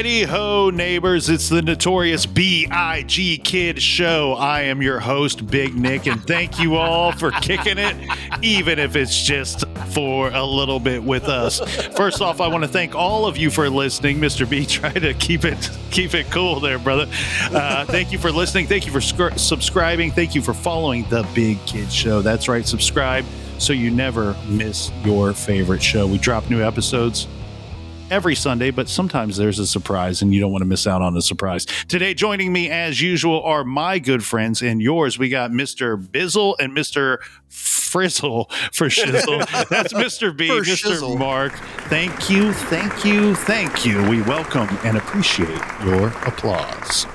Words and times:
Righty 0.00 0.22
ho, 0.22 0.70
neighbors. 0.70 1.28
It's 1.28 1.50
the 1.50 1.60
notorious 1.60 2.24
B.I.G. 2.24 3.36
Kid 3.36 3.82
Show. 3.82 4.32
I 4.32 4.62
am 4.62 4.80
your 4.80 4.98
host, 4.98 5.46
Big 5.46 5.74
Nic, 5.74 6.06
and 6.06 6.26
thank 6.26 6.58
you 6.58 6.76
all 6.76 7.12
for 7.12 7.30
kicking 7.32 7.76
it, 7.76 7.94
even 8.40 8.78
if 8.78 8.96
it's 8.96 9.22
just 9.22 9.66
for 9.92 10.30
a 10.30 10.42
little 10.42 10.80
bit 10.80 11.04
with 11.04 11.24
us. 11.24 11.60
First 11.98 12.22
off, 12.22 12.40
I 12.40 12.48
want 12.48 12.64
to 12.64 12.68
thank 12.68 12.94
all 12.94 13.26
of 13.26 13.36
you 13.36 13.50
for 13.50 13.68
listening. 13.68 14.16
Mr. 14.16 14.48
B, 14.48 14.64
try 14.66 14.90
to 14.90 15.12
keep 15.12 15.44
it 15.44 15.70
keep 15.90 16.14
it 16.14 16.30
cool 16.30 16.60
there, 16.60 16.78
brother. 16.78 17.06
Uh, 17.52 17.84
thank 17.84 18.10
you 18.10 18.16
for 18.16 18.32
listening. 18.32 18.66
Thank 18.66 18.86
you 18.86 18.92
for 18.92 19.02
sc- 19.02 19.36
subscribing. 19.38 20.12
Thank 20.12 20.34
you 20.34 20.40
for 20.40 20.54
following 20.54 21.06
the 21.10 21.28
Big 21.34 21.58
Kid 21.66 21.92
Show. 21.92 22.22
That's 22.22 22.48
right, 22.48 22.66
subscribe 22.66 23.26
so 23.58 23.74
you 23.74 23.90
never 23.90 24.34
miss 24.48 24.90
your 25.04 25.34
favorite 25.34 25.82
show. 25.82 26.06
We 26.06 26.16
drop 26.16 26.48
new 26.48 26.62
episodes 26.62 27.28
every 28.10 28.34
Sunday, 28.34 28.70
but 28.70 28.88
sometimes 28.88 29.36
there's 29.36 29.58
a 29.58 29.66
surprise 29.66 30.20
and 30.20 30.34
you 30.34 30.40
don't 30.40 30.50
want 30.52 30.62
to 30.62 30.66
miss 30.68 30.86
out 30.86 31.00
on 31.00 31.14
the 31.14 31.22
surprise. 31.22 31.64
Today, 31.88 32.12
joining 32.12 32.52
me 32.52 32.68
as 32.68 33.00
usual 33.00 33.42
are 33.42 33.64
my 33.64 33.98
good 33.98 34.24
friends 34.24 34.62
and 34.62 34.82
yours. 34.82 35.18
We 35.18 35.28
got 35.28 35.50
Mr. 35.52 35.96
Bizzle 35.96 36.56
and 36.58 36.76
Mr. 36.76 37.18
Frizzle 37.48 38.50
for 38.72 38.88
Shizzle. 38.88 39.68
That's 39.68 39.92
Mr. 39.92 40.36
B, 40.36 40.48
For 40.48 40.62
Mr. 40.62 40.92
shizzle. 40.92 41.18
Mark. 41.18 41.52
Thank 41.88 42.28
you, 42.28 42.52
thank 42.52 43.04
you, 43.04 43.34
thank 43.34 43.86
you. 43.86 44.08
We 44.08 44.22
welcome 44.22 44.68
and 44.84 44.96
appreciate 44.96 45.60
your 45.84 46.08
applause. 46.26 47.06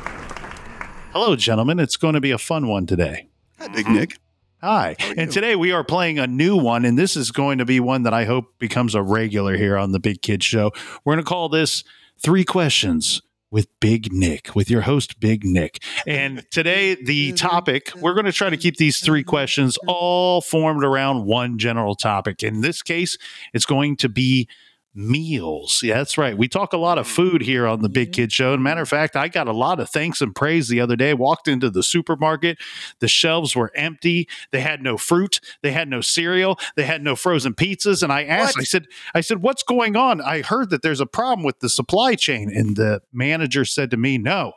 Hello, 1.12 1.36
gentlemen. 1.36 1.80
It's 1.80 1.98
going 1.98 2.14
to 2.14 2.22
be 2.22 2.32
a 2.32 2.38
fun 2.38 2.68
one 2.68 2.86
today. 2.86 3.28
Hi, 3.60 3.68
Big 3.70 3.88
Nic. 3.88 4.18
Hi. 4.66 4.96
And 5.16 5.32
today 5.32 5.56
we 5.56 5.74
are 5.74 5.84
playing 5.84 6.18
a 6.18 6.26
new 6.26 6.58
one, 6.58 6.86
and 6.86 6.98
this 6.98 7.16
is 7.16 7.30
going 7.30 7.60
to 7.60 7.66
be 7.66 7.80
one 7.80 8.02
that 8.02 8.16
I 8.16 8.26
hope 8.26 8.58
becomes 8.58 8.96
a 8.96 9.04
regular 9.04 9.56
here 9.58 9.78
on 9.78 9.92
the 9.92 10.00
Big 10.00 10.24
Kid 10.24 10.44
Show. 10.44 10.72
We're 11.04 11.14
going 11.14 11.24
to 11.24 11.30
call 11.30 11.50
this 11.50 11.84
Three 12.18 12.44
Questions 12.44 13.22
with 13.52 13.68
Big 13.80 14.12
Nic, 14.12 14.56
with 14.56 14.72
your 14.72 14.82
host, 14.82 15.20
Big 15.20 15.46
Nic. 15.46 15.84
And 16.08 16.44
today, 16.50 16.96
the 16.96 17.34
topic, 17.34 17.92
we're 18.02 18.16
going 18.16 18.26
to 18.26 18.32
try 18.32 18.50
to 18.50 18.58
keep 18.58 18.78
these 18.78 19.02
three 19.02 19.24
questions 19.24 19.78
all 19.86 20.42
formed 20.42 20.84
around 20.84 21.26
one 21.26 21.60
general 21.60 21.94
topic. 21.94 22.42
In 22.42 22.62
this 22.62 22.82
case, 22.82 23.20
it's 23.54 23.66
going 23.66 23.98
to 23.98 24.10
be 24.10 24.50
meals. 24.96 25.82
Yeah, 25.84 25.98
that's 25.98 26.18
right. 26.18 26.38
We 26.38 26.48
talk 26.48 26.74
a 26.74 26.78
lot 26.78 26.98
of 26.98 27.08
food 27.08 27.42
mm-hmm. 27.42 27.52
here 27.52 27.68
on 27.68 27.82
the 27.82 27.90
Big 27.90 28.14
Kid 28.14 28.32
Show. 28.32 28.54
And 28.54 28.64
matter 28.64 28.82
of 28.82 28.90
fact, 28.90 29.16
I 29.16 29.28
got 29.28 29.48
a 29.48 29.54
lot 29.54 29.80
of 29.80 29.90
thanks 29.90 30.22
and 30.22 30.34
praise 30.34 30.70
the 30.70 30.80
other 30.80 30.96
day. 30.96 31.14
Walked 31.14 31.48
into 31.48 31.70
the 31.70 31.84
supermarket, 31.84 32.58
the 33.00 33.08
shelves 33.08 33.56
were 33.56 33.72
empty. 33.76 34.28
They 34.52 34.62
had 34.62 34.82
no 34.82 34.98
fruit. 34.98 35.40
They 35.62 35.72
had 35.72 35.90
no 35.90 36.02
cereal. 36.02 36.60
They 36.76 36.86
had 36.86 37.04
no 37.04 37.16
frozen 37.16 37.54
pizzas. 37.54 38.02
And 38.02 38.12
I 38.12 38.24
asked, 38.24 38.56
What? 38.58 38.62
I 38.62 38.66
said, 38.66 38.86
I 39.14 39.22
said, 39.22 39.42
what's 39.42 39.64
going 39.64 39.96
on? 39.96 40.22
I 40.22 40.42
heard 40.42 40.70
that 40.70 40.82
there's 40.82 41.02
a 41.02 41.06
problem 41.06 41.44
with 41.46 41.60
the 41.60 41.70
supply 41.70 42.16
chain. 42.16 42.50
And 42.54 42.76
the 42.76 43.02
manager 43.12 43.66
said 43.66 43.92
to 43.92 43.98
me, 43.98 44.18
no, 44.18 44.54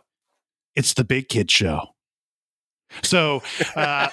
it's 0.74 0.94
the 0.94 1.04
Big 1.04 1.28
Kid 1.28 1.50
Show. 1.50 1.88
So 3.02 3.42
uh, 3.76 4.08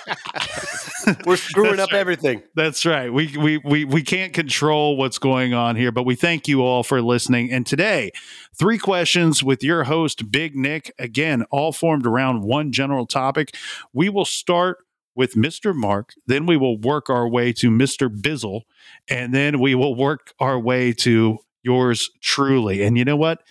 We're 1.26 1.38
screwing 1.38 1.80
up 1.80 1.92
right. 1.92 2.00
everything. 2.00 2.44
that's 2.56 2.86
right. 2.86 3.12
We, 3.12 3.36
we 3.38 3.58
we 3.58 3.86
we 3.86 4.02
can't 4.02 4.34
control 4.34 4.98
what's 4.98 5.18
going 5.18 5.54
on 5.54 5.76
here, 5.76 5.92
but 5.92 6.04
we 6.04 6.16
thank 6.16 6.48
you 6.48 6.62
all 6.62 6.84
for 6.84 7.02
listening. 7.02 7.52
And 7.52 7.66
today, 7.66 8.12
three 8.58 8.78
questions 8.78 9.44
with 9.44 9.64
your 9.64 9.86
host, 9.86 10.32
Big 10.32 10.56
Nic. 10.56 10.94
Again, 11.00 11.44
all 11.52 11.72
formed 11.72 12.06
around 12.06 12.44
one 12.44 12.72
general 12.72 13.06
topic. 13.06 13.56
We 13.94 14.10
will 14.10 14.26
start 14.26 14.80
with 15.16 15.36
Mr. 15.36 15.74
Mark, 15.74 16.14
then 16.28 16.46
we 16.46 16.58
will 16.58 16.78
work 16.78 17.10
our 17.10 17.28
way 17.28 17.54
to 17.54 17.72
Mr. 17.72 18.10
Bizzle, 18.10 18.64
and 19.10 19.34
then 19.34 19.60
we 19.60 19.74
will 19.74 19.96
work 19.96 20.34
our 20.40 20.60
way 20.60 20.92
to 20.92 21.40
yours 21.64 22.12
truly. 22.22 22.84
And 22.84 22.98
you 22.98 23.06
know 23.06 23.16
what? 23.16 23.42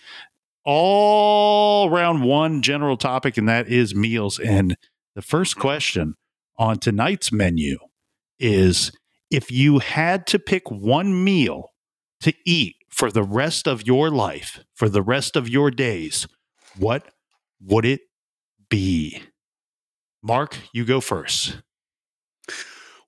All 0.63 1.89
around 1.89 2.23
one 2.23 2.61
general 2.61 2.97
topic, 2.97 3.37
and 3.37 3.49
that 3.49 3.67
is 3.67 3.95
meals. 3.95 4.39
And 4.39 4.77
the 5.15 5.21
first 5.21 5.57
question 5.57 6.15
on 6.57 6.77
tonight's 6.77 7.31
menu 7.31 7.77
is 8.39 8.91
if 9.31 9.51
you 9.51 9.79
had 9.79 10.27
to 10.27 10.39
pick 10.39 10.69
one 10.69 11.23
meal 11.23 11.71
to 12.21 12.33
eat 12.45 12.75
for 12.89 13.11
the 13.11 13.23
rest 13.23 13.67
of 13.67 13.87
your 13.87 14.09
life, 14.09 14.63
for 14.73 14.89
the 14.89 15.01
rest 15.01 15.35
of 15.35 15.49
your 15.49 15.71
days, 15.71 16.27
what 16.77 17.07
would 17.61 17.85
it 17.85 18.01
be? 18.69 19.21
Mark, 20.21 20.57
you 20.73 20.85
go 20.85 21.01
first. 21.01 21.57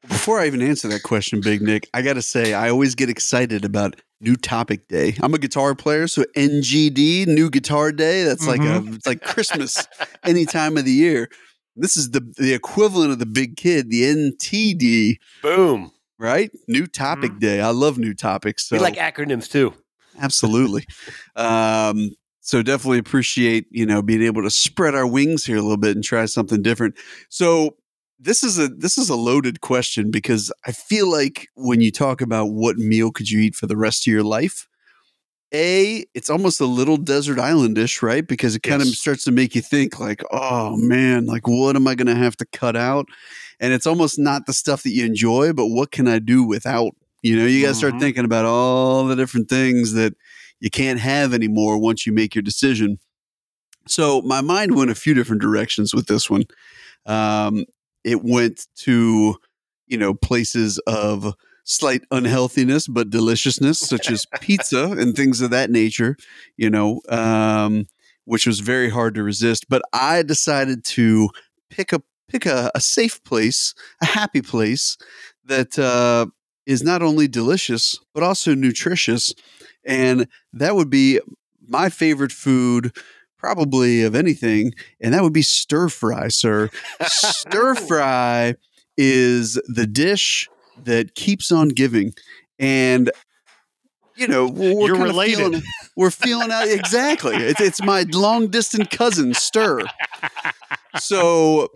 Before 0.07 0.39
I 0.39 0.47
even 0.47 0.61
answer 0.61 0.87
that 0.87 1.03
question, 1.03 1.41
Big 1.41 1.61
Nic, 1.61 1.89
I 1.93 2.01
got 2.01 2.13
to 2.13 2.21
say, 2.21 2.53
I 2.53 2.69
always 2.69 2.95
get 2.95 3.09
excited 3.09 3.65
about 3.65 3.99
new 4.21 4.35
topic 4.35 4.87
day. 4.87 5.15
I'm 5.21 5.33
a 5.33 5.37
guitar 5.37 5.75
player, 5.75 6.07
so 6.07 6.23
NGD, 6.35 7.27
new 7.27 7.49
guitar 7.49 7.91
day, 7.91 8.23
that's 8.23 8.47
like 8.47 8.61
a 8.61 8.79
mm-hmm. 8.79 8.93
it's 8.93 9.07
like 9.07 9.21
Christmas 9.21 9.87
any 10.23 10.45
time 10.45 10.77
of 10.77 10.85
the 10.85 10.91
year. 10.91 11.29
This 11.77 11.95
is 11.97 12.11
the 12.11 12.21
the 12.37 12.53
equivalent 12.53 13.11
of 13.11 13.19
the 13.19 13.25
big 13.25 13.55
kid, 13.55 13.89
the 13.89 14.03
NTD, 14.03 15.17
Boom. 15.41 15.91
right? 16.17 16.51
New 16.67 16.87
topic 16.87 17.39
day. 17.39 17.61
I 17.61 17.69
love 17.69 17.97
new 17.97 18.13
topics. 18.13 18.67
So 18.67 18.75
we 18.75 18.81
like 18.81 18.95
acronyms 18.95 19.49
too. 19.49 19.73
Absolutely. 20.19 20.85
um, 21.35 22.11
so 22.41 22.63
definitely 22.63 22.99
appreciate 22.99 23.67
you 23.69 23.85
know 23.85 24.01
being 24.01 24.23
able 24.23 24.43
to 24.43 24.49
spread 24.49 24.95
our 24.95 25.07
wings 25.07 25.45
here 25.45 25.57
a 25.57 25.61
little 25.61 25.77
bit 25.77 25.95
and 25.95 26.03
try 26.03 26.25
something 26.25 26.61
different. 26.61 26.95
So 27.29 27.75
this 28.19 28.43
is 28.43 28.57
a 28.57 28.67
this 28.67 28.97
is 28.97 29.09
a 29.09 29.15
loaded 29.15 29.61
question 29.61 30.11
because 30.11 30.51
I 30.65 30.71
feel 30.71 31.09
like 31.09 31.47
when 31.55 31.81
you 31.81 31.91
talk 31.91 32.21
about 32.21 32.45
what 32.47 32.77
meal 32.77 33.11
could 33.11 33.29
you 33.29 33.39
eat 33.39 33.55
for 33.55 33.67
the 33.67 33.77
rest 33.77 34.07
of 34.07 34.11
your 34.11 34.23
life, 34.23 34.67
a 35.53 36.05
it's 36.13 36.29
almost 36.29 36.59
a 36.59 36.65
little 36.65 36.97
desert 36.97 37.37
islandish, 37.37 38.01
right? 38.01 38.25
Because 38.27 38.55
it 38.55 38.63
kind 38.63 38.81
of 38.81 38.87
starts 38.89 39.23
to 39.25 39.31
make 39.31 39.55
you 39.55 39.61
think 39.61 39.99
like, 39.99 40.21
oh 40.31 40.75
man, 40.77 41.25
like 41.25 41.47
what 41.47 41.75
am 41.75 41.87
I 41.87 41.95
going 41.95 42.07
to 42.07 42.15
have 42.15 42.35
to 42.37 42.45
cut 42.45 42.75
out? 42.75 43.07
And 43.59 43.73
it's 43.73 43.87
almost 43.87 44.19
not 44.19 44.45
the 44.45 44.53
stuff 44.53 44.83
that 44.83 44.91
you 44.91 45.05
enjoy, 45.05 45.53
but 45.53 45.67
what 45.67 45.91
can 45.91 46.07
I 46.07 46.19
do 46.19 46.43
without? 46.43 46.91
You 47.23 47.37
know, 47.37 47.45
you 47.45 47.61
got 47.61 47.69
to 47.69 47.75
start 47.75 47.95
Mhm. 47.95 47.99
thinking 47.99 48.25
about 48.25 48.45
all 48.45 49.05
the 49.07 49.15
different 49.15 49.49
things 49.49 49.93
that 49.93 50.13
you 50.59 50.69
can't 50.69 50.99
have 50.99 51.33
anymore 51.33 51.77
once 51.79 52.05
you 52.05 52.11
make 52.13 52.35
your 52.35 52.41
decision. 52.43 52.99
So 53.87 54.21
my 54.21 54.41
mind 54.41 54.75
went 54.75 54.91
a 54.91 54.95
few 54.95 55.13
different 55.13 55.41
directions 55.41 55.93
with 55.93 56.07
this 56.07 56.29
one. 56.29 56.43
Um, 57.05 57.65
it 58.03 58.23
went 58.23 58.67
to, 58.79 59.37
you 59.87 59.97
know, 59.97 60.13
places 60.13 60.77
of 60.87 61.33
slight 61.67 62.01
unhealthiness 62.11 62.87
but 62.87 63.09
deliciousness, 63.09 63.77
such 63.77 64.09
as 64.09 64.25
pizza 64.41 64.91
and 64.91 65.15
things 65.15 65.41
of 65.41 65.51
that 65.51 65.69
nature. 65.69 66.17
You 66.55 66.69
know, 66.69 67.01
um, 67.09 67.85
which 68.25 68.47
was 68.47 68.61
very 68.61 68.89
hard 68.89 69.13
to 69.15 69.23
resist. 69.23 69.69
But 69.69 69.83
I 69.93 70.23
decided 70.23 70.83
to 70.85 71.29
pick 71.69 71.93
a 71.93 72.01
pick 72.27 72.45
a, 72.45 72.71
a 72.73 72.81
safe 72.81 73.23
place, 73.23 73.73
a 74.01 74.05
happy 74.05 74.41
place 74.41 74.97
that 75.45 75.77
uh, 75.77 76.25
is 76.65 76.83
not 76.83 77.01
only 77.01 77.27
delicious 77.27 77.99
but 78.13 78.23
also 78.23 78.55
nutritious, 78.55 79.33
and 79.85 80.27
that 80.53 80.75
would 80.75 80.89
be 80.89 81.19
my 81.67 81.89
favorite 81.89 82.31
food. 82.31 82.95
Probably 83.37 84.01
of 84.01 84.15
anything, 84.15 84.73
and 84.99 85.13
that 85.13 85.21
would 85.21 85.31
be 85.31 85.43
stir 85.43 85.89
fry, 85.89 86.27
sir. 86.27 86.71
stir 87.05 87.75
fry 87.75 88.55
is 88.97 89.61
the 89.67 89.85
dish 89.85 90.49
that 90.83 91.15
keeps 91.15 91.51
on 91.51 91.69
giving, 91.69 92.13
and 92.59 93.11
you 94.15 94.27
know 94.27 94.47
we're 94.47 94.87
You're 94.87 94.97
related. 95.03 95.37
Feeling, 95.37 95.61
we're 95.95 96.11
feeling 96.11 96.51
out 96.51 96.67
exactly. 96.67 97.35
It's, 97.35 97.61
it's 97.61 97.81
my 97.83 98.05
long 98.11 98.47
distant 98.49 98.89
cousin, 98.89 99.33
Stir. 99.33 99.81
So 100.99 101.69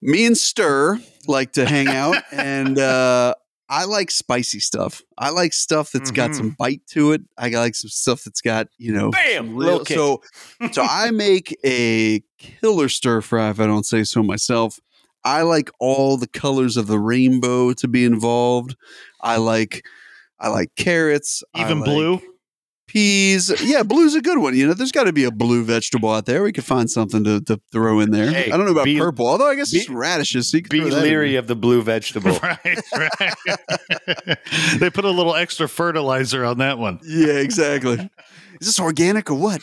me 0.00 0.26
and 0.26 0.36
Stir 0.36 0.98
like 1.26 1.52
to 1.52 1.66
hang 1.66 1.88
out, 1.88 2.16
and 2.32 2.78
uh, 2.78 3.34
I 3.68 3.84
like 3.84 4.10
spicy 4.10 4.60
stuff. 4.60 5.02
I 5.18 5.30
like 5.30 5.52
stuff 5.52 5.90
that's 5.92 6.10
got 6.10 6.30
Mhm. 6.30 6.34
some 6.36 6.50
bite 6.58 6.82
to 6.90 7.12
it. 7.12 7.22
I 7.38 7.48
like 7.50 7.74
some 7.74 7.90
stuff 7.90 8.24
that's 8.24 8.40
got 8.40 8.68
you 8.78 8.92
know 8.92 9.10
Bam! 9.10 9.54
real. 9.56 9.84
So 9.84 10.22
so 10.72 10.82
I 10.82 11.10
make 11.10 11.56
a 11.64 12.22
killer 12.38 12.88
stir 12.88 13.20
fry 13.20 13.50
if 13.50 13.60
I 13.60 13.66
don't 13.66 13.86
say 13.86 14.04
so 14.04 14.22
myself. 14.22 14.78
I 15.24 15.42
like 15.42 15.70
all 15.80 16.16
the 16.16 16.26
colors 16.28 16.76
of 16.76 16.86
the 16.86 16.98
rainbow 16.98 17.72
to 17.74 17.88
be 17.88 18.04
involved. 18.04 18.76
I 19.20 19.36
like 19.36 19.84
I 20.38 20.48
like 20.48 20.74
carrots. 20.76 21.42
Even 21.56 21.80
like 21.80 21.86
blue? 21.86 22.20
peas. 22.94 23.52
Yeah, 23.62 23.82
blue's 23.82 24.14
a 24.14 24.20
good 24.20 24.38
one. 24.38 24.56
You 24.56 24.68
know, 24.68 24.74
there's 24.74 24.92
got 24.92 25.04
to 25.04 25.12
be 25.12 25.24
a 25.24 25.30
blue 25.30 25.64
vegetable 25.64 26.10
out 26.10 26.26
there. 26.26 26.42
We 26.42 26.52
could 26.52 26.64
find 26.64 26.90
something 26.90 27.24
to, 27.24 27.40
to 27.42 27.60
throw 27.72 28.00
in 28.00 28.10
there. 28.10 28.30
Hey, 28.30 28.50
I 28.50 28.56
don't 28.56 28.66
know 28.66 28.72
about 28.72 28.84
be- 28.84 28.98
purple, 28.98 29.26
although 29.26 29.48
I 29.48 29.56
guess 29.56 29.72
be- 29.72 29.78
it's 29.78 29.88
radishes. 29.88 30.50
So 30.50 30.58
could 30.58 30.70
Be 30.70 30.80
throw 30.80 30.90
that 30.90 30.98
in 30.98 31.02
leery 31.02 31.36
of 31.36 31.46
the 31.46 31.56
blue 31.56 31.82
vegetable. 31.82 32.38
Right, 32.44 32.78
right. 32.94 34.38
they 34.78 34.90
put 34.90 35.04
a 35.04 35.10
little 35.10 35.34
extra 35.34 35.68
fertilizer 35.68 36.44
on 36.44 36.58
that 36.58 36.78
one. 36.78 37.00
Yeah, 37.02 37.34
exactly. 37.34 38.10
Is 38.60 38.66
this 38.66 38.80
organic 38.80 39.30
or 39.30 39.34
what? 39.34 39.56
Um, 39.56 39.62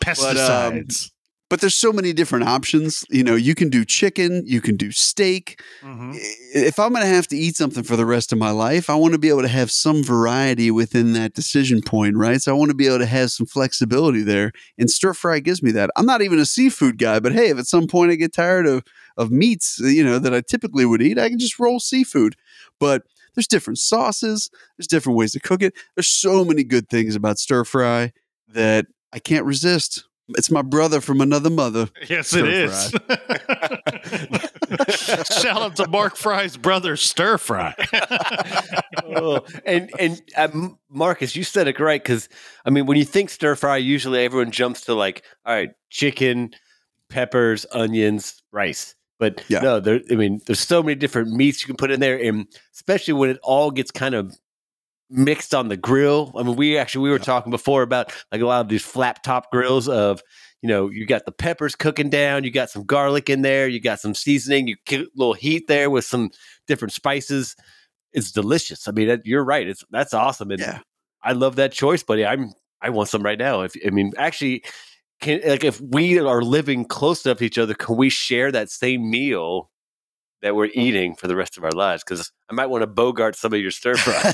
Pesticides. 0.00 1.10
but 1.10 1.15
there's 1.60 1.76
so 1.76 1.92
many 1.92 2.12
different 2.12 2.46
options. 2.48 3.04
You 3.08 3.22
know, 3.22 3.34
you 3.36 3.54
can 3.54 3.68
do 3.68 3.84
chicken, 3.84 4.42
you 4.46 4.60
can 4.60 4.76
do 4.76 4.90
steak. 4.90 5.62
Mhm. 5.82 6.16
If 6.54 6.78
I'm 6.78 6.92
going 6.92 7.02
to 7.02 7.08
have 7.08 7.28
to 7.28 7.36
eat 7.36 7.56
something 7.56 7.84
for 7.84 7.96
the 7.96 8.06
rest 8.06 8.32
of 8.32 8.38
my 8.38 8.50
life, 8.50 8.90
I 8.90 8.94
want 8.96 9.12
to 9.12 9.18
be 9.18 9.28
able 9.28 9.42
to 9.42 9.48
have 9.48 9.70
some 9.70 10.02
variety 10.02 10.70
within 10.70 11.12
that 11.12 11.34
decision 11.34 11.82
point, 11.82 12.16
right? 12.16 12.42
So 12.42 12.52
I 12.54 12.58
want 12.58 12.70
to 12.70 12.76
be 12.76 12.86
able 12.86 12.98
to 12.98 13.06
have 13.06 13.30
some 13.30 13.46
flexibility 13.46 14.22
there. 14.22 14.52
And 14.78 14.90
stir 14.90 15.14
fry 15.14 15.38
gives 15.40 15.62
me 15.62 15.70
that. 15.72 15.90
I'm 15.96 16.06
not 16.06 16.22
even 16.22 16.38
a 16.38 16.46
seafood 16.46 16.98
guy, 16.98 17.20
but 17.20 17.32
hey, 17.32 17.48
if 17.48 17.58
at 17.58 17.66
some 17.66 17.86
point 17.86 18.10
I 18.10 18.16
get 18.16 18.32
tired 18.32 18.66
of 18.66 18.82
of 19.18 19.30
meats, 19.30 19.78
you 19.80 20.04
know, 20.04 20.18
that 20.18 20.34
I 20.34 20.42
typically 20.42 20.84
would 20.84 21.00
eat, 21.00 21.18
I 21.18 21.30
can 21.30 21.38
just 21.38 21.58
roll 21.58 21.80
seafood. 21.80 22.34
But 22.78 23.02
there's 23.34 23.46
different 23.46 23.78
sauces, 23.78 24.50
there's 24.76 24.86
different 24.86 25.16
ways 25.16 25.32
to 25.32 25.40
cook 25.40 25.62
it. 25.62 25.74
There's 25.94 26.08
so 26.08 26.44
many 26.44 26.64
good 26.64 26.88
things 26.88 27.14
about 27.14 27.38
stir 27.38 27.64
fry 27.64 28.12
that 28.48 28.86
I 29.12 29.18
can't 29.18 29.46
resist. 29.46 30.04
It's 30.30 30.50
my 30.50 30.62
brother 30.62 31.00
from 31.00 31.20
another 31.20 31.50
mother. 31.50 31.88
Yes, 32.08 32.28
Stir 32.28 32.46
it 32.46 32.52
is. 32.52 32.90
Shout 35.40 35.62
out 35.62 35.76
to 35.76 35.86
Mark 35.88 36.16
Fry's 36.16 36.56
brother, 36.56 36.96
Stir 36.96 37.38
Fry. 37.38 37.74
oh, 39.04 39.40
and 39.64 39.90
and 39.98 40.20
um, 40.36 40.78
Marcus, 40.90 41.36
you 41.36 41.44
said 41.44 41.68
it 41.68 41.78
right 41.78 42.02
because 42.02 42.28
I 42.64 42.70
mean, 42.70 42.86
when 42.86 42.96
you 42.96 43.04
think 43.04 43.30
stir 43.30 43.54
fry, 43.54 43.76
usually 43.76 44.24
everyone 44.24 44.50
jumps 44.50 44.82
to 44.82 44.94
like, 44.94 45.24
all 45.44 45.54
right, 45.54 45.70
chicken, 45.90 46.50
peppers, 47.08 47.66
onions, 47.72 48.42
rice. 48.52 48.94
But 49.18 49.42
Yeah. 49.48 49.60
no, 49.60 49.80
there. 49.80 50.00
I 50.10 50.14
mean, 50.14 50.40
there's 50.46 50.60
so 50.60 50.82
many 50.82 50.94
different 50.96 51.30
meats 51.30 51.62
you 51.62 51.66
can 51.68 51.76
put 51.76 51.90
in 51.90 52.00
there, 52.00 52.18
and 52.20 52.46
especially 52.74 53.14
when 53.14 53.30
it 53.30 53.38
all 53.42 53.70
gets 53.70 53.90
kind 53.90 54.14
of 54.14 54.34
mixed 55.10 55.54
on 55.54 55.68
the 55.68 55.76
grill. 55.76 56.32
I 56.36 56.42
mean, 56.42 56.56
we 56.56 56.76
actually 56.78 57.04
we 57.04 57.10
were 57.10 57.16
Yeah. 57.18 57.24
talking 57.24 57.50
before 57.50 57.82
about 57.82 58.12
like 58.32 58.40
a 58.40 58.46
lot 58.46 58.60
of 58.60 58.68
these 58.68 58.84
flat 58.84 59.22
top 59.24 59.50
grills 59.50 59.88
of. 59.88 60.22
You 60.62 60.70
know, 60.70 60.88
you 60.88 61.06
got 61.06 61.26
the 61.26 61.32
peppers 61.32 61.76
cooking 61.76 62.08
down, 62.10 62.42
you 62.42 62.50
got 62.50 62.70
some 62.70 62.82
garlic 62.84 63.28
in 63.30 63.42
there, 63.42 63.68
you 63.68 63.78
got 63.78 64.00
some 64.00 64.14
seasoning, 64.14 64.66
you 64.66 64.74
get 64.86 65.02
a 65.02 65.06
little 65.14 65.34
heat 65.34 65.68
there 65.68 65.90
with 65.90 66.04
some 66.06 66.30
different 66.66 66.92
spices 66.92 67.54
it's 68.16 68.32
delicious. 68.32 68.88
I 68.88 68.92
mean, 68.92 69.08
that, 69.08 69.26
you're 69.26 69.44
right. 69.44 69.68
It's 69.68 69.84
that's 69.90 70.14
awesome, 70.14 70.50
and 70.50 70.60
Yeah. 70.60 70.80
I 71.22 71.32
love 71.32 71.56
that 71.56 71.72
choice, 71.72 72.02
buddy. 72.02 72.24
I'm 72.24 72.52
I 72.80 72.90
want 72.90 73.10
some 73.10 73.22
right 73.22 73.38
now. 73.38 73.60
If 73.60 73.76
I 73.86 73.90
mean, 73.90 74.12
actually, 74.16 74.64
can 75.20 75.40
like 75.46 75.64
if 75.64 75.80
we 75.80 76.18
are 76.18 76.42
living 76.42 76.86
close 76.86 77.24
enough 77.26 77.38
to 77.38 77.44
each 77.44 77.58
other, 77.58 77.74
can 77.74 77.96
we 77.96 78.08
share 78.08 78.50
that 78.52 78.70
same 78.70 79.10
meal 79.10 79.70
that 80.42 80.54
we're 80.54 80.70
eating 80.74 81.14
for 81.14 81.26
the 81.28 81.36
rest 81.36 81.56
of 81.56 81.64
our 81.64 81.72
lives? 81.72 82.02
Because 82.04 82.30
I 82.50 82.54
might 82.54 82.66
want 82.66 82.82
to 82.82 82.86
bogart 82.86 83.36
some 83.36 83.52
of 83.52 83.60
your 83.60 83.70
stir 83.70 83.96
fry. 83.96 84.32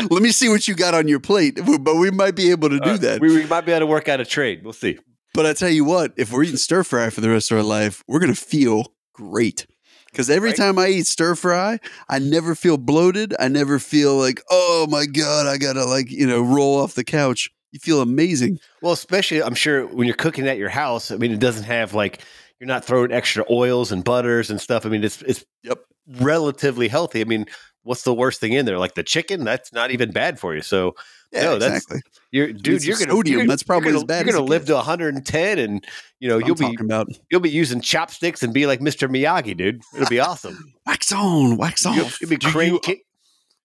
Let 0.10 0.22
me 0.22 0.30
see 0.30 0.48
what 0.48 0.66
you 0.68 0.74
got 0.74 0.94
on 0.94 1.08
your 1.08 1.20
plate, 1.20 1.58
but 1.80 1.96
we 1.96 2.10
might 2.10 2.34
be 2.36 2.50
able 2.50 2.68
to 2.70 2.78
do 2.80 2.90
Uh, 2.90 2.96
that. 2.98 3.20
We, 3.20 3.34
we 3.34 3.46
might 3.46 3.62
be 3.62 3.72
able 3.72 3.80
to 3.80 3.86
work 3.86 4.08
out 4.08 4.20
a 4.20 4.24
trade. 4.24 4.62
We'll 4.64 4.72
see. 4.72 4.98
But 5.34 5.46
I 5.46 5.52
tell 5.52 5.68
you 5.70 5.84
what, 5.84 6.12
if 6.16 6.32
we're 6.32 6.44
eating 6.44 6.56
stir 6.56 6.82
fry 6.82 7.10
for 7.10 7.20
the 7.20 7.28
rest 7.30 7.50
of 7.50 7.58
our 7.58 7.64
life, 7.64 8.02
we're 8.08 8.20
gonna 8.20 8.34
feel 8.34 8.92
great. 9.12 9.66
Because 10.10 10.30
every 10.30 10.50
Right. 10.50 10.56
time 10.56 10.78
I 10.78 10.88
eat 10.88 11.06
stir 11.06 11.34
fry, 11.34 11.78
I 12.08 12.18
never 12.20 12.54
feel 12.54 12.78
bloated. 12.78 13.34
I 13.38 13.48
never 13.48 13.78
feel 13.78 14.16
like, 14.16 14.40
oh 14.50 14.86
my 14.88 15.04
god, 15.04 15.46
I 15.46 15.58
gotta 15.58 15.84
like 15.84 16.10
you 16.10 16.26
know 16.26 16.40
roll 16.40 16.80
off 16.80 16.94
the 16.94 17.04
couch. 17.04 17.50
You 17.72 17.80
feel 17.80 18.00
amazing. 18.00 18.58
Well, 18.80 18.94
especially 18.94 19.42
I'm 19.42 19.54
sure 19.54 19.86
when 19.86 20.06
you're 20.06 20.16
cooking 20.16 20.48
at 20.48 20.56
your 20.56 20.70
house. 20.70 21.10
I 21.10 21.16
mean, 21.16 21.32
it 21.32 21.40
doesn't 21.40 21.64
have 21.64 21.92
like 21.92 22.20
you're 22.60 22.68
not 22.68 22.84
throwing 22.84 23.12
extra 23.12 23.44
oils 23.50 23.92
and 23.92 24.02
butters 24.04 24.50
and 24.50 24.60
stuff. 24.60 24.86
I 24.86 24.88
mean, 24.88 25.04
it's 25.04 25.22
it's 25.22 25.44
Yep. 25.62 25.78
relatively 26.20 26.88
healthy. 26.88 27.20
I 27.20 27.24
mean, 27.24 27.46
what's 27.82 28.02
the 28.02 28.14
worst 28.14 28.40
thing 28.40 28.52
in 28.52 28.66
there? 28.66 28.78
Like 28.78 28.94
the 28.94 29.02
chicken, 29.02 29.44
that's 29.44 29.72
not 29.72 29.90
even 29.90 30.10
bad 30.12 30.38
for 30.40 30.54
you. 30.54 30.62
So 30.62 30.94
Yeah, 31.32 31.42
No, 31.42 31.58
that's- 31.58 31.82
exactly. 31.82 32.02
you're 32.30 32.52
dude, 32.52 32.84
you're 32.84 32.96
gonna 32.96 33.10
sodium. 33.10 33.32
you're 33.32 33.40
gonna- 33.40 33.48
That's 33.52 33.62
probably 33.64 33.88
you're 33.88 33.94
gonna, 33.94 34.04
as 34.04 34.06
bad 34.06 34.26
You're 34.26 34.34
gonna 34.34 34.44
it 34.46 34.48
live 34.48 34.64
to 34.66 34.74
110, 34.76 35.58
and 35.58 35.84
you 36.20 36.28
know 36.28 36.38
you'll 36.38 36.56
I'm 36.64 36.70
be 36.76 36.76
about 36.80 37.08
you'll 37.30 37.40
be 37.40 37.50
using 37.50 37.80
chopsticks 37.80 38.44
and 38.44 38.54
be 38.54 38.66
like 38.66 38.78
Mr. 38.80 39.08
Miyagi, 39.08 39.56
dude. 39.56 39.82
It'll 39.96 40.08
be 40.08 40.20
awesome. 40.20 40.72
wax 40.86 41.10
on, 41.12 41.56
wax 41.56 41.84
You'll, 41.84 42.04
off. 42.06 42.20
you'll 42.20 42.30
be 42.30 42.36
Do 42.36 42.48
crane 42.52 42.78
you- 42.86 42.96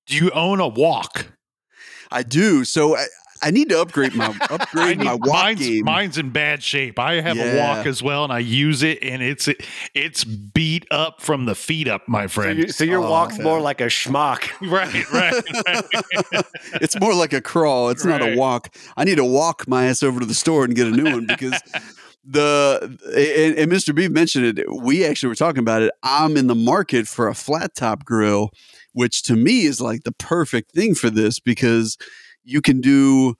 Do 0.07 0.15
you 0.15 0.31
own 0.31 0.59
a 0.59 0.67
wok? 0.67 1.27
I 2.09 2.23
do. 2.23 2.65
So 2.65 2.97
I, 2.97 3.05
I 3.43 3.51
need 3.51 3.69
to 3.69 3.81
upgrade 3.81 4.13
my 4.13 4.27
upgrade 4.49 4.99
need- 4.99 5.05
my 5.05 5.13
wok 5.15 5.27
mine's, 5.27 5.59
game. 5.59 5.85
mine's 5.85 6.17
in 6.17 6.29
bad 6.29 6.61
shape. 6.61 6.99
I 6.99 7.21
have 7.21 7.37
a 7.37 7.57
wok 7.57 7.85
as 7.85 8.03
well, 8.03 8.23
and 8.23 8.31
I 8.31 8.39
use 8.39 8.83
it, 8.83 8.99
and 9.01 9.21
it's 9.21 9.49
it's 9.93 10.23
beat 10.23 10.85
up 10.91 11.21
from 11.21 11.45
the 11.45 11.55
feet 11.55 11.87
up, 11.87 12.07
my 12.07 12.23
So, 12.27 12.41
friend. 12.41 12.59
you, 12.59 12.67
so 12.69 12.83
your 12.83 13.03
Oh, 13.03 13.09
wok's 13.09 13.37
man. 13.37 13.45
more 13.45 13.59
like 13.61 13.81
a 13.81 13.85
schmuck. 13.87 14.49
right, 14.71 15.11
right. 15.11 16.45
it's 16.81 16.99
more 16.99 17.13
like 17.13 17.33
a 17.33 17.41
crawl. 17.41 17.89
It's 17.89 18.05
not 18.05 18.21
a 18.21 18.35
walk. 18.35 18.73
I 18.97 19.03
need 19.03 19.15
to 19.15 19.25
walk 19.25 19.67
my 19.67 19.85
ass 19.85 20.03
over 20.03 20.19
to 20.19 20.25
the 20.25 20.33
store 20.33 20.63
and 20.65 20.75
get 20.75 20.87
a 20.87 20.91
new 20.91 21.05
one 21.11 21.25
because 21.25 21.59
the 22.23 22.97
and, 23.15 23.57
and 23.57 23.71
Mr. 23.71 23.95
B 23.95 24.07
mentioned 24.07 24.59
it. 24.59 24.65
We 24.71 25.05
actually 25.05 25.29
were 25.29 25.35
talking 25.35 25.59
about 25.59 25.81
it. 25.81 25.91
I'm 26.03 26.37
in 26.37 26.47
the 26.47 26.55
market 26.55 27.07
for 27.07 27.27
a 27.27 27.33
flat 27.33 27.73
top 27.75 28.05
grill, 28.05 28.51
which 28.93 29.23
to 29.23 29.35
me 29.35 29.63
is 29.65 29.81
like 29.81 30.03
the 30.03 30.11
perfect 30.11 30.71
thing 30.71 30.93
for 30.93 31.09
this 31.09 31.39
because 31.39 31.97
you 32.43 32.61
can 32.61 32.81
do 32.81 33.35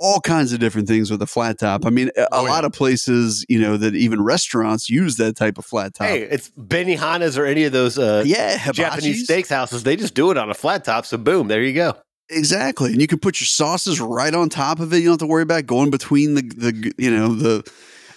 all 0.00 0.20
kinds 0.20 0.52
of 0.52 0.58
different 0.58 0.88
things 0.88 1.10
with 1.10 1.22
a 1.22 1.26
flat 1.26 1.58
top. 1.58 1.86
I 1.86 1.90
mean, 1.90 2.10
a, 2.16 2.26
Oh, 2.32 2.44
yeah. 2.44 2.50
lot 2.50 2.64
of 2.64 2.72
places, 2.72 3.46
you 3.48 3.60
know, 3.60 3.76
that 3.76 3.94
even 3.94 4.22
restaurants 4.22 4.90
use 4.90 5.16
that 5.16 5.36
type 5.36 5.56
of 5.56 5.64
flat 5.64 5.94
top. 5.94 6.08
Hey, 6.08 6.22
it's 6.22 6.50
Benihana's 6.50 7.38
or 7.38 7.46
any 7.46 7.64
of 7.64 7.72
those 7.72 7.96
uh, 7.98 8.22
yeah, 8.26 8.72
Japanese 8.72 9.26
steakhouses. 9.28 9.82
They 9.84 9.96
just 9.96 10.14
do 10.14 10.30
it 10.30 10.36
on 10.36 10.50
a 10.50 10.54
flat 10.54 10.84
top. 10.84 11.06
So 11.06 11.16
boom, 11.16 11.48
there 11.48 11.62
you 11.62 11.72
go. 11.72 11.94
Exactly, 12.30 12.92
and 12.92 13.00
you 13.00 13.06
can 13.06 13.18
put 13.18 13.38
your 13.40 13.46
sauces 13.46 14.00
right 14.00 14.34
on 14.34 14.48
top 14.48 14.80
of 14.80 14.92
it. 14.92 14.96
You 14.98 15.04
don't 15.04 15.12
have 15.12 15.18
to 15.20 15.26
worry 15.26 15.42
about 15.42 15.66
going 15.66 15.90
between 15.90 16.34
the 16.34 16.42
the 16.42 16.92
you 16.98 17.10
know 17.14 17.34
the. 17.34 17.70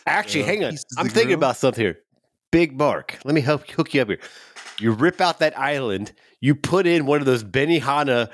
Actually, 0.07 0.43
Uh, 0.43 0.47
hang 0.47 0.63
on. 0.63 0.77
I'm 0.97 1.07
thinking 1.09 1.25
grill. 1.27 1.37
about 1.39 1.57
something 1.57 1.83
here. 1.83 1.99
Big 2.51 2.77
Mark, 2.77 3.19
let 3.25 3.35
me 3.35 3.41
help 3.41 3.69
hook 3.69 3.93
you 3.93 4.01
up 4.01 4.07
here. 4.07 4.19
You 4.79 4.91
rip 4.93 5.19
out 5.19 5.39
that 5.39 5.57
island. 5.59 6.13
You 6.39 6.55
put 6.55 6.87
in 6.87 7.05
one 7.05 7.19
of 7.19 7.25
those 7.25 7.43
Benihana 7.43 8.33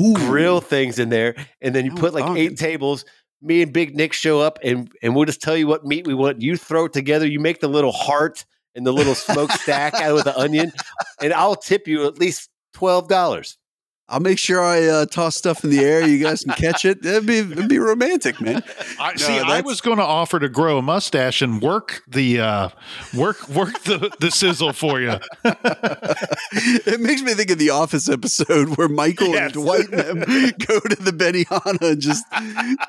Ooh. 0.00 0.14
grill 0.14 0.60
things 0.60 0.98
in 0.98 1.08
there, 1.08 1.34
and 1.60 1.74
then 1.74 1.84
you 1.84 1.92
put 1.92 2.14
like 2.14 2.36
eight 2.36 2.56
tables. 2.56 3.04
Me 3.42 3.60
and 3.62 3.72
Big 3.72 3.94
Nic 3.94 4.12
show 4.12 4.40
up, 4.40 4.58
and 4.62 4.90
and 5.02 5.14
we'll 5.14 5.26
just 5.26 5.42
tell 5.42 5.56
you 5.56 5.66
what 5.66 5.84
meat 5.84 6.06
we 6.06 6.14
want. 6.14 6.40
You 6.40 6.56
throw 6.56 6.86
it 6.86 6.92
together. 6.92 7.26
You 7.26 7.40
make 7.40 7.60
the 7.60 7.68
little 7.68 7.92
heart 7.92 8.44
and 8.74 8.86
the 8.86 8.92
little 8.92 9.14
smoked 9.14 9.52
stack 9.52 9.94
out 9.94 10.18
of 10.18 10.24
the 10.24 10.38
onion, 10.38 10.72
and 11.20 11.32
I'll 11.32 11.56
tip 11.56 11.86
you 11.86 12.06
at 12.06 12.18
least 12.18 12.50
twelve 12.72 13.08
dollars. 13.08 13.58
I'll 14.06 14.20
make 14.20 14.38
sure 14.38 14.62
I 14.62 14.84
uh, 14.86 15.06
toss 15.06 15.34
stuff 15.34 15.64
in 15.64 15.70
the 15.70 15.80
air. 15.80 16.06
You 16.06 16.22
guys 16.22 16.44
can 16.44 16.52
catch 16.54 16.84
it. 16.84 17.04
It'd 17.04 17.24
be 17.26 17.38
it'd 17.38 17.68
be 17.70 17.78
romantic, 17.78 18.38
man. 18.40 18.62
I 19.00 19.12
No, 19.12 19.16
see. 19.16 19.38
I 19.38 19.62
was 19.62 19.80
going 19.80 19.96
to 19.96 20.04
offer 20.04 20.38
to 20.38 20.48
grow 20.50 20.76
a 20.78 20.82
mustache 20.82 21.40
and 21.40 21.62
work 21.62 22.02
the 22.06 22.40
uh, 22.40 22.68
work 23.16 23.48
work 23.48 23.82
the, 23.84 24.14
the 24.20 24.30
sizzle 24.30 24.74
for 24.74 25.00
you. 25.00 25.14
it 25.44 27.00
makes 27.00 27.22
me 27.22 27.34
think 27.34 27.50
of 27.50 27.58
the 27.58 27.70
Office 27.70 28.08
episode 28.08 28.76
where 28.76 28.88
Michael 28.88 29.28
Yes. 29.28 29.44
and 29.44 29.52
Dwight 29.54 29.88
and 29.92 30.22
them 30.22 30.52
go 30.66 30.80
to 30.80 30.96
the 31.02 31.10
Benihana 31.12 31.92
and 31.92 32.00
just 32.00 32.24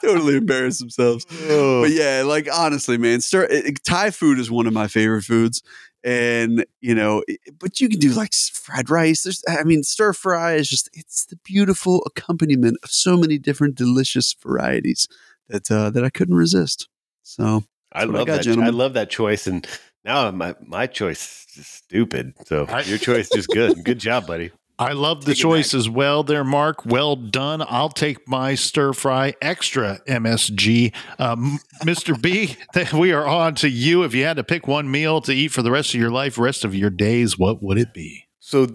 totally 0.04 0.36
embarrass 0.36 0.80
themselves. 0.80 1.26
But 1.48 1.92
yeah, 1.92 2.24
like 2.26 2.48
honestly, 2.54 2.98
man, 2.98 3.22
stir 3.22 3.44
it, 3.50 3.84
Thai 3.84 4.12
food 4.12 4.40
is 4.40 4.52
one 4.52 4.68
of 4.68 4.74
my 4.74 4.88
favorite 4.88 5.24
foods. 5.24 5.62
And 6.06 6.66
you 6.82 6.94
know, 6.94 7.24
but 7.60 7.82
you 7.82 7.90
can 7.90 8.00
do 8.00 8.12
like 8.12 8.32
fried 8.32 8.92
rice. 8.92 9.24
There's, 9.24 9.44
I 9.50 9.64
mean, 9.64 9.82
stir 9.82 10.14
fry 10.14 10.54
is 10.54 10.70
just 10.70 10.88
it's 10.94 11.26
the 11.26 11.36
beautiful 11.38 12.04
accompaniment 12.06 12.78
of 12.84 12.92
so 12.92 13.18
many 13.18 13.40
different 13.40 13.74
delicious 13.74 14.36
varieties 14.40 15.08
that 15.50 15.72
uh, 15.72 15.90
that 15.90 16.04
I 16.06 16.12
couldn't 16.12 16.36
resist. 16.36 16.88
So 17.24 17.64
I 17.92 18.02
That's 18.02 18.08
what 18.08 18.16
I 18.16 18.20
love 18.20 18.28
got, 18.28 18.44
that. 18.44 18.60
I 18.60 18.70
love 18.70 18.94
that 18.94 19.10
choice, 19.10 19.48
and 19.48 19.68
now 20.04 20.30
my 20.30 20.54
my 20.64 20.86
choice 20.86 21.48
is 21.58 21.66
stupid. 21.66 22.36
So 22.46 22.68
your 22.86 23.00
choice 23.00 23.34
is 23.36 23.48
good. 23.48 23.84
Good 23.84 23.98
job, 23.98 24.28
buddy. 24.28 24.52
I 24.78 24.92
love 24.92 25.24
the 25.24 25.34
choice 25.34 25.74
as 25.74 25.90
well, 25.90 26.24
there, 26.24 26.44
Mark. 26.44 26.86
Well 26.86 27.16
done. 27.16 27.64
I'll 27.68 27.90
take 27.90 28.28
my 28.28 28.56
stir 28.56 28.92
fry 28.92 29.34
extra 29.42 30.00
MSG. 30.08 30.94
Um, 31.18 31.60
Mr. 31.84 32.22
B, 32.22 32.58
we 32.98 33.14
are 33.14 33.26
on 33.26 33.56
to 33.56 33.70
you. 33.70 34.04
If 34.04 34.14
you 34.14 34.26
had 34.26 34.36
to 34.36 34.44
pick 34.44 34.68
one 34.68 34.92
meal 34.92 35.22
to 35.22 35.34
eat 35.34 35.50
for 35.50 35.62
the 35.62 35.72
rest 35.72 35.94
of 35.94 36.00
your 36.00 36.12
life, 36.12 36.38
rest 36.38 36.66
of 36.66 36.76
your 36.76 36.90
days, 36.90 37.38
what 37.40 37.64
would 37.64 37.78
it 37.78 37.94
be? 37.94 38.26
So 38.40 38.68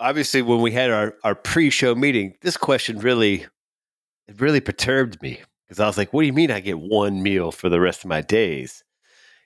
obviously, 0.00 0.42
when 0.42 0.60
we 0.60 0.72
had 0.72 0.90
our 0.90 1.14
our 1.22 1.34
pre-show 1.34 1.94
meeting, 1.94 2.34
this 2.42 2.56
question 2.56 2.98
really 2.98 3.46
it 4.28 4.40
really 4.40 4.60
perturbed 4.60 5.22
me 5.22 5.40
because 5.66 5.78
I 5.78 5.86
was 5.86 5.96
like, 5.96 6.12
"What 6.12 6.22
do 6.22 6.26
you 6.26 6.32
mean 6.32 6.50
I 6.50 6.60
get 6.60 6.80
one 6.80 7.22
meal 7.22 7.52
for 7.52 7.68
the 7.68 7.80
rest 7.80 8.04
of 8.04 8.08
my 8.08 8.20
days?" 8.20 8.82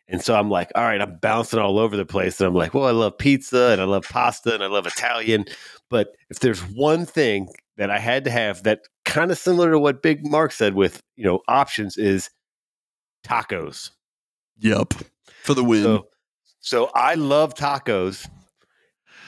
And 0.08 0.20
so 0.20 0.34
I'm 0.34 0.50
like, 0.50 0.72
"All 0.74 0.82
right, 0.82 1.00
I'm 1.00 1.18
bouncing 1.18 1.60
all 1.60 1.78
over 1.78 1.96
the 1.96 2.06
place." 2.06 2.40
And 2.40 2.48
I'm 2.48 2.54
like, 2.54 2.74
"Well, 2.74 2.86
I 2.86 2.90
love 2.90 3.18
pizza 3.18 3.68
and 3.72 3.80
I 3.80 3.84
love 3.84 4.06
pasta 4.08 4.54
and 4.54 4.64
I 4.64 4.66
love 4.66 4.86
Italian, 4.86 5.44
but 5.90 6.14
if 6.30 6.40
there's 6.40 6.60
one 6.60 7.04
thing 7.04 7.48
that 7.76 7.90
I 7.90 7.98
had 7.98 8.24
to 8.24 8.30
have 8.30 8.62
that 8.62 8.80
kind 9.04 9.30
of 9.30 9.38
similar 9.38 9.72
to 9.72 9.78
what 9.78 10.02
Big 10.02 10.26
Mark 10.26 10.52
said 10.52 10.74
with 10.74 11.02
you 11.16 11.24
know 11.24 11.40
options 11.48 11.96
is 11.96 12.30
tacos." 13.26 13.90
yep, 14.58 14.94
for 15.42 15.54
the 15.54 15.64
win. 15.64 15.82
So, 15.82 16.06
so 16.60 16.90
I 16.94 17.14
love 17.14 17.54
tacos. 17.54 18.28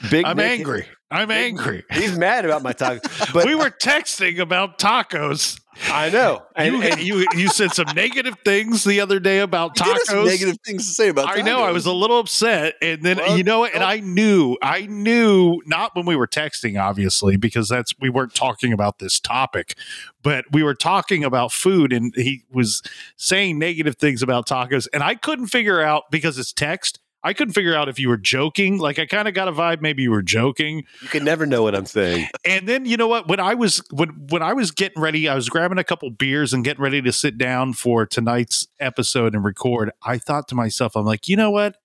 Big 0.09 0.25
I'm 0.25 0.37
Nic- 0.37 0.59
angry. 0.59 0.85
I'm 1.11 1.27
Big- 1.27 1.53
angry. 1.53 1.83
He's 1.91 2.17
mad 2.17 2.43
about 2.45 2.63
my 2.63 2.73
tacos. 2.73 3.31
But 3.33 3.45
we 3.45 3.55
were 3.55 3.69
texting 3.69 4.39
about 4.39 4.79
tacos. 4.79 5.59
I 5.89 6.11
know. 6.11 6.43
And, 6.55 6.75
you, 6.75 6.81
and 6.83 7.01
you 7.01 7.25
you 7.35 7.47
said 7.47 7.71
some 7.71 7.87
negative 7.95 8.35
things 8.45 8.83
the 8.83 8.99
other 8.99 9.19
day 9.19 9.39
about 9.39 9.71
You 9.79 9.85
did 9.85 9.91
have 9.93 10.01
some 10.03 10.17
tacos. 10.17 10.25
negative 10.27 10.57
things 10.63 10.87
to 10.87 10.93
say 10.93 11.09
about. 11.09 11.35
I 11.35 11.41
know 11.41 11.63
I 11.63 11.71
was 11.71 11.87
a 11.87 11.91
little 11.91 12.19
upset, 12.19 12.75
and 12.81 13.01
then 13.01 13.17
Well, 13.17 13.35
you 13.37 13.43
know, 13.43 13.59
what? 13.61 13.73
and 13.73 13.83
I 13.83 13.99
knew, 13.99 14.55
I 14.61 14.85
knew 14.85 15.61
not 15.65 15.95
when 15.95 16.05
we 16.05 16.15
were 16.15 16.27
texting, 16.27 16.79
obviously, 16.79 17.37
because 17.37 17.69
that's 17.69 17.93
we 17.99 18.09
weren't 18.09 18.35
talking 18.35 18.71
about 18.71 18.99
this 18.99 19.19
topic, 19.19 19.75
but 20.21 20.45
we 20.51 20.61
were 20.61 20.75
talking 20.75 21.23
about 21.23 21.51
food, 21.51 21.91
and 21.91 22.13
he 22.15 22.43
was 22.51 22.83
saying 23.17 23.57
negative 23.57 23.95
things 23.95 24.21
about 24.21 24.47
tacos, 24.47 24.87
and 24.93 25.01
I 25.01 25.15
couldn't 25.15 25.47
figure 25.47 25.81
out 25.81 26.03
because 26.11 26.37
it's 26.37 26.53
text. 26.53 26.99
I 27.23 27.33
couldn't 27.33 27.53
figure 27.53 27.73
out 27.73 27.87
if 27.87 27.99
you 27.99 28.09
were 28.09 28.17
joking. 28.17 28.77
Like 28.79 28.99
I 28.99 29.05
kind 29.05 29.27
of 29.27 29.33
got 29.33 29.47
a 29.47 29.51
vibe, 29.51 29.81
maybe 29.81 30.03
you 30.03 30.11
were 30.11 30.21
joking. 30.21 30.83
you 31.01 31.07
can 31.07 31.23
never 31.23 31.45
know 31.45 31.63
what 31.63 31.73
I'm 31.73 31.85
saying. 31.85 32.27
And 32.45 32.67
then 32.67 32.85
you 32.85 32.97
know 32.97 33.07
what? 33.07 33.27
When 33.27 33.39
I 33.39 33.53
was 33.53 33.81
when 33.91 34.09
when 34.29 34.41
I 34.41 34.53
was 34.53 34.71
getting 34.71 35.01
ready, 35.01 35.29
I 35.29 35.35
was 35.35 35.49
grabbing 35.49 35.77
a 35.77 35.83
couple 35.83 36.09
beers 36.09 36.53
and 36.53 36.63
getting 36.63 36.83
ready 36.83 37.01
to 37.01 37.11
sit 37.11 37.37
down 37.37 37.73
for 37.73 38.05
tonight's 38.05 38.67
episode 38.79 39.33
and 39.35 39.43
record. 39.43 39.91
I 40.03 40.17
thought 40.17 40.47
to 40.49 40.55
myself, 40.55 40.95
I'm 40.95 41.05
like, 41.05 41.27
you 41.27 41.37
know 41.37 41.51
what? 41.51 41.77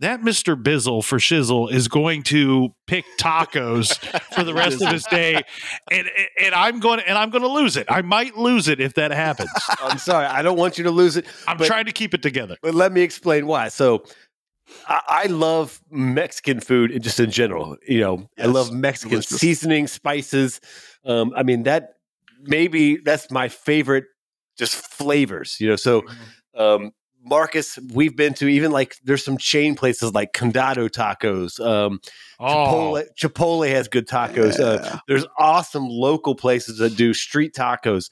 That 0.00 0.22
Mr. 0.22 0.60
Bizzle 0.60 1.04
for 1.04 1.18
Shizzle 1.18 1.72
is 1.72 1.86
going 1.86 2.24
to 2.24 2.74
pick 2.86 3.04
tacos 3.18 3.96
for 4.34 4.42
the 4.42 4.52
rest 4.52 4.82
of 4.82 4.90
his 4.90 5.04
day, 5.04 5.40
and 5.90 6.10
and 6.42 6.52
I'm 6.52 6.80
going 6.80 6.98
and 7.00 7.16
I'm 7.16 7.30
going 7.30 7.42
to 7.42 7.48
lose 7.48 7.76
it. 7.76 7.86
I 7.88 8.02
might 8.02 8.36
lose 8.36 8.66
it 8.66 8.80
if 8.80 8.94
that 8.94 9.12
happens. 9.12 9.50
I'm 9.80 9.98
sorry. 9.98 10.26
I 10.26 10.42
don't 10.42 10.58
want 10.58 10.78
you 10.78 10.84
to 10.84 10.90
lose 10.90 11.16
it. 11.16 11.26
I'm 11.46 11.58
trying 11.58 11.84
to 11.84 11.92
keep 11.92 12.12
it 12.12 12.22
together. 12.22 12.56
But 12.60 12.74
let 12.74 12.92
me 12.92 13.02
explain 13.02 13.46
why. 13.46 13.68
So 13.68 14.04
I, 14.86 15.26
love 15.26 15.80
Mexican 15.90 16.60
food 16.60 16.90
and 16.90 17.02
just 17.02 17.20
in 17.20 17.30
general. 17.30 17.76
You 17.86 18.00
know, 18.00 18.30
I 18.38 18.46
love 18.46 18.72
Mexican 18.72 19.10
delicious. 19.10 19.38
seasoning, 19.38 19.86
spices. 19.86 20.60
Um, 21.04 21.32
I 21.36 21.42
mean, 21.42 21.64
that 21.64 21.94
maybe 22.42 22.96
that's 22.96 23.30
my 23.30 23.48
favorite 23.48 24.04
just 24.56 24.74
flavors, 24.74 25.56
you 25.60 25.68
know. 25.68 25.76
So 25.76 26.02
um 26.54 26.92
Marcus, 27.26 27.78
we've 27.94 28.14
been 28.14 28.34
to 28.34 28.46
even 28.46 28.70
like 28.70 28.96
there's 29.02 29.24
some 29.24 29.38
chain 29.38 29.74
places 29.76 30.12
like 30.12 30.34
Condado 30.34 30.88
Tacos. 30.90 31.58
Um, 31.58 32.00
Oh, 32.38 32.46
Chipotle, 32.46 33.04
Chipotle 33.16 33.70
has 33.70 33.88
good 33.88 34.06
tacos. 34.08 34.60
Uh, 34.60 34.98
there's 35.08 35.24
awesome 35.38 35.88
local 35.88 36.34
places 36.34 36.78
that 36.78 36.96
do 36.96 37.14
street 37.14 37.54
tacos, 37.54 38.10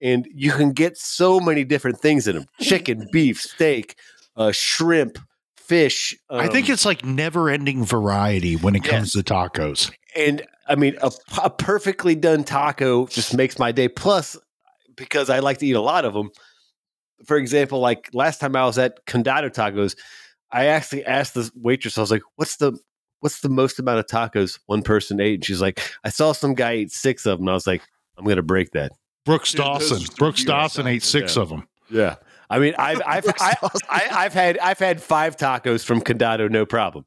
and 0.00 0.26
you 0.32 0.52
can 0.52 0.72
get 0.72 0.96
so 0.96 1.40
many 1.40 1.64
different 1.64 2.00
things 2.00 2.26
in 2.26 2.36
them: 2.36 2.46
chicken, 2.60 3.08
beef, 3.12 3.40
steak, 3.40 3.96
uh, 4.36 4.52
shrimp, 4.52 5.18
fish. 5.66 6.16
I 6.30 6.48
think 6.48 6.68
um, 6.68 6.72
it's 6.74 6.84
like 6.84 7.04
never-ending 7.04 7.84
variety 7.84 8.56
when 8.56 8.74
it 8.74 8.84
comes 8.84 9.12
to 9.12 9.18
tacos. 9.22 9.90
and 10.16 10.42
I 10.68 10.74
mean 10.76 10.96
a, 11.02 11.10
a 11.42 11.50
perfectly 11.50 12.14
done 12.14 12.44
taco 12.44 13.06
just 13.06 13.34
makes 13.36 13.58
my 13.58 13.72
day. 13.72 13.88
Plus, 13.88 14.36
because 14.96 15.30
I 15.30 15.40
like 15.40 15.58
to 15.58 15.66
eat 15.66 15.72
a 15.76 15.80
lot 15.80 16.04
of 16.04 16.14
them. 16.14 16.30
For 17.26 17.36
example, 17.36 17.80
like 17.80 18.10
last 18.12 18.40
time 18.40 18.54
I 18.56 18.64
was 18.64 18.78
at 18.78 19.04
Condado 19.06 19.48
Tacos, 19.50 19.96
I 20.52 20.66
actually 20.66 21.04
asked 21.06 21.34
the 21.34 21.50
waitress. 21.54 21.96
I 21.96 22.00
was 22.02 22.10
like, 22.10 22.22
"What's 22.36 22.56
the 22.56 22.78
what's 23.20 23.40
the 23.40 23.48
most 23.48 23.78
amount 23.78 23.98
of 24.00 24.06
tacos 24.06 24.58
one 24.66 24.82
person 24.82 25.20
ate?" 25.20 25.34
And 25.34 25.44
she's 25.44 25.60
like, 25.60 25.80
"I 26.04 26.10
saw 26.10 26.32
some 26.32 26.54
guy 26.54 26.76
eat 26.76 26.92
six 26.92 27.24
of 27.26 27.38
them." 27.38 27.44
And 27.48 27.50
I 27.50 27.54
was 27.54 27.66
like, 27.66 27.82
"I'm 28.18 28.24
going 28.24 28.36
to 28.36 28.42
break 28.42 28.72
that." 28.72 28.92
Brooks 29.24 29.52
Dude, 29.52 29.60
those 29.64 29.88
Dawson. 29.90 30.14
Brooks 30.18 30.44
Dawson 30.44 30.86
ate 30.86 31.02
six 31.02 31.36
Yeah. 31.36 31.42
of 31.42 31.48
them. 31.48 31.66
Yeah, 31.90 32.16
I 32.50 32.58
mean, 32.58 32.74
I've 32.78 33.02
I've 33.06 33.26
I, 33.40 34.08
I've 34.12 34.32
had 34.32 34.58
I've 34.58 34.78
had 34.78 35.02
five 35.02 35.36
tacos 35.36 35.84
from 35.84 36.00
Condado, 36.00 36.50
no 36.50 36.66
problem. 36.66 37.04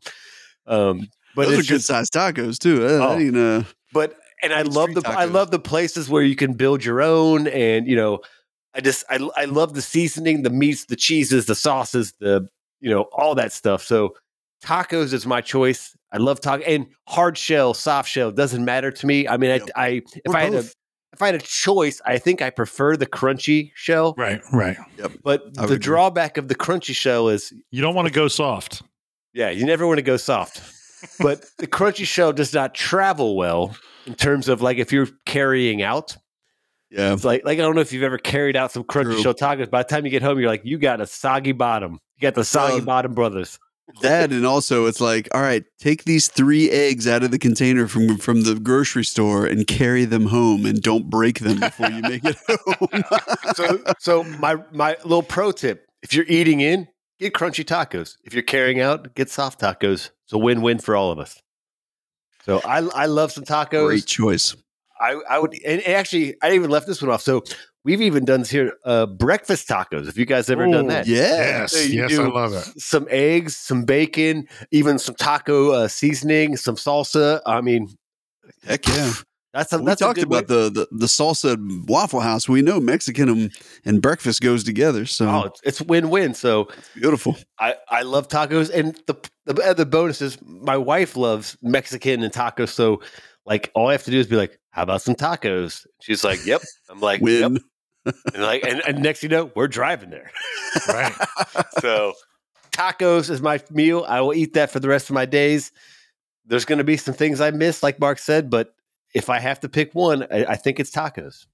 Um, 0.66 1.10
but 1.36 1.50
Those 1.50 1.60
are 1.60 1.74
good 1.74 1.84
sized 1.84 2.14
tacos 2.14 2.58
too. 2.58 2.86
Oh. 2.88 3.14
I 3.14 3.18
mean, 3.18 3.38
uh, 3.38 3.64
but 3.94 4.18
and 4.44 4.54
I 4.54 4.64
love 4.64 4.94
the 4.94 5.08
I 5.08 5.26
love 5.26 5.52
the 5.52 5.60
places 5.60 6.10
where 6.10 6.24
you 6.24 6.36
can 6.36 6.54
build 6.54 6.84
your 6.84 7.02
own, 7.02 7.48
and 7.48 7.88
you 7.88 7.96
know, 7.96 8.20
I 8.74 8.82
just 8.82 9.06
I 9.10 9.20
I 9.36 9.46
love 9.46 9.74
the 9.74 9.82
seasoning, 9.82 10.44
the 10.44 10.50
meats, 10.50 10.86
the 10.86 10.96
cheeses, 10.96 11.46
the 11.46 11.56
sauces, 11.56 12.14
the 12.20 12.48
you 12.80 12.90
know 12.90 13.04
all 13.12 13.36
that 13.36 13.52
stuff. 13.52 13.84
So 13.84 14.16
tacos 14.64 15.14
is 15.14 15.26
my 15.26 15.42
choice. 15.42 15.96
I 16.12 16.18
love 16.18 16.40
taco 16.40 16.64
and 16.64 16.88
hard 17.08 17.38
shell, 17.38 17.74
soft 17.74 18.10
shell 18.10 18.32
doesn't 18.32 18.64
matter 18.64 18.92
to 18.92 19.06
me. 19.06 19.28
I 19.28 19.38
mean. 19.38 19.52
I, 19.52 19.60
I 19.76 19.88
if 19.88 20.04
We're 20.26 20.38
I 20.38 20.44
had 20.44 20.54
a. 20.54 20.66
if 21.14 21.22
I 21.22 21.28
had 21.28 21.36
a 21.36 21.40
choice, 21.40 22.02
I 22.06 22.18
think 22.18 22.42
I 22.42 22.50
prefer 22.50 22.96
the 22.98 23.06
crunchy 23.08 23.72
shell. 23.76 24.14
Right, 24.18 24.42
right. 24.52 24.78
Yep. 24.98 25.12
But 25.24 25.42
I 25.42 25.46
would 25.46 25.56
the 25.56 25.64
agree. 25.64 25.78
drawback 25.78 26.38
of 26.38 26.48
the 26.48 26.56
crunchy 26.56 26.96
shell 26.96 27.30
is 27.30 27.54
You 27.72 27.82
don't 27.82 27.96
want 27.96 28.08
to 28.08 28.14
go 28.14 28.28
soft. 28.28 28.82
yeah, 29.34 29.50
you 29.50 29.66
never 29.66 29.88
want 29.88 29.98
to 29.98 30.04
go 30.04 30.18
soft. 30.18 30.62
but 31.20 31.46
the 31.60 31.68
crunchy 31.68 32.06
shell 32.06 32.34
does 32.34 32.54
not 32.54 32.74
travel 32.76 33.36
well 33.36 33.76
in 34.06 34.16
terms 34.16 34.48
of 34.50 34.62
like 34.62 34.78
if 34.78 34.92
you're 34.92 35.08
carrying 35.26 35.82
out. 35.82 36.18
yeah, 36.90 37.14
It's 37.14 37.24
like 37.24 37.44
like 37.46 37.58
I 37.60 37.62
don't 37.62 37.76
know 37.76 37.82
if 37.82 37.94
you've 37.94 38.04
ever 38.04 38.18
carried 38.18 38.56
out 38.56 38.72
some 38.72 38.84
crunchy 38.84 39.14
True. 39.14 39.22
shell 39.22 39.34
tacos. 39.34 39.70
By 39.70 39.84
the 39.84 39.90
time 39.90 40.06
you 40.06 40.12
get 40.12 40.22
home, 40.24 40.40
you're 40.40 40.50
like, 40.50 40.66
you 40.66 40.78
got 40.78 41.00
a 41.02 41.08
soggy 41.08 41.52
bottom. 41.52 41.94
You 42.18 42.22
got 42.22 42.36
the 42.36 42.44
soggy 42.44 42.76
Well, 42.78 42.86
bottom 42.86 43.14
brothers. 43.14 43.60
That 44.02 44.32
and 44.32 44.46
also 44.46 44.86
it's 44.86 45.00
like, 45.00 45.28
all 45.34 45.42
right, 45.42 45.64
take 45.80 46.04
these 46.04 46.28
three 46.28 46.70
eggs 46.70 47.08
out 47.08 47.24
of 47.24 47.32
the 47.32 47.40
container 47.40 47.88
from 47.88 48.18
from 48.18 48.42
the 48.42 48.56
grocery 48.56 49.06
store 49.06 49.46
and 49.46 49.66
carry 49.66 50.06
them 50.06 50.28
home, 50.28 50.66
and 50.66 50.82
don't 50.82 51.10
break 51.10 51.40
them 51.40 51.60
before 51.60 51.90
you 51.90 52.02
make 52.02 52.24
it 52.24 52.38
home. 52.50 53.04
So 53.56 53.84
so 54.00 54.24
my 54.24 54.56
my 54.72 54.98
little 55.04 55.24
pro 55.24 55.52
tip: 55.52 55.88
if 56.04 56.14
you're 56.14 56.26
eating 56.28 56.60
in, 56.60 56.88
get 57.20 57.34
crunchy 57.34 57.64
tacos. 57.64 58.18
If 58.24 58.34
you're 58.34 58.44
carrying 58.44 58.80
out, 58.80 59.16
get 59.16 59.30
soft 59.30 59.62
tacos. 59.62 60.12
It's 60.26 60.34
a 60.34 60.38
win 60.38 60.62
win 60.62 60.80
for 60.80 60.96
all 60.96 61.12
of 61.12 61.20
us. 61.20 61.42
So 62.44 62.62
I 62.66 62.80
I 62.80 63.06
love 63.06 63.32
some 63.32 63.46
tacos. 63.46 63.88
Great 63.88 64.06
choice. 64.06 64.56
I, 65.00 65.20
I 65.30 65.40
would, 65.40 65.56
and 65.64 65.86
actually, 65.88 66.36
I 66.42 66.54
even 66.54 66.72
left 66.72 66.88
this 66.88 67.02
one 67.02 67.12
off. 67.12 67.22
So 67.22 67.44
we've 67.88 68.02
even 68.02 68.26
done 68.26 68.44
here, 68.44 68.74
uh, 68.84 69.06
breakfast 69.06 69.70
tacos. 69.70 70.08
Have 70.08 70.18
you 70.18 70.26
guys 70.26 70.50
ever 70.50 70.68
done 70.68 70.88
that? 70.88 71.08
Yes, 71.08 71.72
So 71.72 71.80
yes, 71.80 72.20
I 72.20 72.28
love 72.28 72.54
it. 72.54 72.82
Some 72.82 73.08
eggs, 73.10 73.56
some 73.56 73.86
bacon, 73.86 74.46
even 74.72 75.00
some 75.00 75.16
taco 75.16 75.72
uh, 75.72 75.88
seasoning, 75.88 76.58
some 76.58 76.76
salsa. 76.76 77.40
I 77.46 77.62
mean, 77.62 77.96
heck 78.66 78.86
yeah. 78.90 79.14
that's 79.54 79.72
a 79.72 79.80
we 79.80 79.86
that's 79.86 80.02
talked 80.02 80.22
about 80.22 80.48
the, 80.48 80.70
the 80.70 80.88
the 80.92 81.06
salsa 81.06 81.54
at 81.54 81.90
Waffle 81.90 82.20
House. 82.20 82.50
We 82.50 82.62
know 82.62 82.82
Mexican 82.82 83.30
and, 83.30 83.52
and 83.86 84.02
breakfast 84.02 84.42
goes 84.42 84.66
together, 84.66 85.06
so 85.06 85.30
Oh, 85.30 85.44
it's, 85.44 85.62
it's 85.64 85.82
win 85.82 86.10
win. 86.10 86.34
So 86.34 86.68
beautiful. 86.94 87.38
I, 87.58 87.76
I 87.90 88.02
love 88.02 88.28
tacos, 88.28 88.70
and 88.70 89.02
the 89.08 89.16
the 89.46 89.64
other 89.64 89.86
bonus 89.86 90.22
is 90.22 90.38
my 90.42 90.76
wife 90.76 91.16
loves 91.16 91.58
Mexican 91.62 92.22
and 92.22 92.34
tacos. 92.34 92.70
So 92.70 93.02
like, 93.46 93.72
all 93.76 93.88
I 93.88 93.94
have 93.94 94.04
to 94.04 94.12
do 94.12 94.20
is 94.20 94.28
be 94.28 94.36
like, 94.36 94.60
"How 94.72 94.84
about 94.84 95.02
some 95.02 95.16
tacos?" 95.16 95.88
She's 96.02 96.26
like, 96.26 96.46
"Yep." 96.46 96.62
I'm 96.90 97.00
like, 97.00 97.22
"Yep." 97.22 97.54
And 98.34 98.44
like, 98.44 98.64
and, 98.66 98.82
and 98.88 99.02
next 99.02 99.24
you 99.24 99.30
know, 99.30 99.52
we're 99.56 99.68
driving 99.68 100.10
there. 100.10 100.32
Right. 100.88 101.14
so 101.80 102.14
tacos 102.72 103.32
is 103.32 103.42
my 103.42 103.60
meal. 103.72 104.06
I 104.08 104.22
will 104.22 104.34
eat 104.34 104.54
that 104.54 104.70
for 104.70 104.80
the 104.80 104.88
rest 104.88 105.10
of 105.10 105.16
my 105.16 105.26
days. 105.26 105.72
There's 106.46 106.66
going 106.66 106.78
to 106.78 106.84
be 106.84 106.98
some 106.98 107.16
things 107.16 107.42
I 107.42 107.52
miss, 107.52 107.82
like 107.82 108.00
Mark 108.00 108.20
said, 108.20 108.50
but 108.50 108.76
if 109.16 109.30
I 109.30 109.40
have 109.40 109.60
to 109.62 109.70
pick 109.70 109.96
one, 109.96 110.24
I, 110.32 110.46
I 110.46 110.56
think 110.56 110.80
it's 110.80 110.92
tacos. 110.92 111.48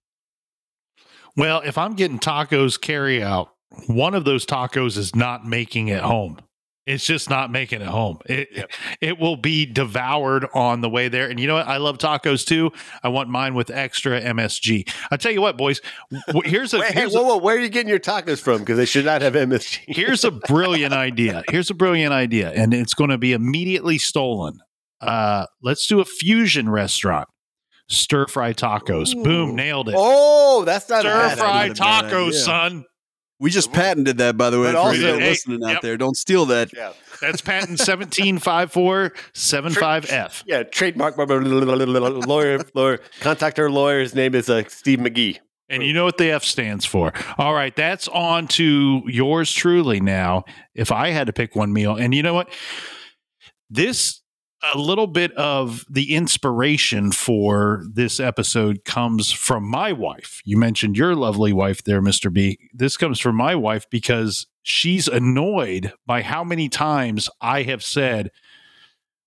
Well, 1.37 1.61
if 1.65 1.77
I'm 1.77 1.95
getting 1.95 2.19
tacos 2.19 2.79
carry 2.79 3.23
out, 3.23 3.53
one 3.87 4.13
of 4.13 4.25
those 4.25 4.45
tacos 4.45 4.97
is 4.97 5.15
not 5.15 5.45
making 5.45 5.87
it 5.87 6.01
home. 6.01 6.39
It's 6.85 7.05
just 7.05 7.29
not 7.29 7.49
making 7.49 7.81
it 7.81 7.87
home. 7.87 8.17
It 8.25 8.49
Yep. 8.53 8.71
it 8.99 9.17
will 9.19 9.37
be 9.37 9.65
devoured 9.65 10.45
on 10.53 10.81
the 10.81 10.89
way 10.89 11.07
there. 11.07 11.29
And 11.29 11.39
you 11.39 11.47
know 11.47 11.53
what? 11.55 11.67
I 11.67 11.77
love 11.77 11.97
tacos 11.97 12.45
too. 12.45 12.71
I 13.01 13.07
want 13.07 13.29
mine 13.29 13.53
with 13.53 13.69
extra 13.69 14.19
MSG. 14.19 14.89
I 15.09 15.15
tell 15.15 15.31
you 15.31 15.39
what, 15.39 15.55
boys. 15.55 15.79
Here's 16.43 16.73
a 16.73 16.79
Wait, 16.79 16.91
hey, 16.91 16.99
here's 17.01 17.15
a- 17.15 17.17
whoa, 17.19 17.23
whoa, 17.27 17.37
where 17.37 17.55
are 17.55 17.59
you 17.59 17.69
getting 17.69 17.87
your 17.87 17.99
tacos 17.99 18.41
from? 18.41 18.59
Because 18.59 18.75
they 18.77 18.85
should 18.85 19.05
not 19.05 19.21
have 19.21 19.33
MSG. 19.33 19.79
here's 19.87 20.25
a 20.25 20.31
brilliant 20.31 20.93
idea. 20.93 21.41
Here's 21.49 21.69
a 21.69 21.73
brilliant 21.73 22.11
idea, 22.13 22.51
and 22.51 22.73
it's 22.73 22.93
going 22.93 23.11
to 23.11 23.17
be 23.17 23.31
immediately 23.31 23.97
stolen. 23.97 24.59
Uh, 24.99 25.45
let's 25.61 25.87
do 25.87 26.01
a 26.01 26.05
fusion 26.05 26.69
restaurant. 26.69 27.29
Stir 27.89 28.27
fry 28.27 28.51
tacos. 28.53 29.15
Ooh. 29.15 29.23
Boom, 29.23 29.55
nailed 29.55 29.87
it. 29.89 29.95
Oh, 29.97 30.63
that's 30.65 30.89
not 30.89 31.05
a 31.05 31.09
Stir 31.09 31.35
fry 31.37 31.63
idea. 31.63 31.73
not 31.79 32.05
a 32.05 32.07
bad 32.07 32.11
tacos, 32.11 32.33
son. 32.33 32.85
We 33.43 33.49
just 33.49 33.73
patented 33.73 34.19
that, 34.19 34.37
by 34.37 34.49
the 34.49 34.57
way, 34.59 34.67
But 34.67 34.71
for 34.71 34.77
also- 34.77 35.01
anybody 35.03 35.23
Hey, 35.23 35.29
listening 35.31 35.63
out 35.65 35.71
yep. 35.73 35.81
there. 35.81 35.97
Don't 35.97 36.15
steal 36.15 36.45
that. 36.45 36.71
Yeah, 36.73 36.93
That's 37.19 37.41
patent 37.41 37.77
175475F. 37.77 40.43
yeah. 40.47 40.63
Trademark 40.63 41.17
blah, 41.17 41.25
blah, 41.25 41.39
blah, 41.39 41.59
blah, 41.65 41.75
blah, 41.75 41.85
blah, 41.85 41.99
lawyer, 42.25 42.61
lawyer. 42.73 43.01
Contact 43.19 43.59
our 43.59 43.69
lawyer. 43.69 43.99
His 43.99 44.15
name 44.15 44.33
is 44.33 44.49
uh, 44.49 44.63
Steve 44.69 44.99
McGee. 44.99 45.39
And 45.69 45.83
you 45.83 45.91
know 45.91 46.05
what 46.05 46.17
the 46.17 46.31
F 46.31 46.45
stands 46.45 46.85
for. 46.85 47.11
All 47.37 47.53
right, 47.53 47.75
that's 47.75 48.07
on 48.07 48.47
to 48.49 49.01
yours 49.07 49.51
truly 49.51 49.99
now. 49.99 50.45
If 50.73 50.93
I 50.93 51.09
had 51.09 51.27
to 51.27 51.33
pick 51.33 51.53
one 51.55 51.73
meal, 51.73 51.95
and 51.97 52.15
you 52.15 52.23
know 52.23 52.33
what? 52.33 52.49
This 53.69 54.21
a 54.73 54.77
little 54.77 55.07
bit 55.07 55.31
of 55.33 55.85
the 55.89 56.15
inspiration 56.15 57.11
for 57.11 57.83
this 57.91 58.19
episode 58.19 58.85
comes 58.85 59.31
from 59.31 59.67
my 59.67 59.91
wife. 59.91 60.41
You 60.45 60.57
mentioned 60.57 60.97
your 60.97 61.15
lovely 61.15 61.51
wife 61.51 61.83
there, 61.83 62.01
Mr. 62.01 62.31
B. 62.31 62.57
This 62.73 62.95
comes 62.95 63.19
from 63.19 63.35
my 63.35 63.55
wife 63.55 63.89
because 63.89 64.47
she's 64.61 65.07
annoyed 65.07 65.91
by 66.05 66.21
how 66.21 66.43
many 66.43 66.69
times 66.69 67.29
I 67.41 67.63
have 67.63 67.83
said, 67.83 68.31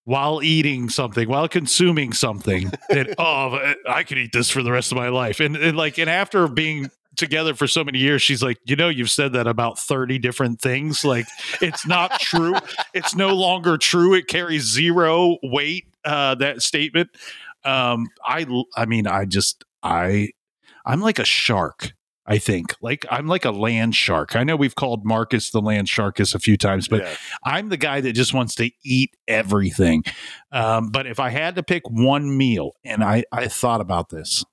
while 0.04 0.42
eating 0.42 0.88
something, 0.88 1.28
while 1.28 1.48
consuming 1.48 2.12
something, 2.12 2.70
that 2.88 3.14
oh, 3.18 3.74
I 3.88 4.04
could 4.04 4.18
eat 4.18 4.32
this 4.32 4.50
for 4.50 4.62
the 4.62 4.72
rest 4.72 4.92
of 4.92 4.96
my 4.96 5.08
life. 5.08 5.40
And, 5.40 5.56
and 5.56 5.76
like, 5.76 5.98
and 5.98 6.08
after 6.08 6.48
being 6.48 6.90
together 7.16 7.54
for 7.54 7.66
so 7.66 7.82
many 7.84 7.98
years, 7.98 8.22
she's 8.22 8.42
like, 8.42 8.58
you 8.64 8.76
know, 8.76 8.88
you've 8.88 9.10
said 9.10 9.32
that 9.32 9.46
about 9.46 9.78
30 9.78 10.18
different 10.18 10.60
things. 10.60 11.04
Like, 11.04 11.26
it's 11.60 11.86
not 11.86 12.18
true. 12.20 12.54
it's 12.94 13.14
no 13.14 13.34
longer 13.34 13.78
true. 13.78 14.14
It 14.14 14.26
carries 14.28 14.62
zero 14.64 15.36
weight, 15.42 15.86
uh, 16.04 16.34
that 16.36 16.62
statement. 16.62 17.10
Um, 17.64 18.08
I, 18.24 18.46
I 18.76 18.86
mean, 18.86 19.06
I 19.06 19.24
just, 19.24 19.64
I, 19.82 20.30
I'm 20.84 21.00
like 21.00 21.18
a 21.18 21.24
shark. 21.24 21.92
I 22.28 22.38
think 22.38 22.74
like 22.80 23.06
I'm 23.08 23.28
like 23.28 23.44
a 23.44 23.52
land 23.52 23.94
shark. 23.94 24.34
I 24.34 24.42
know 24.42 24.56
we've 24.56 24.74
called 24.74 25.04
Marcus 25.04 25.50
the 25.50 25.60
land 25.60 25.86
sharkus 25.86 26.34
a 26.34 26.40
few 26.40 26.56
times, 26.56 26.88
but 26.88 27.02
Yeah. 27.02 27.14
I'm 27.44 27.68
the 27.68 27.76
guy 27.76 28.00
that 28.00 28.14
just 28.14 28.34
wants 28.34 28.56
to 28.56 28.68
eat 28.84 29.14
everything. 29.28 30.02
Um, 30.50 30.88
but 30.90 31.06
if 31.06 31.20
I 31.20 31.28
had 31.30 31.54
to 31.54 31.62
pick 31.62 31.88
one 31.88 32.36
meal, 32.36 32.72
and 32.84 33.04
I 33.04 33.22
I 33.30 33.46
thought 33.46 33.80
about 33.80 34.08
this, 34.08 34.44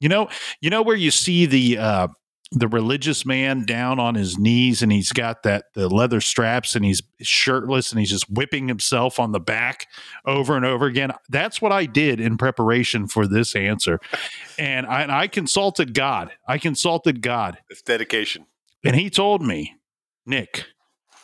you 0.00 0.08
know, 0.08 0.28
you 0.60 0.70
know 0.70 0.82
where 0.82 0.96
you 0.96 1.10
see 1.10 1.46
the 1.46 1.78
uh, 1.78 2.08
the 2.52 2.66
religious 2.66 3.24
man 3.24 3.64
down 3.64 4.00
on 4.00 4.16
his 4.16 4.36
knees, 4.36 4.82
and 4.82 4.90
he's 4.90 5.12
got 5.12 5.44
that 5.44 5.66
the 5.74 5.88
leather 5.88 6.20
straps, 6.20 6.74
and 6.74 6.84
he's 6.84 7.00
shirtless, 7.22 7.92
and 7.92 8.00
he's 8.00 8.10
just 8.10 8.28
whipping 8.28 8.66
himself 8.66 9.20
on 9.20 9.30
the 9.30 9.38
back 9.38 9.86
over 10.24 10.56
and 10.56 10.64
over 10.64 10.86
again. 10.86 11.12
That's 11.28 11.62
what 11.62 11.70
I 11.70 11.86
did 11.86 12.18
in 12.18 12.36
preparation 12.38 13.06
for 13.06 13.26
this 13.28 13.54
answer, 13.54 14.00
and 14.58 14.84
I, 14.86 15.02
and 15.02 15.12
I 15.12 15.28
consulted 15.28 15.94
God. 15.94 16.32
I 16.48 16.58
consulted 16.58 17.22
God, 17.22 17.58
It's 17.68 17.82
dedication. 17.82 18.46
and 18.84 18.96
He 18.96 19.10
told 19.10 19.42
me, 19.42 19.76
Nic, 20.26 20.66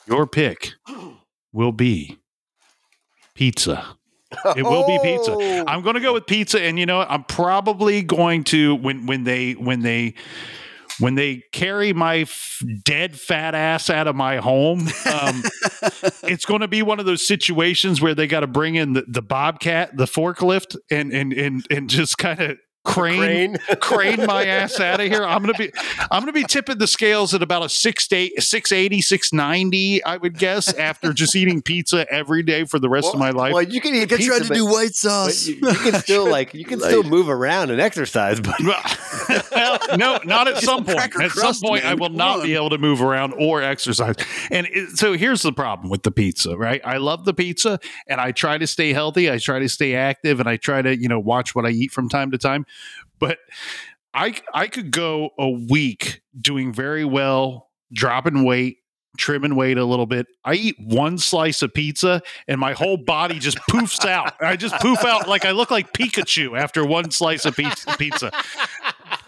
your 0.06 0.28
pick 0.28 0.75
will 1.52 1.73
be 1.73 2.18
pizza. 3.35 3.97
It 4.56 4.64
will 4.64 4.87
be 4.87 4.99
pizza. 5.02 5.33
Oh. 5.33 5.64
I'm 5.66 5.83
going 5.83 5.95
to 5.95 6.00
go 6.00 6.12
with 6.12 6.26
pizza, 6.26 6.61
and 6.61 6.78
you 6.78 6.87
know? 6.87 7.00
I'm 7.00 7.25
probably 7.25 8.02
going 8.02 8.45
to 8.45 8.75
when 8.75 9.06
when 9.06 9.25
they 9.25 9.52
when 9.52 9.83
they 9.83 10.14
when 10.99 11.14
they 11.14 11.42
carry 11.52 11.92
my 11.92 12.18
f- 12.18 12.62
dead 12.83 13.18
fat 13.18 13.54
ass 13.54 13.90
out 13.90 14.06
of 14.06 14.16
my 14.16 14.38
home. 14.38 14.80
Um, 14.80 15.42
it's 16.25 16.45
going 16.45 16.62
to 16.62 16.68
be 16.68 16.83
one 16.83 16.99
of 17.00 17.06
those 17.06 17.26
situations 17.26 18.00
where 18.00 18.14
they 18.14 18.26
got 18.26 18.40
to 18.40 18.47
bring 18.47 18.76
in 18.76 18.95
the, 18.95 19.04
the 19.06 19.23
bobcat, 19.23 19.97
the 19.97 20.06
forklift, 20.06 20.76
and 20.90 21.12
and 21.12 21.33
and 21.33 21.66
and 21.71 21.90
just 21.90 22.18
kind 22.18 22.40
of 22.40 22.59
crane 22.87 23.57
Crane. 23.57 23.57
crane 23.81 24.26
my 24.26 24.45
ass 24.47 24.78
out 24.81 25.00
of 25.00 25.07
here. 25.09 25.25
I'm 25.25 25.43
gonna 25.43 25.55
be 25.59 25.71
I'm 26.11 26.23
gonna 26.23 26.33
be 26.33 26.45
tipping 26.45 26.78
the 26.78 26.87
scales 26.87 27.35
at 27.35 27.43
about 27.43 27.64
a 27.64 27.69
six 27.69 28.07
to 28.09 28.16
eight, 28.16 28.43
680, 28.43 29.02
690, 29.02 30.05
I 30.05 30.16
would 30.16 30.38
guess, 30.38 30.73
after 30.75 31.12
just 31.12 31.35
eating 31.37 31.62
pizza 31.62 32.07
every 32.12 32.43
day 32.43 32.64
for 32.64 32.78
the 32.78 32.88
rest 32.88 33.12
of 33.12 33.19
my 33.19 33.31
life. 33.31 33.52
Well, 33.52 33.62
you 33.62 33.81
can 33.81 33.95
eat 33.95 34.00
Like 34.00 34.12
I 34.12 34.16
pizza, 34.16 34.31
tried 34.31 34.43
to 34.43 34.49
but- 34.49 34.55
do 34.55 34.66
white 34.66 34.95
sauce. 34.95 35.47
you, 35.47 35.55
you 35.57 35.75
can 35.75 35.95
still 36.00 36.28
like 36.31 36.55
you 36.55 36.64
can 36.64 36.78
Like- 36.78 36.90
still 36.90 37.02
move 37.02 37.28
around 37.28 37.71
and 37.71 37.81
exercise, 37.81 38.40
but 38.40 38.55
well, 38.61 39.78
no, 39.97 40.19
not 40.25 40.49
at 40.49 40.59
some 40.59 40.85
point. 40.85 40.99
cracker 40.99 41.23
At 41.23 41.31
some 41.33 41.40
crust, 41.43 41.62
point, 41.62 41.85
I 41.85 41.95
will 41.95 42.11
not 42.11 42.43
be 42.43 42.55
able 42.55 42.71
to 42.71 42.78
move 42.78 43.02
around 43.02 43.35
or 43.38 43.62
exercise. 43.62 44.14
And 44.50 44.66
it, 44.71 44.90
so 44.97 45.12
here's 45.14 45.43
the 45.43 45.52
problem 45.52 45.90
with 45.90 46.02
the 46.02 46.11
pizza, 46.11 46.57
right? 46.57 46.81
I 46.85 46.99
love 46.99 47.25
the 47.25 47.35
pizza, 47.35 47.78
and 48.07 48.21
I 48.21 48.33
try 48.33 48.59
to 48.59 48.66
stay 48.66 48.93
healthy. 48.93 49.31
I 49.31 49.38
try 49.38 49.59
to 49.59 49.69
stay 49.69 49.95
active, 49.95 50.40
and 50.40 50.49
I 50.49 50.57
try 50.57 50.83
to 50.83 50.97
you 50.97 51.09
know 51.09 51.19
watch 51.21 51.55
what 51.55 51.66
I 51.66 51.71
eat 51.71 51.90
from 51.93 52.09
time 52.09 52.31
to 52.31 52.38
time. 52.38 52.66
But 53.18 53.38
I 54.14 54.35
I 54.52 54.66
could 54.68 54.90
go 54.90 55.30
a 55.38 55.49
week 55.49 56.23
doing 56.38 56.73
very 56.73 57.04
well, 57.04 57.71
dropping 57.92 58.45
weight. 58.45 58.78
Trimming 59.18 59.56
weight 59.56 59.78
a 59.78 59.85
little 59.87 60.04
bit. 60.04 60.26
I 60.45 60.52
eat 60.52 60.76
one 60.78 61.16
slice 61.16 61.62
of 61.62 61.73
pizza 61.73 62.21
and 62.47 62.61
my 62.61 62.75
whole 62.75 62.99
body 62.99 63.38
just 63.38 63.56
poofs 63.71 64.06
out. 64.06 64.35
I 64.42 64.56
just 64.56 64.75
poof 64.83 65.06
out 65.06 65.26
like 65.26 65.47
I 65.47 65.52
look 65.52 65.71
like 65.71 65.95
Pikachu 65.95 66.59
after 66.59 66.85
one 66.85 67.11
slice 67.11 67.47
of 67.47 67.56
pizza. 67.56 68.30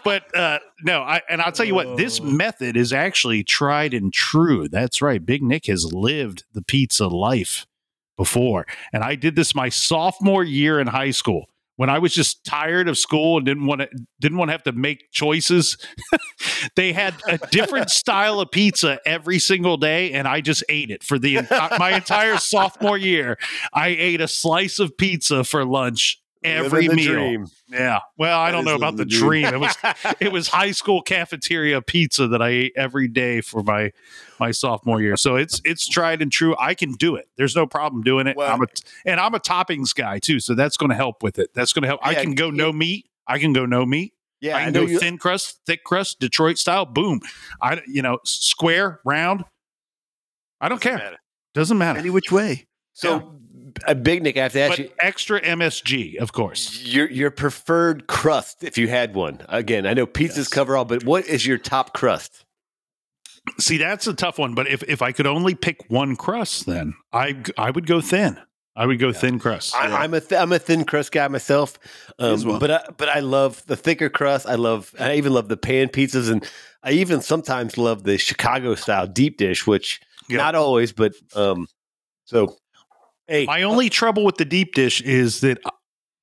but 0.03 0.37
uh, 0.37 0.59
no, 0.83 1.01
I 1.01 1.21
and 1.27 1.41
I'll 1.41 1.51
tell 1.51 1.65
you 1.65 1.73
what, 1.73 1.97
this 1.97 2.21
method 2.21 2.77
is 2.77 2.93
actually 2.93 3.43
tried 3.43 3.95
and 3.95 4.13
true. 4.13 4.67
That's 4.67 5.01
right. 5.01 5.25
Big 5.25 5.41
Nic 5.41 5.65
has 5.65 5.91
lived 5.91 6.43
the 6.53 6.61
pizza 6.61 7.07
life 7.07 7.65
before, 8.15 8.67
and 8.93 9.03
I 9.03 9.15
did 9.15 9.35
this 9.35 9.55
my 9.55 9.69
sophomore 9.69 10.43
year 10.43 10.79
in 10.79 10.85
high 10.85 11.11
school 11.11 11.49
when 11.79 11.89
I 11.89 11.97
was 11.99 12.13
just 12.13 12.43
tired 12.43 12.89
of 12.89 12.97
school 12.97 13.37
and 13.37 13.45
didn't 13.45 13.65
want 13.65 13.79
to 13.79 13.87
didn't 14.19 14.37
want 14.37 14.49
to 14.49 14.51
have 14.51 14.63
to 14.63 14.73
make 14.73 15.11
choices. 15.13 15.77
they 16.75 16.91
had 16.91 17.15
a 17.25 17.37
different 17.37 17.89
style 17.89 18.41
of 18.41 18.51
pizza 18.51 18.99
every 19.05 19.39
single 19.39 19.77
day, 19.77 20.11
and 20.11 20.27
I 20.27 20.41
just 20.41 20.61
ate 20.67 20.91
it 20.91 21.05
for 21.05 21.17
the 21.17 21.39
my 21.79 21.91
entire 21.95 22.35
sophomore 22.35 22.97
year. 22.97 23.37
I 23.73 23.87
ate 23.87 24.19
a 24.19 24.27
slice 24.27 24.79
of 24.79 24.97
pizza 24.97 25.45
for 25.45 25.63
lunch 25.63 26.21
every 26.43 26.87
meal. 26.89 27.13
dream. 27.13 27.47
Yeah. 27.67 27.99
Well, 28.17 28.39
I 28.39 28.51
don't 28.51 28.65
know 28.65 28.75
about 28.75 28.97
the 28.97 29.05
dream. 29.05 29.43
dream. 29.43 29.53
It 29.53 29.59
was 29.59 29.75
it 30.19 30.31
was 30.31 30.47
high 30.47 30.71
school 30.71 31.01
cafeteria 31.01 31.81
pizza 31.81 32.27
that 32.27 32.41
I 32.41 32.49
ate 32.49 32.73
every 32.75 33.07
day 33.07 33.41
for 33.41 33.63
my 33.63 33.91
my 34.39 34.51
sophomore 34.51 35.01
year. 35.01 35.17
So 35.17 35.35
it's 35.35 35.61
it's 35.65 35.87
tried 35.87 36.21
and 36.21 36.31
true. 36.31 36.55
I 36.59 36.73
can 36.73 36.93
do 36.93 37.15
it. 37.15 37.27
There's 37.37 37.55
no 37.55 37.67
problem 37.67 38.03
doing 38.03 38.27
it. 38.27 38.37
Well- 38.37 38.51
I'm 38.51 38.61
a, 38.61 38.67
and 39.05 39.19
I'm 39.19 39.35
a 39.35 39.39
toppings 39.39 39.93
guy 39.93 40.19
too, 40.19 40.39
so 40.39 40.55
that's 40.55 40.77
going 40.77 40.89
to 40.89 40.95
help 40.95 41.23
with 41.23 41.39
it. 41.39 41.51
That's 41.53 41.73
going 41.73 41.83
to 41.83 41.87
help. 41.87 42.01
I 42.03 42.15
can 42.15 42.35
go 42.35 42.47
yeah. 42.47 42.63
no 42.63 42.71
meat. 42.73 43.05
I 43.27 43.37
can 43.39 43.53
go 43.53 43.65
no 43.65 43.85
meat. 43.85 44.13
yeah, 44.41 44.55
I 44.57 44.61
I 44.61 44.63
can 44.65 44.73
know 44.73 44.85
go 44.85 44.91
you. 44.93 44.99
thin 44.99 45.17
crust, 45.17 45.59
thick 45.65 45.83
crust, 45.83 46.19
Detroit 46.19 46.57
style. 46.57 46.85
Boom. 46.85 47.19
I 47.61 47.81
you 47.87 48.01
know 48.01 48.19
square, 48.23 48.99
round. 49.05 49.43
I 50.61 50.69
don't 50.69 50.81
care. 50.81 51.17
Doesn't 51.53 51.77
matter. 51.77 51.99
Any 51.99 52.09
which 52.09 52.31
way. 52.31 52.67
So, 52.93 53.39
a 53.87 53.95
big 53.95 54.23
Nic, 54.23 54.37
I 54.37 54.43
have 54.43 54.53
to 54.53 54.61
ask 54.61 54.71
But 54.71 54.79
you. 54.79 54.89
extra 54.99 55.41
MSG, 55.41 56.17
of 56.17 56.31
course. 56.33 56.81
Your 56.83 57.09
your 57.09 57.31
preferred 57.31 58.07
crust, 58.07 58.63
if 58.63 58.77
you 58.77 58.87
had 58.87 59.13
one. 59.15 59.41
Again, 59.49 59.85
I 59.85 59.93
know 59.93 60.05
pizzas 60.07 60.37
Yes. 60.37 60.47
cover 60.49 60.75
all, 60.77 60.85
but 60.85 61.03
what 61.03 61.25
is 61.27 61.45
your 61.45 61.57
top 61.57 61.93
crust? 61.93 62.45
See, 63.57 63.77
that's 63.77 64.05
a 64.07 64.13
tough 64.13 64.37
one. 64.37 64.53
But 64.53 64.67
if, 64.67 64.83
if 64.83 65.01
I 65.01 65.11
could 65.11 65.25
only 65.25 65.55
pick 65.55 65.89
one 65.89 66.15
crust, 66.15 66.65
then 66.65 66.93
I 67.13 67.35
I 67.57 67.71
would 67.71 67.87
go 67.87 68.01
thin. 68.01 68.37
I 68.75 68.85
would 68.85 68.99
go 68.99 69.11
thin 69.11 69.39
crust. 69.39 69.75
I, 69.75 69.87
Yeah. 69.87 69.95
I'm 69.97 70.13
a 70.13 70.21
th- 70.21 70.39
I'm 70.39 70.51
a 70.53 70.59
thin 70.59 70.85
crust 70.85 71.11
guy 71.11 71.27
myself, 71.27 71.79
um, 72.19 72.41
well. 72.43 72.59
but 72.59 72.71
I, 72.71 72.83
but 72.97 73.09
I 73.09 73.19
love 73.19 73.65
the 73.65 73.75
thicker 73.75 74.09
crust. 74.09 74.45
I 74.47 74.55
love 74.55 74.93
I 74.99 75.15
even 75.15 75.33
love 75.33 75.49
the 75.49 75.57
pan 75.57 75.89
pizzas, 75.89 76.29
and 76.31 76.47
I 76.83 76.91
even 76.91 77.21
sometimes 77.21 77.77
love 77.77 78.03
the 78.03 78.17
Chicago 78.17 78.75
style 78.75 79.07
deep 79.07 79.37
dish, 79.37 79.65
which 79.67 79.99
Yeah. 80.29 80.37
not 80.37 80.55
always, 80.55 80.91
but 80.93 81.13
um. 81.35 81.67
So, 82.25 82.57
hey, 83.29 83.45
My 83.45 83.63
uh 83.63 83.67
only 83.67 83.89
trouble 83.89 84.25
with 84.25 84.37
the 84.37 84.45
deep 84.45 84.73
dish 84.73 85.01
is 85.01 85.41
that 85.41 85.59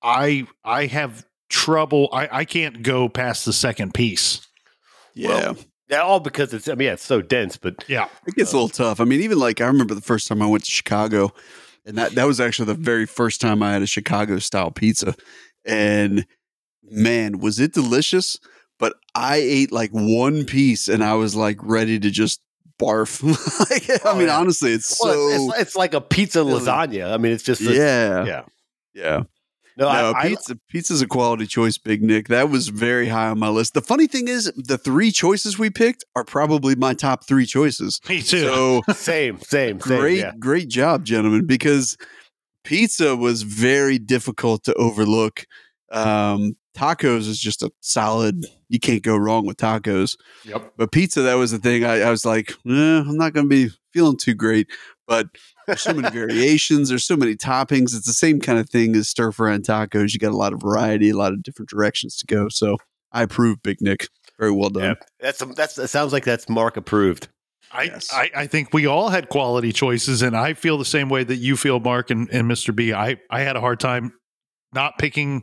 I 0.03 0.47
I 0.65 0.87
have 0.87 1.25
trouble. 1.49 2.09
I, 2.13 2.29
I 2.31 2.45
can't 2.45 2.83
go 2.83 3.09
past 3.09 3.45
the 3.45 3.53
second 3.53 3.95
piece. 3.95 4.47
Yeah. 5.15 5.29
Well, 5.29 5.57
yeah, 5.89 5.99
all 6.03 6.21
because 6.21 6.53
it's 6.53 6.69
I 6.69 6.75
mean 6.75 6.87
yeah, 6.87 6.93
it's 6.95 7.05
so 7.05 7.23
dense, 7.23 7.57
but 7.57 7.85
Yeah. 7.89 8.09
It 8.27 8.35
gets 8.35 8.53
a 8.53 8.57
little 8.57 8.69
tough. 8.69 9.01
I 9.01 9.05
mean, 9.05 9.21
even 9.23 9.39
like 9.39 9.61
I 9.61 9.67
remember 9.67 9.95
the 9.95 10.01
first 10.01 10.29
time 10.29 10.43
I 10.43 10.47
went 10.47 10.65
to 10.65 10.71
Chicago, 10.71 11.33
and 11.87 11.97
that 11.97 12.13
that 12.13 12.27
was 12.27 12.41
actually 12.41 12.67
the 12.67 12.75
very 12.75 13.07
first 13.07 13.41
time 13.41 13.63
I 13.63 13.73
had 13.73 13.83
a 13.83 13.87
Chicago 13.87 14.39
style 14.39 14.71
pizza, 14.71 15.15
and 15.65 16.27
man, 16.83 17.39
was 17.39 17.61
it 17.61 17.73
delicious! 17.73 18.39
But 18.79 18.95
I 19.15 19.37
ate 19.37 19.73
like 19.73 19.91
one 19.93 20.45
piece, 20.45 20.89
and 20.89 21.03
I 21.03 21.15
was 21.15 21.35
like 21.35 21.59
ready 21.63 21.99
to 22.01 22.11
just 22.11 22.41
barf. 22.79 23.23
like, 23.71 24.05
I 24.05 24.11
Oh, 24.11 24.17
mean, 24.19 24.29
yeah. 24.29 24.39
honestly, 24.39 24.73
it's 24.73 24.99
well, 25.03 25.13
so 25.15 25.29
it's, 25.29 25.53
it's, 25.55 25.61
it's 25.63 25.77
like 25.77 25.95
a 25.95 26.01
pizza 26.01 26.41
lasagna. 26.41 27.13
I 27.13 27.17
mean, 27.17 27.33
it's 27.33 27.43
just 27.43 27.61
a, 27.63 27.73
yeah, 27.75 28.25
yeah. 28.25 28.43
yeah. 28.95 29.23
No, 29.79 29.85
No, 29.93 30.11
I, 30.13 30.21
I, 30.21 30.29
pizza. 30.29 30.59
pizza's 30.71 31.03
a 31.03 31.07
quality 31.07 31.47
choice, 31.47 31.77
Big 31.77 32.03
Nic. 32.03 32.29
That 32.29 32.49
was 32.49 32.69
very 32.69 33.09
high 33.09 33.29
on 33.29 33.39
my 33.39 33.49
list. 33.51 33.75
The 33.75 33.83
funny 33.83 34.07
thing 34.07 34.27
is, 34.27 34.51
the 34.57 34.79
three 34.79 35.11
choices 35.11 35.59
we 35.59 35.69
picked 35.69 36.03
are 36.15 36.25
probably 36.25 36.75
my 36.75 36.95
top 36.95 37.27
three 37.27 37.45
choices. 37.45 38.01
Me 38.09 38.23
too. 38.23 38.39
So 38.41 38.83
same, 38.95 39.39
same, 39.41 39.79
same. 39.81 39.99
great, 40.01 40.19
yeah. 40.21 40.33
great 40.39 40.69
job, 40.69 41.05
gentlemen, 41.05 41.45
because 41.47 41.99
pizza 42.65 43.15
was 43.17 43.43
very 43.43 43.99
difficult 43.99 44.65
to 44.65 44.75
overlook. 44.75 45.45
Um, 45.93 46.57
tacos 46.77 47.29
is 47.29 47.39
just 47.39 47.63
a 47.63 47.71
solid. 47.81 48.47
You 48.69 48.79
can't 48.79 49.03
go 49.03 49.17
wrong 49.17 49.47
with 49.47 49.57
tacos. 49.57 50.17
Yep. 50.45 50.75
But 50.77 50.93
pizza, 50.93 51.23
that 51.23 51.35
was 51.35 51.51
the 51.51 51.59
thing. 51.59 51.85
I, 51.85 52.03
I 52.03 52.11
was 52.11 52.25
like, 52.25 52.51
eh, 52.67 52.99
I'm 53.01 53.17
not 53.17 53.33
going 53.33 53.47
to 53.47 53.51
be 53.51 53.71
feeling 53.93 54.17
too 54.17 54.35
great. 54.35 54.69
But 55.07 55.29
there's 55.67 55.83
so 55.83 55.95
many 55.95 56.11
variations. 56.13 56.89
There's 56.89 57.07
so 57.07 57.17
many 57.17 57.35
toppings. 57.35 57.95
It's 57.95 58.07
the 58.07 58.13
same 58.13 58.41
kind 58.41 58.59
of 58.59 58.69
thing 58.69 58.95
as 58.97 59.09
stir 59.09 59.33
fry 59.33 59.55
and 59.55 59.65
tacos. 59.65 60.13
You 60.13 60.19
got 60.19 60.33
a 60.33 60.37
lot 60.37 60.53
of 60.53 60.61
variety, 60.61 61.11
a 61.11 61.17
lot 61.17 61.33
of 61.33 61.43
different 61.43 61.69
directions 61.69 62.17
to 62.19 62.27
go. 62.27 62.49
So 62.49 62.77
I 63.13 63.23
approve, 63.23 63.63
Big 63.63 63.81
Nic. 63.81 64.09
Very 64.39 64.53
well 64.53 64.69
done. 64.69 64.83
Yeah, 64.83 64.95
that's 65.19 65.43
that's 65.55 65.77
that 65.77 65.89
sounds 65.89 66.13
like 66.13 66.25
that's 66.25 66.49
Mark 66.49 66.77
approved. 66.77 67.29
I, 67.73 67.85
Yes. 67.85 68.13
I, 68.13 68.31
I 68.35 68.47
think 68.47 68.73
we 68.73 68.87
all 68.87 69.09
had 69.09 69.29
quality 69.29 69.73
choices, 69.73 70.23
and 70.23 70.37
I 70.37 70.55
feel 70.55 70.79
the 70.79 70.85
same 70.85 71.09
way 71.09 71.25
that 71.25 71.37
you 71.37 71.57
feel, 71.57 71.81
Mark 71.81 72.11
and, 72.11 72.29
and 72.31 72.49
Mr. 72.51 72.75
B. 72.75 72.93
I, 72.93 73.17
I 73.31 73.41
had 73.41 73.57
a 73.57 73.61
hard 73.61 73.81
time 73.81 74.13
not 74.73 74.99
picking 74.99 75.43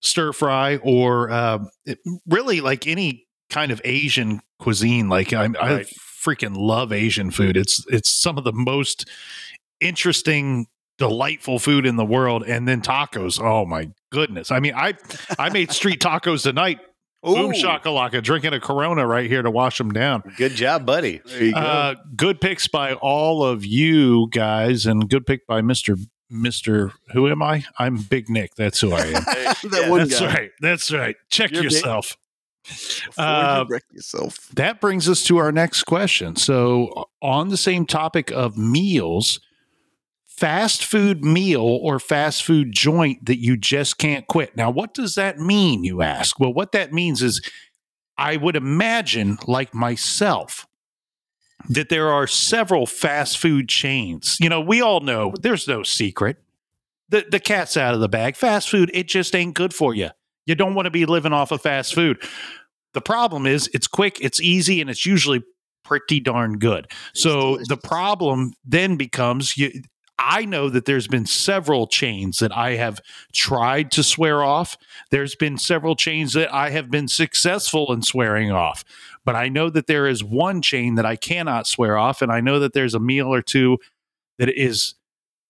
stir 0.00 0.32
fry 0.32 0.76
or 0.76 1.30
uh, 1.30 1.58
it, 1.84 1.98
really 2.28 2.60
like 2.60 2.86
any 2.86 3.26
kind 3.50 3.70
of 3.72 3.80
Asian 3.84 4.40
cuisine. 4.58 5.08
Like 5.08 5.32
I, 5.32 5.44
I 5.60 5.74
Right. 5.74 5.86
freaking 6.24 6.56
love 6.56 6.92
Asian 6.92 7.30
food. 7.30 7.56
It's 7.56 7.84
it's 7.88 8.10
some 8.10 8.38
of 8.38 8.44
the 8.44 8.52
most 8.52 9.08
interesting 9.80 10.66
delightful 10.98 11.58
food 11.58 11.86
in 11.86 11.96
the 11.96 12.04
world, 12.04 12.42
and 12.46 12.66
then 12.66 12.80
tacos. 12.80 13.40
Oh 13.40 13.64
my 13.66 13.90
goodness! 14.10 14.50
I 14.50 14.60
mean, 14.60 14.74
I 14.74 14.94
I 15.38 15.50
made 15.50 15.70
street 15.72 16.00
tacos 16.00 16.42
tonight. 16.42 16.80
Boom 17.22 17.50
Ooh, 17.50 17.52
shakalaka, 17.52 18.22
drinking 18.22 18.52
a 18.52 18.60
Corona 18.60 19.04
right 19.06 19.28
here 19.28 19.42
to 19.42 19.50
wash 19.50 19.78
them 19.78 19.90
down. 19.90 20.22
Good 20.36 20.52
job, 20.52 20.86
buddy. 20.86 21.20
Go. 21.38 21.50
Uh, 21.58 21.94
good 22.14 22.40
picks 22.40 22.68
by 22.68 22.92
all 22.94 23.42
of 23.44 23.64
you 23.64 24.28
guys, 24.30 24.86
and 24.86 25.08
good 25.08 25.26
pick 25.26 25.44
by 25.46 25.60
Mister 25.60 25.96
Mister. 26.30 26.92
Who 27.12 27.28
am 27.28 27.42
I? 27.42 27.64
I'm 27.78 27.96
Big 27.96 28.28
Nic. 28.28 28.54
That's 28.56 28.80
who 28.80 28.92
I 28.92 29.00
am. 29.00 29.12
that 29.24 29.62
yeah, 29.72 29.88
one 29.90 30.00
That's 30.00 30.20
guy. 30.20 30.26
right. 30.34 30.50
That's 30.60 30.92
right. 30.92 31.16
Check 31.30 31.52
You're 31.52 31.64
yourself. 31.64 32.16
Before 32.64 33.24
Uh, 33.24 33.60
you 33.60 33.74
wreck 33.74 33.84
yourself. 33.92 34.48
That 34.54 34.80
brings 34.80 35.08
us 35.08 35.22
to 35.24 35.36
our 35.36 35.52
next 35.52 35.84
question. 35.84 36.34
So, 36.34 37.08
on 37.22 37.48
the 37.50 37.56
same 37.56 37.86
topic 37.86 38.32
of 38.32 38.56
meals, 38.58 39.38
fast 40.26 40.84
food 40.84 41.24
meal 41.24 41.62
or 41.62 42.00
fast 42.00 42.42
food 42.42 42.72
joint 42.72 43.24
that 43.26 43.38
you 43.38 43.56
just 43.56 43.98
can't 43.98 44.26
quit. 44.26 44.56
Now, 44.56 44.70
what 44.70 44.94
does 44.94 45.14
that 45.14 45.38
mean, 45.38 45.84
you 45.84 46.02
ask? 46.02 46.40
Well, 46.40 46.52
what 46.52 46.72
that 46.72 46.92
means 46.92 47.22
is 47.22 47.40
I 48.18 48.36
would 48.36 48.56
imagine, 48.56 49.38
like 49.46 49.72
myself, 49.72 50.66
that 51.68 51.88
there 51.88 52.10
are 52.10 52.26
several 52.26 52.86
fast 52.86 53.38
food 53.38 53.68
chains. 53.68 54.36
You 54.40 54.48
know, 54.48 54.60
we 54.60 54.80
all 54.80 55.00
know 55.00 55.32
there's 55.40 55.66
no 55.66 55.82
secret. 55.82 56.38
The, 57.08 57.24
the 57.30 57.40
cat's 57.40 57.76
out 57.76 57.94
of 57.94 58.00
the 58.00 58.08
bag. 58.08 58.36
Fast 58.36 58.68
food, 58.68 58.90
it 58.92 59.08
just 59.08 59.34
ain't 59.34 59.54
good 59.54 59.72
for 59.72 59.94
you. 59.94 60.10
You 60.44 60.54
don't 60.54 60.74
want 60.74 60.86
to 60.86 60.90
be 60.90 61.06
living 61.06 61.32
off 61.32 61.50
of 61.50 61.62
fast 61.62 61.94
food. 61.94 62.22
The 62.94 63.00
problem 63.00 63.46
is 63.46 63.68
it's 63.74 63.86
quick, 63.86 64.18
it's 64.20 64.40
easy, 64.40 64.80
and 64.80 64.88
it's 64.88 65.04
usually 65.04 65.42
pretty 65.84 66.18
darn 66.18 66.58
good. 66.58 66.90
So 67.14 67.58
the 67.68 67.76
problem 67.76 68.54
then 68.64 68.96
becomes 68.96 69.56
you 69.56 69.82
I 70.18 70.44
know 70.46 70.70
that 70.70 70.86
there's 70.86 71.08
been 71.08 71.26
several 71.26 71.86
chains 71.86 72.38
that 72.38 72.56
I 72.56 72.76
have 72.76 73.00
tried 73.32 73.90
to 73.92 74.02
swear 74.02 74.42
off. 74.42 74.76
There's 75.10 75.34
been 75.34 75.58
several 75.58 75.94
chains 75.94 76.32
that 76.32 76.52
I 76.54 76.70
have 76.70 76.90
been 76.90 77.06
successful 77.08 77.92
in 77.92 78.02
swearing 78.02 78.50
off. 78.50 78.82
But 79.24 79.36
I 79.36 79.48
know 79.48 79.68
that 79.70 79.86
there 79.88 80.06
is 80.06 80.24
one 80.24 80.62
chain 80.62 80.94
that 80.94 81.04
I 81.04 81.16
cannot 81.16 81.66
swear 81.66 81.98
off. 81.98 82.22
And 82.22 82.32
I 82.32 82.40
know 82.40 82.58
that 82.60 82.72
there's 82.72 82.94
a 82.94 83.00
meal 83.00 83.32
or 83.32 83.42
two 83.42 83.78
that 84.38 84.48
is 84.48 84.94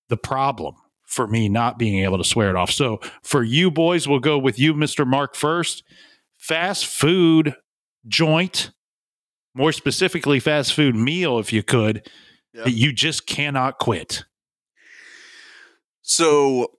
the 0.08 0.16
problem 0.16 0.74
for 1.04 1.26
me 1.28 1.48
not 1.48 1.78
being 1.78 2.02
able 2.02 2.18
to 2.18 2.24
swear 2.24 2.50
it 2.50 2.56
off. 2.56 2.70
So 2.70 3.00
for 3.22 3.44
you 3.44 3.70
boys, 3.70 4.08
we'll 4.08 4.18
go 4.18 4.36
with 4.38 4.58
you, 4.58 4.74
Mr. 4.74 5.06
Mark, 5.06 5.34
first. 5.36 5.84
Fast 6.38 6.86
food 6.86 7.54
joint, 8.08 8.72
more 9.54 9.72
specifically, 9.72 10.38
fast 10.40 10.74
food 10.74 10.94
meal, 10.94 11.38
if 11.38 11.52
you 11.52 11.62
could, 11.62 12.08
Yeah. 12.54 12.64
that 12.64 12.72
you 12.72 12.92
just 12.92 13.26
cannot 13.26 13.78
quit. 13.78 14.24
So 16.08 16.70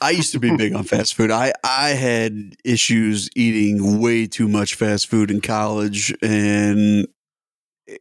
I 0.00 0.10
used 0.10 0.30
to 0.32 0.38
be 0.38 0.54
big 0.56 0.72
on 0.72 0.84
fast 0.84 1.14
food. 1.16 1.30
I 1.32 1.52
I 1.64 1.88
had 1.90 2.54
issues 2.64 3.28
eating 3.34 4.00
way 4.00 4.26
too 4.28 4.48
much 4.48 4.76
fast 4.76 5.08
food 5.08 5.30
in 5.32 5.40
college, 5.40 6.14
and 6.22 7.08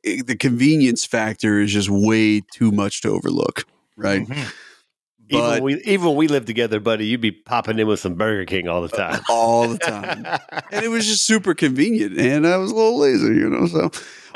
i 0.05 0.21
the 0.25 0.35
convenience 0.35 1.03
factor 1.03 1.59
is 1.59 1.73
just 1.73 1.89
way 1.89 2.41
too 2.53 2.71
much 2.71 3.01
to 3.01 3.09
overlook. 3.09 3.65
Right, 3.95 4.21
Mhm. 4.27 4.53
Even 5.29 5.41
but 5.41 5.61
when 5.61 5.63
we 5.63 5.81
even 5.83 6.05
when 6.05 6.15
we 6.15 6.27
lived 6.27 6.45
together, 6.47 6.79
buddy, 6.79 7.07
you'd 7.07 7.21
be 7.21 7.31
popping 7.31 7.79
in 7.79 7.87
with 7.87 7.99
some 7.99 8.13
Burger 8.13 8.45
King 8.45 8.67
all 8.69 8.81
the 8.83 8.87
time. 8.95 9.19
all 9.27 9.67
the 9.69 9.77
time, 9.93 10.25
and 10.71 10.85
it 10.85 10.89
was 10.89 11.07
just 11.07 11.25
super 11.25 11.55
convenient. 11.55 12.17
And 12.19 12.45
I 12.45 12.57
was 12.57 12.71
a 12.71 12.75
little 12.75 12.99
lazy, 12.99 13.33
you 13.35 13.49
know. 13.49 13.65
So, 13.65 13.89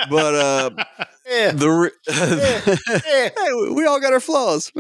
but 0.10 0.34
uh, 0.36 0.70
yeah, 1.30 1.52
the 1.52 1.70
re- 1.70 1.92
yeah, 2.10 3.30
hey, 3.30 3.74
we 3.76 3.86
all 3.86 4.00
got 4.02 4.12
our 4.14 4.20
flaws. 4.20 4.72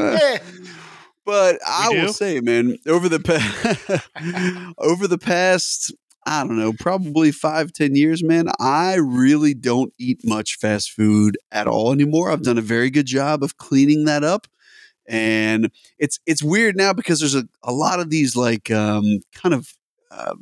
But 1.25 1.59
I 1.67 1.89
will 1.89 2.13
say, 2.13 2.39
man, 2.39 2.77
over 2.87 3.07
the 3.07 3.19
past 3.19 4.05
over 4.77 5.07
the 5.07 5.17
past, 5.17 5.93
I 6.25 6.43
don't 6.45 6.57
know, 6.57 6.73
probably 6.73 7.31
five, 7.31 7.73
ten 7.73 7.95
years, 7.95 8.23
man, 8.23 8.47
I 8.59 8.95
really 8.95 9.53
don't 9.53 9.93
eat 9.99 10.21
much 10.23 10.57
fast 10.57 10.91
food 10.91 11.37
at 11.51 11.67
all 11.67 11.91
anymore. 11.91 12.31
I've 12.31 12.43
done 12.43 12.57
a 12.57 12.61
very 12.61 12.89
good 12.89 13.05
job 13.05 13.43
of 13.43 13.57
cleaning 13.57 14.05
that 14.05 14.23
up. 14.23 14.47
And 15.07 15.71
it's 15.99 16.19
it's 16.25 16.43
weird 16.43 16.75
now 16.77 16.93
because 16.93 17.19
there's 17.19 17.35
a, 17.35 17.43
a 17.63 17.73
lot 17.73 17.99
of 17.99 18.09
these 18.09 18.35
like 18.35 18.71
um, 18.71 19.19
kind 19.33 19.53
of 19.53 19.73
uh, 20.09 20.35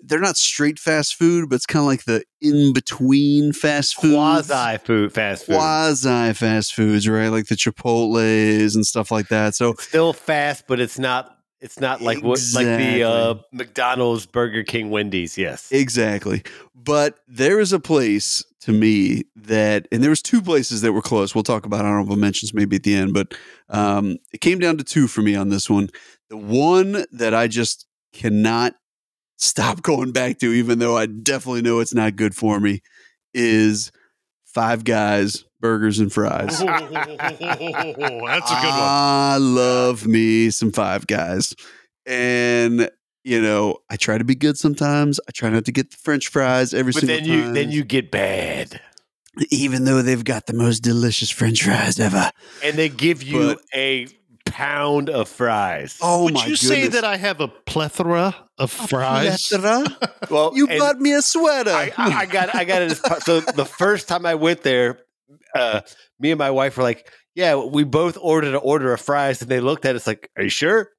they're 0.00 0.20
not 0.20 0.36
straight 0.36 0.78
fast 0.78 1.14
food, 1.16 1.48
but 1.48 1.56
it's 1.56 1.66
kind 1.66 1.82
of 1.82 1.86
like 1.86 2.04
the 2.04 2.24
in 2.40 2.72
between 2.72 3.52
fast 3.52 4.00
food 4.00 4.14
Quasi 4.14 4.78
food, 4.78 5.12
fast 5.12 5.46
food. 5.46 5.56
quasi 5.56 6.32
fast 6.34 6.74
foods, 6.74 7.08
right? 7.08 7.28
Like 7.28 7.46
the 7.46 7.56
Chipotle's 7.56 8.74
and 8.74 8.86
stuff 8.86 9.10
like 9.10 9.28
that. 9.28 9.54
So 9.54 9.74
Still 9.74 10.12
fast, 10.12 10.64
but 10.66 10.80
it's 10.80 10.98
not. 10.98 11.34
It's 11.60 11.80
not 11.80 12.00
like 12.00 12.22
what 12.22 12.40
like 12.54 12.66
the 12.66 13.02
uh, 13.02 13.34
McDonald's, 13.52 14.26
Burger 14.26 14.62
King, 14.62 14.90
Wendy's. 14.90 15.36
Yes. 15.36 15.72
exactly. 15.72 16.44
But 16.72 17.18
there 17.26 17.58
is 17.58 17.72
a 17.72 17.80
place 17.80 18.44
to 18.60 18.72
me 18.72 19.24
that, 19.34 19.88
and 19.90 20.00
there 20.00 20.10
was 20.10 20.22
two 20.22 20.40
places 20.40 20.82
that 20.82 20.92
were 20.92 21.02
close. 21.02 21.34
We'll 21.34 21.42
talk 21.42 21.66
about 21.66 21.84
honorable 21.84 22.14
mentions 22.14 22.54
maybe 22.54 22.76
at 22.76 22.84
the 22.84 22.94
end, 22.94 23.12
but 23.12 23.34
um, 23.70 24.18
it 24.32 24.40
came 24.40 24.60
down 24.60 24.78
to 24.78 24.84
two 24.84 25.08
for 25.08 25.20
me 25.20 25.34
on 25.34 25.48
this 25.48 25.68
one. 25.68 25.90
The 26.30 26.36
one 26.36 27.04
that 27.10 27.34
I 27.34 27.48
just 27.48 27.86
cannot 28.12 28.74
stop 29.38 29.80
going 29.82 30.12
back 30.12 30.38
to, 30.40 30.52
even 30.52 30.78
though 30.78 30.96
I 30.96 31.06
definitely 31.06 31.62
know 31.62 31.80
it's 31.80 31.94
not 31.94 32.16
good 32.16 32.34
for 32.34 32.60
me, 32.60 32.82
is 33.32 33.90
Five 34.44 34.84
Guys 34.84 35.44
burgers 35.60 35.98
and 35.98 36.12
fries. 36.12 36.58
that's 36.58 37.40
a 37.40 37.86
good 37.88 37.98
one. 38.10 38.30
I 38.30 39.36
love 39.40 40.06
me 40.06 40.50
some 40.50 40.70
Five 40.72 41.06
Guys, 41.06 41.54
and 42.06 42.90
you 43.24 43.40
know 43.42 43.78
I 43.90 43.96
try 43.96 44.18
to 44.18 44.24
be 44.24 44.34
good 44.34 44.58
sometimes. 44.58 45.20
I 45.28 45.32
try 45.32 45.50
not 45.50 45.64
to 45.66 45.72
get 45.72 45.90
the 45.90 45.96
French 45.96 46.28
fries 46.28 46.74
every 46.74 46.92
But 46.92 47.00
single 47.00 47.16
then 47.18 47.26
you 47.26 47.42
time. 47.42 47.54
then 47.54 47.70
you 47.70 47.84
get 47.84 48.10
bad, 48.10 48.80
even 49.50 49.84
though 49.84 50.02
they've 50.02 50.24
got 50.24 50.46
the 50.46 50.54
most 50.54 50.80
delicious 50.80 51.30
French 51.30 51.62
fries 51.62 51.98
ever. 52.00 52.30
and 52.64 52.76
they 52.76 52.88
give 52.88 53.22
you 53.22 53.38
But- 53.54 53.60
a 53.74 54.08
pound 54.50 55.08
of 55.10 55.28
fries. 55.28 55.98
Oh 56.02 56.24
Would 56.24 56.34
my 56.34 56.40
you 56.40 56.56
goodness! 56.56 56.60
say 56.68 56.88
that 56.88 57.04
I 57.04 57.16
have 57.16 57.40
a 57.40 57.48
plethora 57.48 58.34
of 58.58 58.70
fries? 58.70 59.46
Plethora? 59.48 59.86
well, 60.30 60.52
You 60.54 60.66
bought 60.66 60.98
me 60.98 61.12
a 61.14 61.22
sweater. 61.22 61.70
I, 61.70 61.92
I 61.96 62.12
I 62.20 62.26
got 62.26 62.54
I 62.54 62.64
got 62.64 62.82
it. 62.82 62.96
So 63.24 63.40
the 63.40 63.64
first 63.64 64.08
time 64.08 64.26
I 64.26 64.34
went 64.34 64.62
there, 64.62 65.00
uh, 65.54 65.80
me 66.18 66.30
and 66.32 66.38
my 66.38 66.50
wife 66.50 66.76
were 66.76 66.82
like, 66.82 67.10
"Yeah, 67.34 67.56
we 67.56 67.84
both 67.84 68.18
ordered 68.20 68.48
an 68.54 68.60
order 68.62 68.92
of 68.92 69.00
fries," 69.00 69.40
and 69.42 69.50
they 69.50 69.60
looked 69.60 69.84
at 69.84 69.96
us 69.96 70.06
like, 70.06 70.30
"Are 70.36 70.42
you 70.44 70.50
sure?" 70.50 70.90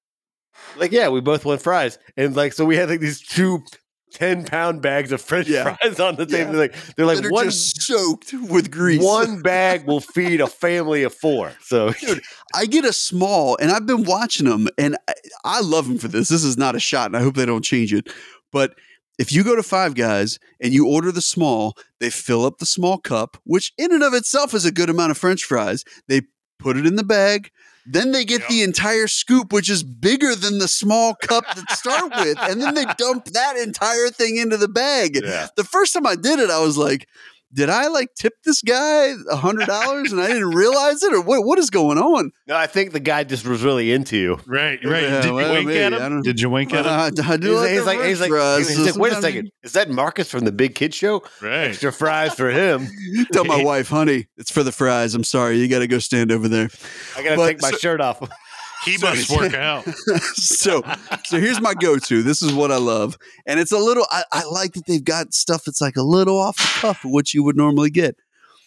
Like, 0.78 0.92
yeah, 0.92 1.08
we 1.10 1.22
both 1.22 1.46
want 1.46 1.62
fries, 1.62 1.98
and 2.18 2.36
like, 2.36 2.54
so 2.54 2.66
we 2.66 2.76
had 2.76 2.90
like 2.90 3.00
these 3.00 3.22
two 3.22 3.64
10 4.12 4.46
pound 4.46 4.82
bags 4.82 5.12
of 5.12 5.22
French 5.22 5.48
Yeah. 5.48 5.76
fries 5.76 6.00
on 6.00 6.16
the 6.16 6.26
Yeah. 6.26 6.38
table. 6.38 6.52
They're 6.54 6.62
like, 6.62 6.76
they're 6.96 7.06
like 7.06 7.32
one 7.32 7.46
just 7.46 7.82
soaked 7.82 8.34
with 8.34 8.72
grease. 8.72 9.02
one 9.04 9.42
bag 9.42 9.86
will 9.86 10.00
feed 10.02 10.42
a 10.42 10.48
family 10.48 11.04
of 11.04 11.14
four. 11.14 11.54
So 11.62 11.92
Dude, 12.00 12.22
I 12.54 12.66
get 12.66 12.86
a 12.86 12.94
small, 12.94 13.58
and 13.62 13.72
I've 13.72 13.86
been 13.86 14.04
watching 14.04 14.48
them, 14.48 14.68
and 14.78 14.98
I, 15.08 15.14
I 15.46 15.62
love 15.62 15.88
them 15.88 15.98
for 15.98 16.08
this. 16.08 16.30
This 16.30 16.44
is 16.44 16.58
not 16.58 16.76
a 16.76 16.80
shot, 16.80 17.08
and 17.08 17.18
I 17.18 17.22
hope 17.22 17.36
they 17.36 17.46
don't 17.46 17.64
change 17.64 17.94
it. 17.94 18.10
But 18.52 18.74
if 19.20 19.32
you 19.32 19.44
go 19.44 19.56
to 19.56 19.64
Five 19.64 19.96
Guys 19.96 20.40
and 20.62 20.74
you 20.74 20.88
order 20.88 21.12
the 21.12 21.22
small, 21.22 21.76
they 22.00 22.10
fill 22.10 22.46
up 22.46 22.58
the 22.58 22.66
small 22.66 22.98
cup, 22.98 23.38
which 23.44 23.74
in 23.78 23.94
and 23.94 24.02
of 24.04 24.14
itself 24.14 24.54
is 24.54 24.66
a 24.66 24.72
good 24.72 24.90
amount 24.90 25.12
of 25.12 25.18
French 25.18 25.44
fries. 25.44 25.84
They 26.08 26.22
put 26.58 26.78
it 26.78 26.86
in 26.86 26.96
the 26.96 27.04
bag. 27.04 27.52
Then 27.86 28.12
they 28.12 28.26
get 28.26 28.48
the 28.48 28.62
entire 28.64 29.08
scoop, 29.08 29.52
which 29.52 29.70
is 29.70 29.84
bigger 29.84 30.36
than 30.36 30.60
the 30.60 30.68
small 30.68 31.16
cup 31.16 31.46
to 31.56 31.64
start 31.76 32.12
with. 32.18 32.38
And 32.42 32.62
then 32.62 32.76
they 32.76 32.86
dump 32.98 33.26
that 33.26 33.58
entire 33.58 34.10
thing 34.10 34.38
into 34.38 34.58
the 34.58 34.68
bag. 34.68 35.20
yeah. 35.24 35.48
The 35.56 35.64
first 35.64 35.94
time 35.94 36.06
I 36.06 36.16
did 36.16 36.40
it, 36.40 36.50
I 36.50 36.60
was 36.60 36.78
like, 36.78 37.08
did 37.54 37.70
I 37.70 37.88
like 37.88 38.10
tip 38.16 38.34
this 38.46 38.62
guy 38.62 39.14
a 39.32 39.36
hundred 39.36 39.66
dollars 39.68 40.12
and 40.12 40.22
I 40.22 40.28
didn't 40.28 40.52
realize 40.52 41.02
it, 41.04 41.14
or 41.14 41.22
what? 41.22 41.44
What 41.46 41.58
is 41.60 41.70
going 41.70 41.98
on? 41.98 42.32
No, 42.48 42.56
I 42.56 42.68
think 42.68 42.92
the 42.94 43.00
guy 43.00 43.24
just 43.24 43.46
was 43.48 43.64
really 43.64 43.92
into 43.92 44.18
you. 44.18 44.40
Right, 44.46 44.80
right. 44.86 45.04
Yeah, 45.04 45.22
Did 45.22 45.26
you 45.26 45.34
well, 45.34 45.54
wink 45.54 45.68
maybe. 45.68 45.80
at 45.80 45.94
I 45.94 45.98
him? 45.98 46.12
don't- 46.14 46.22
Did 46.24 46.40
you 46.42 46.50
wink 46.50 46.74
at 46.74 46.86
him? 46.86 46.92
Uh, 46.92 47.24
I 47.32 47.38
do 47.38 47.48
He's, 47.52 47.58
like, 47.60 47.70
he's 47.72 47.80
the 47.80 47.86
like, 47.86 48.00
he's 48.06 48.20
like, 48.22 48.68
he's 48.68 48.86
like, 48.86 48.96
wait 48.98 49.14
a 49.14 49.22
second, 49.22 49.52
is 49.64 49.74
that 49.74 49.90
Marcus 49.90 50.30
from 50.30 50.46
the 50.46 50.52
Big 50.52 50.76
Kid 50.76 50.94
Show? 50.94 51.24
Right. 51.42 51.70
Extra 51.70 51.92
fries 51.92 52.34
for 52.36 52.50
him. 52.50 52.88
Tell 53.34 53.46
my 53.46 53.64
wife, 53.64 53.90
honey, 53.90 54.28
it's 54.38 54.52
for 54.52 54.64
the 54.64 54.72
fries. 54.72 55.16
I'm 55.16 55.24
sorry, 55.24 55.58
you 55.58 55.68
got 55.68 55.80
to 55.80 55.88
go 55.88 56.00
stand 56.00 56.32
over 56.32 56.48
there. 56.48 56.70
I 57.18 57.24
gotta 57.24 57.38
take 57.48 57.62
my 57.62 57.72
so- 57.72 57.78
shirt 57.78 58.02
off. 58.02 58.22
He 58.86 58.98
So- 58.98 59.08
must 59.10 59.30
work 59.30 59.54
out. 59.56 59.86
so, 60.34 60.82
so 61.26 61.40
here's 61.40 61.60
my 61.62 61.74
go-to. 61.74 62.24
This 62.24 62.42
is 62.42 62.54
what 62.54 62.72
I 62.72 62.78
love, 62.78 63.18
and 63.46 63.60
it's 63.60 63.72
a 63.72 63.78
little. 63.78 64.06
I, 64.12 64.24
I 64.32 64.44
like 64.46 64.74
that 64.74 64.86
they've 64.86 65.04
got 65.04 65.34
stuff 65.34 65.64
that's 65.66 65.82
like 65.82 65.96
a 65.98 66.02
little 66.04 66.38
off 66.40 66.58
the 66.58 66.70
cuff 66.80 67.04
of 67.06 67.12
what 67.12 67.34
you 67.34 67.44
would 67.44 67.58
normally 67.58 67.90
get. 67.90 68.16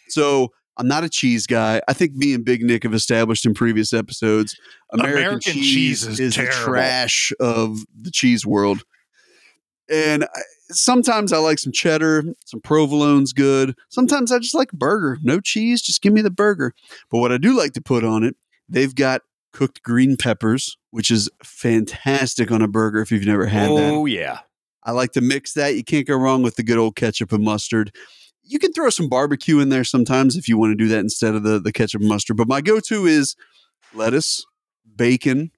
So. 0.09 0.53
I'm 0.79 0.89
not 0.89 1.05
a 1.05 1.09
cheese 1.11 1.47
guy. 1.47 1.83
I 1.87 1.93
think 1.93 2.15
me 2.15 2.33
and 2.33 2.47
Big 2.47 2.63
Nic 2.63 2.85
have 2.85 2.95
established 2.95 3.45
in 3.45 3.53
previous 3.53 3.93
episodes 3.93 4.57
American, 4.91 5.19
American 5.19 5.53
cheese, 5.53 5.71
cheese 5.71 6.07
is 6.07 6.19
is 6.19 6.35
the 6.35 6.47
trash 6.47 7.31
of 7.39 7.81
the 7.95 8.11
cheese 8.11 8.47
world. 8.47 8.83
And 9.91 10.25
I, 10.25 10.29
sometimes 10.71 11.31
I 11.31 11.39
like 11.39 11.59
some 11.59 11.73
cheddar, 11.73 12.25
some 12.47 12.61
provolone's 12.63 13.35
good. 13.35 13.75
Sometimes 13.91 14.33
I 14.33 14.39
just 14.39 14.55
like 14.55 14.73
burger. 14.73 15.19
No 15.23 15.41
cheese, 15.41 15.83
just 15.83 16.01
give 16.01 16.15
me 16.15 16.23
the 16.23 16.31
burger. 16.31 16.73
But 17.11 17.19
what 17.19 17.33
I 17.33 17.37
do 17.37 17.55
like 17.57 17.75
to 17.75 17.83
put 17.83 18.03
on 18.03 18.25
it, 18.25 18.35
they've 18.67 18.95
got 18.95 19.21
cooked 19.53 19.83
green 19.83 20.17
peppers, 20.17 20.77
which 20.91 21.11
is 21.11 21.31
fantastic 21.43 22.51
on 22.51 22.63
a 22.63 22.69
burger 22.69 23.01
if 23.01 23.11
you've 23.11 23.27
never 23.27 23.47
had 23.47 23.71
that. 23.71 23.93
oh 23.93 24.07
yeah. 24.07 24.41
I 24.85 24.91
like 24.91 25.13
to 25.13 25.21
mix 25.21 25.53
that. 25.55 25.77
You 25.77 25.85
can't 25.85 26.07
go 26.07 26.17
wrong 26.17 26.43
with 26.43 26.57
the 26.57 26.65
good 26.65 26.79
old 26.79 26.97
ketchup 26.97 27.33
and 27.33 27.45
mustard. 27.45 27.95
You 28.43 28.59
can 28.59 28.73
throw 28.73 28.91
some 28.91 29.09
barbecue 29.09 29.61
in 29.61 29.69
there 29.69 29.85
sometimes 29.85 30.37
if 30.37 30.49
you 30.49 30.59
want 30.59 30.73
to 30.73 30.77
do 30.85 30.89
that 30.89 30.99
instead 30.99 31.35
of 31.37 31.45
the, 31.45 31.61
the 31.61 31.73
ketchup 31.73 32.01
and 32.01 32.09
mustard. 32.09 32.37
But 32.37 32.49
my 32.49 32.61
go 32.61 32.81
to 32.81 33.07
is 33.07 33.37
lettuce, 33.95 34.45
bacon, 34.97 35.53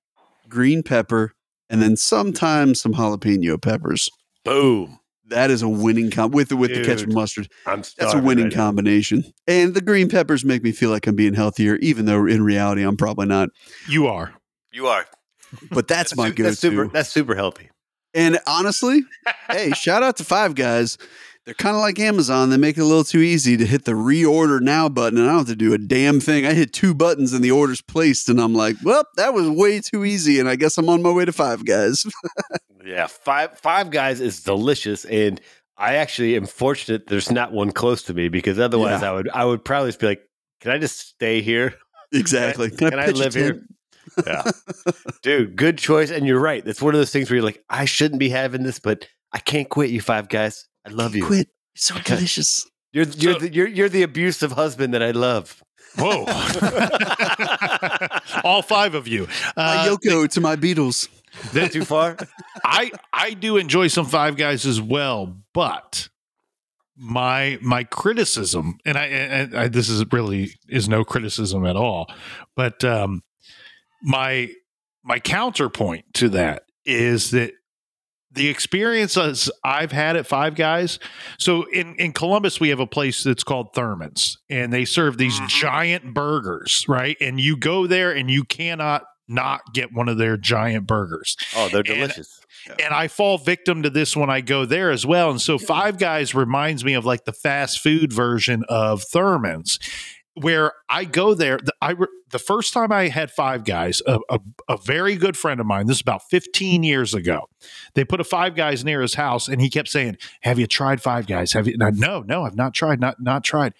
green 0.48 0.82
pepper, 0.82 1.32
and 1.70 1.80
then 1.80 1.96
sometimes 1.96 2.82
some 2.82 2.92
jalapeno 2.92 3.60
peppers. 3.60 4.10
Boom. 4.44 5.00
That 5.28 5.50
is 5.50 5.62
a 5.62 5.68
winning 5.68 6.10
com 6.10 6.32
with 6.32 6.50
the, 6.50 6.56
with 6.56 6.74
the 6.74 6.84
ketchup 6.84 7.06
and 7.06 7.14
mustard. 7.14 7.48
I'm 7.66 7.82
That's 7.96 8.12
a 8.14 8.20
winning 8.20 8.44
right 8.46 8.54
now. 8.54 8.64
combination. 8.64 9.24
And 9.46 9.72
the 9.74 9.80
green 9.80 10.08
peppers 10.08 10.44
make 10.44 10.62
me 10.62 10.70
feel 10.72 10.90
like 10.90 11.06
I'm 11.06 11.16
being 11.16 11.34
healthier, 11.34 11.76
even 11.76 12.04
though 12.04 12.26
in 12.26 12.42
reality 12.42 12.82
I'm 12.82 12.96
probably 12.96 13.26
not. 13.26 13.48
You 13.88 14.06
are. 14.06 14.34
You 14.70 14.86
are. 14.88 15.06
But 15.70 15.88
that's 15.88 16.14
my 16.16 16.28
su- 16.28 16.34
go 16.34 16.42
That's 16.44 16.58
super. 16.58 16.86
to. 16.86 16.92
That's 16.92 17.08
super 17.10 17.34
healthy. 17.34 17.70
And 18.12 18.38
honestly, 18.46 19.02
hey, 19.50 19.70
shout 19.76 20.02
out 20.02 20.16
to 20.18 20.24
Five 20.24 20.54
Guys. 20.54 20.98
They're 21.44 21.54
kind 21.54 21.76
of 21.76 21.82
like 21.82 21.98
Amazon. 21.98 22.50
They 22.50 22.56
make 22.56 22.78
it 22.78 22.80
a 22.80 22.84
little 22.86 23.04
too 23.04 23.20
easy 23.20 23.56
to 23.58 23.66
hit 23.66 23.84
the 23.84 23.92
reorder 23.92 24.60
now 24.60 24.88
button, 24.88 25.18
and 25.18 25.26
I 25.28 25.30
don't 25.30 25.40
have 25.40 25.46
to 25.48 25.56
do 25.56 25.74
a 25.74 25.78
damn 25.78 26.18
thing. 26.20 26.46
I 26.46 26.54
hit 26.54 26.72
two 26.72 26.94
buttons 26.94 27.32
and 27.34 27.44
the 27.44 27.50
order's 27.50 27.82
placed, 27.82 28.28
and 28.28 28.40
I'm 28.40 28.54
like, 28.54 28.76
well, 28.82 29.04
that 29.16 29.34
was 29.34 29.48
way 29.50 29.80
too 29.80 30.04
easy, 30.04 30.40
and 30.40 30.48
I 30.48 30.56
guess 30.56 30.78
I'm 30.78 30.88
on 30.88 31.02
my 31.02 31.10
way 31.12 31.24
to 31.24 31.32
Five 31.32 31.64
Guys. 31.64 32.04
Yeah, 32.84 33.06
five 33.06 33.58
Five 33.58 33.90
Guys 33.90 34.20
is 34.20 34.42
delicious, 34.42 35.04
and 35.06 35.40
I 35.76 35.96
actually 35.96 36.36
am 36.36 36.46
fortunate 36.46 37.06
there's 37.06 37.30
not 37.30 37.52
one 37.52 37.72
close 37.72 38.02
to 38.04 38.14
me 38.14 38.28
because 38.28 38.58
otherwise 38.58 39.02
Yeah. 39.02 39.10
I 39.10 39.12
would 39.14 39.28
I 39.30 39.44
would 39.44 39.64
probably 39.64 39.88
just 39.88 40.00
be 40.00 40.06
like, 40.06 40.22
can 40.60 40.70
I 40.72 40.78
just 40.78 40.98
stay 40.98 41.40
here? 41.42 41.74
exactly. 42.12 42.70
Can, 42.70 42.90
Can 42.90 42.98
I 42.98 43.06
pitch 43.06 43.16
a 43.16 43.18
live 43.18 43.34
here? 43.34 43.62
Yeah, 44.26 44.42
dude, 45.22 45.56
good 45.56 45.78
choice, 45.78 46.10
and 46.10 46.26
you're 46.26 46.40
right. 46.40 46.62
It's 46.66 46.82
one 46.82 46.94
of 46.94 47.00
those 47.00 47.10
things 47.10 47.30
where 47.30 47.36
you're 47.36 47.44
like, 47.44 47.64
I 47.70 47.86
shouldn't 47.86 48.20
be 48.20 48.28
having 48.28 48.62
this, 48.62 48.78
but 48.78 49.08
I 49.32 49.38
can't 49.38 49.68
quit 49.68 49.90
you, 49.90 50.00
Five 50.02 50.28
Guys. 50.28 50.68
I 50.86 50.90
love 50.90 51.16
you. 51.16 51.24
Quit. 51.24 51.48
It's 51.74 51.86
so 51.86 51.96
delicious. 52.04 52.68
You're 52.92 53.06
you're 53.06 53.32
So- 53.32 53.38
the, 53.40 53.52
you're 53.52 53.66
you're 53.66 53.88
the 53.88 54.02
abusive 54.02 54.52
husband 54.52 54.92
that 54.94 55.02
I 55.02 55.10
love. 55.12 55.62
Whoa. 55.98 56.24
All 58.44 58.62
five 58.62 58.94
of 58.94 59.08
you. 59.08 59.26
My 59.56 59.88
Uh, 59.88 59.96
Yoko 59.96 60.28
to 60.30 60.40
my 60.40 60.54
Beatles. 60.56 61.08
That 61.52 61.72
too 61.72 61.84
far? 61.84 62.16
I 62.64 62.90
I 63.12 63.34
do 63.34 63.56
enjoy 63.56 63.88
some 63.88 64.06
Five 64.06 64.36
Guys 64.36 64.66
as 64.66 64.80
well, 64.80 65.36
but 65.52 66.08
my 66.96 67.58
my 67.60 67.84
criticism, 67.84 68.78
and 68.84 68.96
I, 68.96 69.04
and 69.06 69.54
I 69.56 69.68
this 69.68 69.88
is 69.88 70.04
really 70.12 70.52
is 70.68 70.88
no 70.88 71.04
criticism 71.04 71.66
at 71.66 71.76
all, 71.76 72.10
but 72.56 72.84
um, 72.84 73.22
my 74.02 74.50
my 75.02 75.18
counterpoint 75.18 76.04
to 76.14 76.28
that 76.30 76.64
is 76.84 77.30
that 77.32 77.52
the 78.30 78.48
experiences 78.48 79.48
I've 79.62 79.92
had 79.92 80.16
at 80.16 80.26
Five 80.26 80.54
Guys. 80.56 80.98
So 81.38 81.64
in 81.70 81.94
in 81.96 82.12
Columbus, 82.12 82.58
we 82.58 82.70
have 82.70 82.80
a 82.80 82.86
place 82.86 83.22
that's 83.22 83.44
called 83.44 83.74
Thurman's, 83.74 84.38
and 84.48 84.72
they 84.72 84.84
serve 84.84 85.18
these 85.18 85.38
Mhm. 85.38 85.48
giant 85.48 86.14
burgers, 86.14 86.84
right? 86.88 87.16
And 87.20 87.40
you 87.40 87.56
go 87.56 87.86
there, 87.86 88.10
and 88.12 88.30
you 88.30 88.44
cannot 88.44 89.04
not 89.28 89.60
get 89.72 89.92
one 89.92 90.08
of 90.08 90.18
their 90.18 90.36
giant 90.36 90.86
burgers 90.86 91.36
Oh, 91.56 91.68
they're 91.68 91.78
And- 91.80 91.86
delicious. 91.86 92.40
and 92.82 92.92
I 92.94 93.08
fall 93.08 93.38
victim 93.38 93.82
to 93.82 93.90
this 93.90 94.16
when 94.16 94.30
I 94.30 94.40
go 94.40 94.64
there 94.64 94.90
as 94.90 95.04
well. 95.06 95.30
And 95.30 95.40
so 95.40 95.58
Five 95.58 95.98
Guys 95.98 96.34
reminds 96.34 96.84
me 96.84 96.94
of 96.94 97.04
like 97.04 97.24
the 97.24 97.32
fast 97.32 97.80
food 97.80 98.12
version 98.12 98.64
of 98.68 99.02
Thurman's, 99.02 99.78
where 100.34 100.72
I 100.90 101.04
go 101.04 101.34
there. 101.34 101.58
The, 101.62 101.72
I 101.80 101.94
the 102.30 102.38
first 102.38 102.72
time 102.72 102.90
I 102.90 103.08
had 103.08 103.30
Five 103.30 103.64
Guys, 103.64 104.02
a, 104.06 104.18
a, 104.28 104.40
a 104.68 104.76
very 104.78 105.14
good 105.16 105.36
friend 105.36 105.60
of 105.60 105.66
mine. 105.66 105.86
This 105.86 105.98
is 105.98 106.00
about 106.02 106.22
15 106.30 106.82
years 106.82 107.14
ago. 107.14 107.48
They 107.94 108.04
put 108.04 108.20
a 108.20 108.24
Five 108.24 108.56
Guys 108.56 108.84
near 108.84 109.00
his 109.00 109.14
house, 109.14 109.46
and 109.48 109.60
he 109.60 109.70
kept 109.70 109.88
saying, 109.88 110.16
"Have 110.42 110.58
you 110.58 110.66
tried 110.66 111.00
Five 111.00 111.26
Guys? 111.28 111.52
Have 111.52 111.68
you?" 111.68 111.76
I, 111.80 111.90
no, 111.90 112.20
no, 112.22 112.44
I've 112.44 112.56
not 112.56 112.74
tried. 112.74 112.98
Not 113.00 113.22
not 113.22 113.44
tried. 113.44 113.74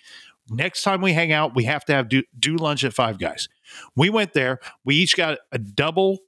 Next 0.48 0.83
time 0.83 1.00
we 1.00 1.12
hang 1.14 1.33
out, 1.33 1.54
we 1.57 1.64
have 1.64 1.85
to 1.87 1.92
have 1.94 2.09
do, 2.09 2.22
do 2.38 2.54
lunch 2.57 2.85
at 2.85 2.92
Five 2.92 3.18
Guys. 3.18 3.48
We 3.96 4.10
went 4.10 4.32
there. 4.32 4.60
We 4.84 4.96
each 4.96 5.16
got 5.16 5.38
a 5.52 5.58
double 5.58 6.18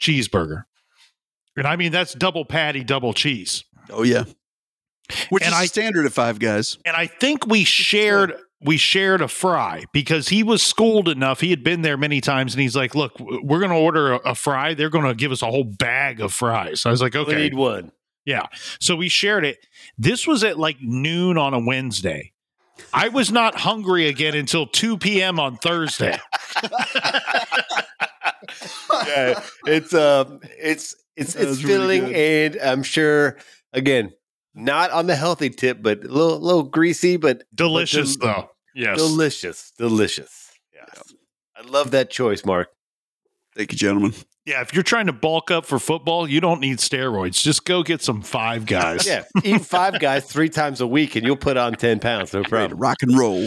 cheeseburger. 0.00 0.64
And 1.56 1.66
I 1.66 1.76
mean, 1.76 1.92
that's 1.92 2.14
double 2.14 2.44
patty, 2.44 2.84
double 2.84 3.12
cheese. 3.12 3.64
Oh, 3.90 4.02
yeah. 4.02 4.24
Which 5.30 5.42
And 5.42 5.52
is 5.52 5.58
I- 5.58 5.66
standard 5.66 6.06
at 6.06 6.12
Five 6.12 6.38
Guys. 6.38 6.78
And 6.86 6.96
I 6.96 7.06
think 7.06 7.46
we 7.46 7.64
shared 7.64 8.34
we 8.62 8.76
shared 8.76 9.22
a 9.22 9.28
fry 9.28 9.84
because 9.92 10.28
he 10.28 10.42
was 10.42 10.62
schooled 10.62 11.08
enough. 11.08 11.40
He 11.40 11.48
had 11.48 11.64
been 11.64 11.80
there 11.80 11.96
many 11.96 12.20
times, 12.20 12.52
and 12.52 12.60
he's 12.60 12.76
like, 12.76 12.94
"Look, 12.94 13.18
we're 13.18 13.58
going 13.58 13.70
to 13.70 13.76
order 13.76 14.12
a, 14.12 14.16
a 14.18 14.34
fry. 14.34 14.74
They're 14.74 14.90
going 14.90 15.06
to 15.06 15.14
give 15.14 15.32
us 15.32 15.40
a 15.40 15.46
whole 15.46 15.64
bag 15.64 16.20
of 16.20 16.30
fries." 16.32 16.84
I 16.84 16.90
was 16.90 17.00
like, 17.00 17.16
"Okay, 17.16 17.26
We 17.26 17.34
"Okay." 17.34 17.42
need 17.44 17.54
one. 17.54 17.90
Yeah, 18.26 18.46
so 18.78 18.94
we 18.96 19.08
shared 19.08 19.46
it. 19.46 19.66
This 19.96 20.26
was 20.26 20.44
at 20.44 20.58
like 20.58 20.76
noon 20.82 21.38
on 21.38 21.54
a 21.54 21.58
Wednesday. 21.58 22.32
I 22.92 23.08
was 23.08 23.30
not 23.30 23.54
hungry 23.56 24.06
again 24.08 24.34
until 24.34 24.66
2 24.66 24.98
p.m. 24.98 25.38
on 25.38 25.56
Thursday. 25.56 26.18
yeah, 29.06 29.40
it's 29.66 29.94
um, 29.94 30.40
it's 30.58 30.94
it's 31.16 31.34
That 31.34 31.42
it's 31.42 31.48
was 31.48 31.64
really 31.64 32.00
filling, 32.00 32.14
and 32.14 32.56
I'm 32.62 32.82
sure 32.82 33.36
again, 33.72 34.12
not 34.54 34.90
on 34.90 35.06
the 35.06 35.16
healthy 35.16 35.50
tip, 35.50 35.82
but 35.82 36.04
a 36.04 36.08
little 36.08 36.40
little 36.40 36.62
greasy, 36.64 37.16
but 37.16 37.44
Delicious 37.54 38.16
But 38.16 38.26
though. 38.26 38.50
Yes. 38.74 38.98
delicious, 38.98 39.72
delicious. 39.78 40.50
Yes. 40.72 41.02
I 41.56 41.62
love 41.62 41.90
that 41.90 42.10
choice, 42.10 42.44
Mark. 42.44 42.68
Thank 43.56 43.72
you, 43.72 43.78
gentlemen. 43.78 44.14
Yeah, 44.50 44.60
if 44.62 44.74
you're 44.74 44.82
trying 44.82 45.06
to 45.06 45.12
bulk 45.12 45.50
up 45.50 45.64
for 45.64 45.78
football, 45.78 46.28
you 46.28 46.40
don't 46.40 46.60
need 46.60 46.78
steroids. 46.78 47.40
Just 47.40 47.64
go 47.64 47.82
get 47.82 48.02
some 48.02 48.20
five 48.20 48.66
guys. 48.66 49.06
Yeah, 49.06 49.24
eat 49.44 49.64
five 49.64 50.00
guys 50.00 50.24
three 50.24 50.48
times 50.48 50.80
a 50.80 50.86
week, 50.86 51.14
and 51.14 51.24
you'll 51.24 51.36
put 51.36 51.56
on 51.56 51.74
ten 51.74 52.00
pounds. 52.00 52.32
No 52.32 52.42
problem. 52.42 52.78
rock 52.78 52.98
and 53.02 53.16
roll. 53.16 53.46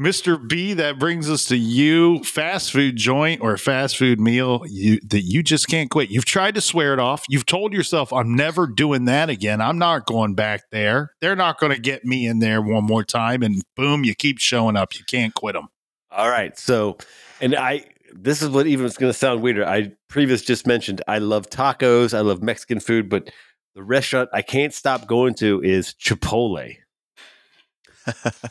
Mr. 0.00 0.48
B, 0.48 0.72
that 0.72 0.98
brings 0.98 1.28
us 1.28 1.44
to 1.46 1.56
you. 1.56 2.24
Fast 2.24 2.72
food 2.72 2.96
joint 2.96 3.42
or 3.42 3.56
fast 3.58 3.98
food 3.98 4.18
meal 4.18 4.62
you 4.66 4.98
that 5.08 5.20
you 5.20 5.42
just 5.42 5.68
can't 5.68 5.90
quit. 5.90 6.10
You've 6.10 6.24
tried 6.24 6.54
to 6.54 6.60
swear 6.62 6.94
it 6.94 6.98
off. 6.98 7.24
You've 7.28 7.46
told 7.46 7.74
yourself, 7.74 8.10
I'm 8.10 8.34
never 8.34 8.66
doing 8.66 9.04
that 9.04 9.28
again. 9.28 9.60
I'm 9.60 9.78
not 9.78 10.06
going 10.06 10.34
back 10.34 10.62
there. 10.70 11.12
They're 11.20 11.36
not 11.36 11.60
going 11.60 11.72
to 11.72 11.80
get 11.80 12.06
me 12.06 12.26
in 12.26 12.38
there 12.38 12.62
one 12.62 12.84
more 12.84 13.04
time. 13.04 13.42
And 13.42 13.62
boom, 13.76 14.02
you 14.02 14.14
keep 14.14 14.38
showing 14.38 14.76
up. 14.76 14.98
You 14.98 15.04
can't 15.06 15.34
quit 15.34 15.54
them. 15.54 15.68
All 16.10 16.30
right. 16.30 16.58
So, 16.58 16.96
and 17.40 17.54
I, 17.54 17.84
this 18.12 18.42
is 18.42 18.48
what 18.48 18.66
even 18.66 18.86
is 18.86 18.96
going 18.96 19.12
to 19.12 19.18
sound 19.18 19.42
weirder. 19.42 19.66
I 19.66 19.92
previous 20.12 20.42
just 20.42 20.66
mentioned 20.66 21.00
I 21.08 21.18
love 21.18 21.48
tacos, 21.48 22.12
I 22.16 22.20
love 22.20 22.42
Mexican 22.42 22.80
food, 22.80 23.08
but 23.08 23.30
the 23.74 23.82
restaurant 23.82 24.28
I 24.32 24.42
can't 24.42 24.74
stop 24.74 25.06
going 25.06 25.32
to 25.36 25.62
is 25.62 25.94
Chipotle. 25.94 26.76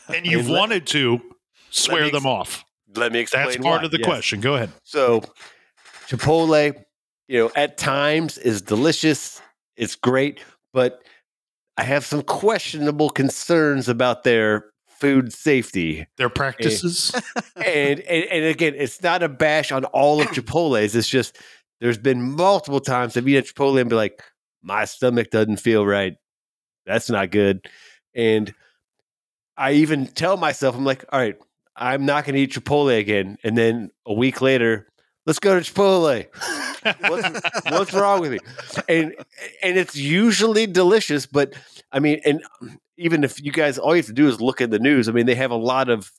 And 0.09 0.25
you've 0.25 0.41
And 0.41 0.49
let- 0.49 0.59
wanted 0.59 0.87
to 0.87 1.21
swear 1.69 2.05
me 2.05 2.09
them 2.11 2.25
off. 2.25 2.65
Let 2.95 3.11
me 3.11 3.19
explain. 3.19 3.45
That's 3.45 3.57
part 3.57 3.81
why. 3.81 3.85
of 3.85 3.91
the 3.91 3.99
Yes. 3.99 4.07
question. 4.07 4.41
Go 4.41 4.55
ahead. 4.55 4.71
So, 4.83 5.21
Chipotle, 6.07 6.83
you 7.27 7.37
know, 7.39 7.51
at 7.55 7.77
times 7.77 8.37
is 8.37 8.61
delicious. 8.61 9.41
It's 9.77 9.95
great, 9.95 10.41
but 10.73 11.01
I 11.77 11.83
have 11.83 12.05
some 12.05 12.21
questionable 12.23 13.09
concerns 13.11 13.87
about 13.87 14.23
their 14.23 14.70
food 15.01 15.33
safety. 15.33 16.07
Their 16.17 16.27
eh, 16.27 16.33
practices. 16.33 17.11
and, 17.55 17.99
and 17.99 18.25
and 18.25 18.45
again, 18.45 18.75
it's 18.77 19.01
not 19.01 19.23
a 19.23 19.29
bash 19.29 19.71
on 19.71 19.83
all 19.85 20.21
of 20.21 20.27
Chipotle's. 20.27 20.95
It's 20.95 21.09
just 21.09 21.37
there's 21.81 21.97
been 21.97 22.35
multiple 22.35 22.79
times 22.79 23.17
I've 23.17 23.27
eaten 23.27 23.39
at 23.39 23.45
Chipotle 23.45 23.81
and 23.81 23.89
be 23.89 23.95
like, 23.95 24.23
my 24.61 24.85
stomach 24.85 25.31
doesn't 25.31 25.57
feel 25.57 25.85
right. 25.85 26.15
That's 26.85 27.09
not 27.09 27.31
good. 27.31 27.67
And 28.13 28.53
I 29.57 29.73
even 29.73 30.05
tell 30.05 30.37
myself, 30.37 30.75
I'm 30.75 30.85
like, 30.85 31.03
all 31.11 31.19
right, 31.19 31.35
I'm 31.75 32.05
not 32.05 32.25
going 32.25 32.35
to 32.35 32.41
eat 32.41 32.53
Chipotle 32.53 32.97
again. 32.97 33.37
And 33.43 33.57
then 33.57 33.89
a 34.05 34.13
week 34.13 34.41
later, 34.41 34.87
let's 35.25 35.39
go 35.39 35.59
to 35.59 35.73
Chipotle. 35.73 36.27
what's, 37.07 37.63
what's 37.69 37.93
wrong 37.93 38.21
with 38.21 38.31
me? 38.31 38.39
And 38.89 39.13
and 39.61 39.77
it's 39.77 39.95
usually 39.95 40.67
delicious, 40.67 41.25
but 41.25 41.53
I 41.91 41.99
mean, 41.99 42.21
and 42.25 42.41
even 42.97 43.23
if 43.23 43.41
you 43.41 43.51
guys 43.51 43.77
all 43.77 43.91
you 43.95 43.97
have 44.01 44.07
to 44.07 44.13
do 44.13 44.27
is 44.27 44.41
look 44.41 44.61
at 44.61 44.71
the 44.71 44.79
news, 44.79 45.07
I 45.07 45.11
mean, 45.11 45.25
they 45.25 45.35
have 45.35 45.51
a 45.51 45.55
lot 45.55 45.89
of 45.89 46.11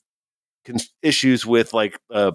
issues 1.01 1.45
with 1.45 1.73
like 1.73 1.99
uh, 2.11 2.31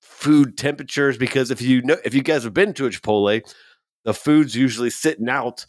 food 0.00 0.58
temperatures 0.58 1.16
because 1.16 1.50
if 1.50 1.62
you 1.62 1.82
know 1.82 1.96
if 2.04 2.14
you 2.14 2.22
guys 2.22 2.44
have 2.44 2.54
been 2.54 2.74
to 2.74 2.86
a 2.86 2.90
Chipotle, 2.90 3.40
the 4.04 4.14
food's 4.14 4.54
usually 4.54 4.90
sitting 4.90 5.28
out. 5.28 5.66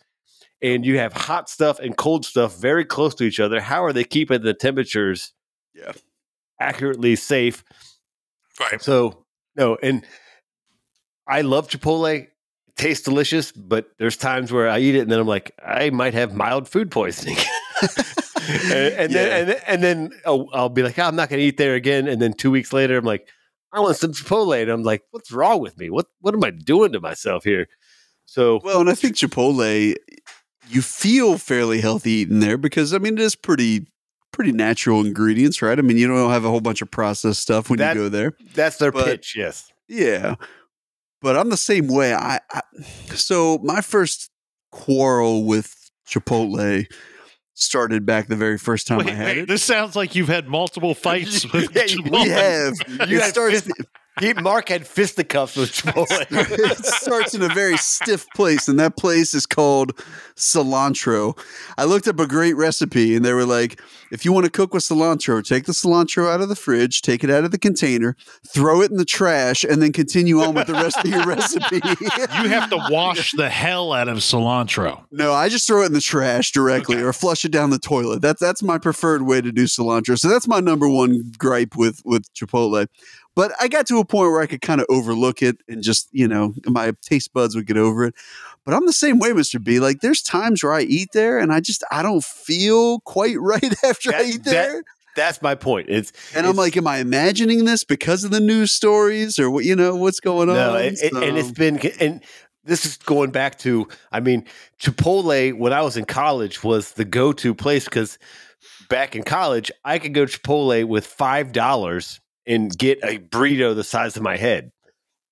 And 0.62 0.86
you 0.86 0.98
have 0.98 1.14
hot 1.14 1.50
stuff 1.50 1.80
and 1.80 1.96
cold 1.96 2.26
stuff 2.26 2.56
very 2.58 2.86
close 2.86 3.14
to 3.16 3.24
each 3.26 3.40
other. 3.42 3.60
How 3.60 3.84
are 3.84 3.94
they 3.94 4.06
keeping 4.06 4.42
the 4.42 4.54
temperatures 4.54 5.34
Yeah. 5.74 5.92
accurately 6.60 7.16
safe? 7.18 7.64
right. 8.60 8.82
So 8.82 9.26
no, 9.56 9.78
and 9.84 10.06
I 11.28 11.42
love 11.42 11.68
Chipotle. 11.70 12.22
It 12.22 12.32
tastes 12.76 13.04
delicious, 13.04 13.52
but 13.52 13.88
there's 14.00 14.18
times 14.18 14.52
where 14.52 14.70
I 14.70 14.80
eat 14.80 14.96
it 14.96 15.00
and 15.00 15.12
then 15.12 15.20
I'm 15.20 15.28
like, 15.28 15.52
I 15.66 15.90
might 15.90 16.14
have 16.14 16.34
mild 16.36 16.68
food 16.68 16.92
poisoning. 16.92 17.38
and, 18.50 18.72
and 18.74 19.12
Yeah. 19.12 19.24
then 19.24 19.40
and, 19.40 19.50
then- 19.50 19.62
and 19.68 19.84
then 19.84 20.10
oh, 20.26 20.50
I'll 20.54 20.70
be 20.70 20.84
like, 20.84 20.98
"Oh, 21.00 21.04
I'm 21.04 21.16
not 21.16 21.30
going 21.30 21.40
to 21.40 21.46
eat 21.46 21.58
there 21.58 21.76
again. 21.76 22.08
And 22.08 22.22
then 22.22 22.34
two 22.34 22.52
weeks 22.52 22.74
later, 22.74 22.98
I'm 22.98 23.06
like, 23.06 23.28
I 23.72 23.80
want 23.80 23.98
some 23.98 24.12
Chipotle. 24.14 24.62
And 24.62 24.70
I'm 24.72 24.84
like, 24.84 25.04
what's 25.12 25.32
wrong 25.32 25.60
with 25.62 25.78
me? 25.78 25.90
What 25.90 26.08
what 26.22 26.34
am 26.34 26.44
I 26.44 26.52
doing 26.52 26.92
to 26.94 27.00
myself 27.00 27.44
here? 27.44 27.68
So 28.26 28.60
Well, 28.64 28.82
and 28.82 28.90
I 28.90 28.94
think 28.96 29.16
Chipotle, 29.16 29.96
you 30.70 30.82
feel 30.82 31.38
fairly 31.38 31.80
healthy 31.82 32.12
eating 32.12 32.40
there 32.40 32.58
because 32.58 32.94
I 32.94 32.98
mean 32.98 33.14
it 33.18 33.22
is 33.22 33.36
pretty 33.36 33.88
pretty 34.32 34.52
natural 34.52 35.00
ingredients, 35.02 35.62
right? 35.62 35.78
I 35.78 35.82
mean 35.82 35.98
you 35.98 36.08
don't 36.08 36.30
have 36.32 36.44
a 36.46 36.50
whole 36.50 36.62
bunch 36.62 36.82
of 36.82 36.90
processed 36.92 37.42
stuff 37.42 37.70
when 37.70 37.80
That- 37.80 37.96
you 37.96 38.04
go 38.04 38.10
there. 38.10 38.34
that's 38.54 38.78
their 38.78 38.92
But- 38.92 39.06
pitch, 39.06 39.36
yes. 39.38 39.72
Yeah. 39.88 40.36
But 41.26 41.36
I'm 41.38 41.50
the 41.50 41.58
same 41.58 41.88
way. 41.88 42.14
I, 42.14 42.40
I 42.52 42.62
so 43.16 43.58
my 43.64 43.82
first 43.82 44.30
quarrel 44.72 45.44
with 45.44 45.74
Chipotle 46.08 46.86
started 47.56 48.06
back 48.06 48.28
the 48.28 48.36
very 48.36 48.60
first 48.60 48.86
time 48.86 49.00
I 49.00 49.10
had 49.10 49.26
wait, 49.26 49.38
it. 49.40 49.48
this 49.48 49.64
sounds 49.64 49.96
like 49.96 50.14
you've 50.14 50.28
had 50.28 50.48
multiple 50.48 50.94
fights 50.94 51.44
with 51.52 51.76
Yeah, 51.76 51.82
Chipotle. 51.86 52.12
We 52.12 52.30
have. 52.30 53.10
You 53.10 53.18
it 53.22 53.54
fist- 53.54 53.72
He, 54.20 54.34
Mark 54.34 54.70
had 54.70 54.88
fisticuffs 54.88 55.58
with 55.58 55.72
Chipotle. 55.72 56.08
it 56.30 56.86
starts 56.86 57.34
in 57.34 57.42
a 57.42 57.50
very 57.50 57.76
stiff 57.76 58.26
place, 58.34 58.70
and 58.70 58.80
that 58.80 58.96
place 58.96 59.34
is 59.34 59.46
called 59.46 59.94
cilantro. 60.38 61.38
I 61.78 61.84
looked 61.84 62.08
up 62.08 62.20
a 62.20 62.28
great 62.28 62.56
recipe, 62.56 63.16
and 63.16 63.26
they 63.26 63.34
were 63.34 63.46
like, 63.46 63.82
if 64.12 64.24
you 64.24 64.32
want 64.32 64.46
to 64.46 64.52
cook 64.52 64.74
with 64.74 64.84
cilantro, 64.84 65.44
take 65.44 65.66
the 65.66 65.74
cilantro 65.74 66.32
out 66.32 66.40
of 66.40 66.48
the 66.48 66.56
fridge, 66.56 67.02
take 67.02 67.26
it 67.26 67.30
out 67.30 67.44
of 67.44 67.52
the 67.52 67.58
container, 67.58 68.16
throw 68.48 68.82
it 68.82 68.90
in 68.90 68.96
the 68.96 69.06
trash, 69.06 69.66
and 69.66 69.82
then 69.82 69.92
continue 69.92 70.40
on 70.40 70.54
with 70.54 70.68
the 70.68 70.74
rest 70.74 70.98
of 71.00 71.08
your 71.08 71.26
recipe. 71.26 71.82
You 71.84 72.50
have 72.50 72.70
to 72.70 72.88
wash 72.90 73.32
the 73.34 73.50
hell 73.50 73.92
out 73.92 74.08
of 74.08 74.20
cilantro. 74.20 75.04
No, 75.12 75.34
I 75.34 75.50
just 75.50 75.68
throw 75.68 75.84
it 75.84 75.88
in 75.88 75.94
the 75.94 76.00
trash 76.00 76.52
directly 76.52 77.02
or 77.02 77.12
flush 77.12 77.44
it 77.44 77.52
down 77.52 77.70
the 77.70 77.80
toilet. 77.80 78.22
That's 78.22 78.40
that's 78.40 78.64
my 78.64 78.78
preferred 78.78 79.24
way 79.24 79.42
to 79.42 79.52
do 79.52 79.66
cilantro. 79.66 80.18
So 80.18 80.30
that's 80.30 80.48
my 80.48 80.62
number 80.62 80.88
one 80.88 81.34
gripe 81.38 81.76
with 81.76 82.02
with 82.06 82.34
Chipotle. 82.34 82.88
But 83.36 83.52
I 83.60 83.68
got 83.68 83.86
to 83.88 84.00
a 84.00 84.06
point 84.06 84.32
where 84.32 84.42
I 84.42 84.46
could 84.48 84.62
kind 84.62 84.80
of 84.80 84.88
overlook 84.90 85.42
it 85.42 85.58
and 85.68 85.84
just, 85.84 86.08
you 86.14 86.28
know, 86.28 86.54
my 86.68 86.94
taste 87.02 87.34
buds 87.34 87.56
would 87.56 87.66
get 87.68 87.78
over 87.78 88.06
it. 88.06 88.16
But 88.64 88.74
I'm 88.74 88.86
the 88.86 88.94
same 88.94 89.20
way, 89.20 89.32
Mr. 89.32 89.62
B. 89.64 89.80
Like 89.80 90.00
there's 90.00 90.22
times 90.22 90.64
where 90.64 90.74
I 90.74 90.82
eat 90.82 91.10
there 91.14 91.38
and 91.38 91.52
I 91.52 91.60
just 91.60 91.84
I 91.92 92.02
don't 92.02 92.24
feel 92.24 93.02
quite 93.02 93.36
right 93.40 93.74
after 93.84 94.10
I 94.14 94.24
That- 94.24 94.26
eat 94.26 94.44
that- 94.46 94.52
there. 94.52 94.84
That's 95.16 95.42
my 95.42 95.56
point. 95.56 95.88
It's 95.90 96.12
and 96.36 96.46
I'm 96.46 96.58
like, 96.58 96.76
am 96.76 96.88
I 96.88 96.98
imagining 96.98 97.64
this 97.64 97.86
because 97.86 98.26
of 98.26 98.32
the 98.32 98.42
news 98.42 98.74
stories 98.74 99.40
or 99.40 99.50
what 99.50 99.64
you 99.64 99.74
know, 99.74 99.96
what's 99.96 100.20
going 100.20 100.50
on? 100.50 100.56
No, 100.56 100.76
it, 100.76 100.96
it- 101.02 101.14
and 101.14 101.38
it's 101.38 101.48
So- 101.50 101.54
been 101.54 101.80
and 102.02 102.22
this 102.66 102.86
is 102.86 102.98
going 102.98 103.32
back 103.32 103.58
to 103.60 103.88
I 104.12 104.20
mean 104.20 104.46
Chipotle 104.80 105.58
when 105.58 105.72
I 105.74 105.82
was 105.82 105.98
in 105.98 106.06
college 106.06 106.64
was 106.64 106.94
the 106.94 107.06
go-to 107.06 107.54
place 107.56 107.86
because 107.86 108.18
back 108.90 109.16
in 109.16 109.24
college 109.24 109.72
I 109.84 110.00
could 110.00 110.14
go 110.14 110.26
to 110.26 110.40
Chipotle 110.40 110.86
with 110.86 111.06
five 111.08 111.52
dollars 111.52 112.20
and 112.48 112.76
get 112.78 113.00
a 113.04 113.20
burrito 113.20 113.76
the 113.76 113.84
size 113.84 114.16
of 114.18 114.24
my 114.24 114.38
head. 114.38 114.72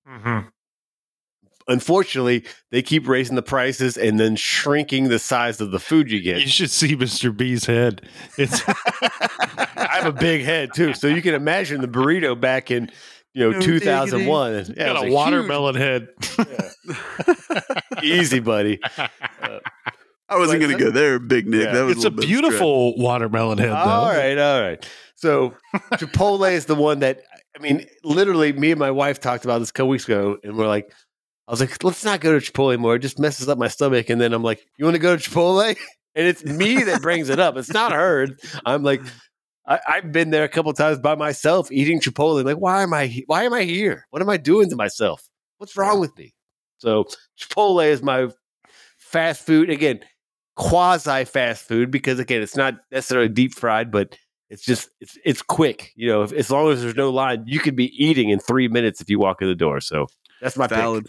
Mm-hmm. 0.08 0.48
Unfortunately, 1.66 2.44
they 2.70 2.82
keep 2.82 3.08
raising 3.08 3.36
the 3.36 3.42
prices 3.42 3.96
and 3.96 4.20
then 4.20 4.36
shrinking 4.36 5.08
the 5.08 5.18
size 5.18 5.62
of 5.62 5.70
the 5.70 5.78
food 5.80 6.10
you 6.10 6.20
get. 6.20 6.40
You 6.40 6.48
should 6.48 6.70
see 6.70 6.94
Mr. 6.94 7.34
B's 7.34 7.64
head. 7.64 8.02
It's 8.36 8.62
I 8.68 9.88
have 10.02 10.06
a 10.06 10.12
big 10.12 10.42
head 10.44 10.70
too, 10.74 10.92
so 10.92 11.06
you 11.06 11.22
can 11.22 11.34
imagine 11.34 11.80
the 11.80 11.88
burrito 11.88 12.38
back 12.38 12.70
in 12.70 12.90
you 13.32 13.44
know 13.44 13.50
No 13.52 13.60
2001. 13.60 14.74
Yeah, 14.76 14.92
got 14.92 14.96
a 14.96 15.00
huge- 15.06 15.14
watermelon 15.14 15.74
head. 15.76 16.08
easy, 18.02 18.40
buddy. 18.40 18.78
I 20.28 20.38
wasn't 20.38 20.60
gonna 20.62 20.74
uh, 20.74 20.78
go 20.78 20.90
there, 20.90 21.18
Big 21.18 21.46
Nic. 21.46 21.64
Yeah. 21.66 21.72
That 21.72 21.82
was 21.82 21.96
It's 21.96 22.04
a 22.04 22.08
little 22.08 22.20
bit 22.20 22.26
beautiful 22.26 22.96
watermelon 22.96 23.58
head, 23.58 23.70
though. 23.70 23.74
All 23.74 24.08
right, 24.08 24.38
all 24.38 24.60
right. 24.62 24.88
So 25.16 25.54
Chipotle 25.94 26.50
is 26.50 26.66
the 26.66 26.74
one 26.74 27.00
that 27.00 27.20
I 27.56 27.62
mean, 27.62 27.86
literally, 28.02 28.52
me 28.52 28.70
and 28.72 28.78
my 28.80 28.90
wife 28.90 29.20
talked 29.20 29.44
about 29.44 29.58
this 29.60 29.70
a 29.70 29.72
couple 29.72 29.88
weeks 29.90 30.04
ago, 30.06 30.38
and 30.42 30.56
we're 30.56 30.66
like, 30.66 30.92
I 31.46 31.52
was 31.52 31.60
like, 31.60 31.84
let's 31.84 32.04
not 32.04 32.20
go 32.20 32.38
to 32.38 32.52
Chipotle 32.52 32.72
anymore. 32.72 32.96
It 32.96 33.00
just 33.00 33.18
messes 33.18 33.48
up 33.48 33.58
my 33.58 33.68
stomach. 33.68 34.08
And 34.10 34.20
then 34.20 34.32
I'm 34.32 34.42
like, 34.42 34.64
you 34.78 34.84
want 34.84 34.94
to 34.94 35.00
go 35.00 35.16
to 35.16 35.30
Chipotle? 35.30 35.76
And 36.16 36.28
it's 36.28 36.44
me 36.44 36.80
that 36.84 37.02
brings 37.02 37.28
it 37.28 37.40
up. 37.40 37.56
It's 37.56 37.72
not 37.72 37.90
her. 37.90 38.28
I'm 38.64 38.84
like, 38.84 39.02
I, 39.66 39.80
I've 39.84 40.12
been 40.12 40.30
there 40.30 40.44
a 40.44 40.48
couple 40.48 40.72
times 40.72 41.00
by 41.00 41.16
myself 41.16 41.72
eating 41.72 41.98
Chipotle. 41.98 42.44
Like, 42.44 42.58
why 42.58 42.84
am 42.84 42.94
I? 42.94 43.06
he- 43.06 43.24
Why 43.26 43.42
am 43.42 43.52
I 43.52 43.64
here? 43.64 44.06
What 44.10 44.22
am 44.22 44.28
I 44.28 44.36
doing 44.36 44.70
to 44.70 44.76
myself? 44.76 45.28
What's 45.58 45.76
wrong 45.76 45.98
with 45.98 46.16
me? 46.16 46.32
So 46.78 47.06
Chipotle 47.36 47.84
is 47.84 48.00
my 48.00 48.28
fast 48.96 49.44
food 49.44 49.70
again, 49.70 50.04
quasi 50.56 51.24
fast 51.24 51.66
food 51.66 51.90
because 51.90 52.18
again, 52.18 52.42
it's 52.42 52.56
not 52.56 52.74
necessarily 52.90 53.28
deep 53.28 53.54
fried, 53.54 53.90
but 53.90 54.16
it's 54.50 54.64
just 54.64 54.90
it's 55.00 55.18
it's 55.24 55.42
quick. 55.42 55.92
You 55.96 56.08
know, 56.08 56.22
if, 56.22 56.32
as 56.32 56.50
long 56.50 56.70
as 56.70 56.82
there's 56.82 56.96
no 56.96 57.10
line, 57.10 57.44
you 57.46 57.60
could 57.60 57.76
be 57.76 57.90
eating 58.02 58.30
in 58.30 58.38
three 58.38 58.68
minutes 58.68 59.00
if 59.00 59.10
you 59.10 59.18
walk 59.18 59.42
in 59.42 59.48
the 59.48 59.54
door. 59.54 59.80
So 59.80 60.06
that's 60.40 60.56
my 60.56 60.66
pick. 60.66 61.06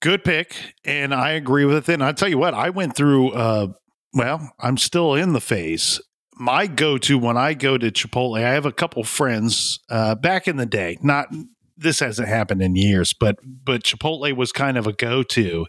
Good 0.00 0.24
pick, 0.24 0.56
and 0.84 1.14
I 1.14 1.30
agree 1.30 1.64
with 1.64 1.88
it. 1.88 1.92
And 1.92 2.04
I 2.04 2.12
tell 2.12 2.28
you 2.28 2.38
what, 2.38 2.54
I 2.54 2.70
went 2.70 2.96
through. 2.96 3.30
Uh, 3.30 3.68
well, 4.12 4.52
I'm 4.58 4.76
still 4.76 5.14
in 5.14 5.32
the 5.32 5.40
phase. 5.40 6.00
My 6.34 6.66
go-to 6.66 7.18
when 7.18 7.36
I 7.36 7.54
go 7.54 7.78
to 7.78 7.90
Chipotle, 7.90 8.36
I 8.42 8.52
have 8.52 8.66
a 8.66 8.72
couple 8.72 9.04
friends 9.04 9.78
uh, 9.90 10.16
back 10.16 10.48
in 10.48 10.56
the 10.56 10.66
day. 10.66 10.98
Not 11.02 11.28
this 11.76 12.00
hasn't 12.00 12.28
happened 12.28 12.62
in 12.62 12.74
years, 12.74 13.12
but 13.12 13.38
but 13.42 13.84
Chipotle 13.84 14.34
was 14.36 14.50
kind 14.50 14.76
of 14.76 14.86
a 14.86 14.92
go-to, 14.92 15.66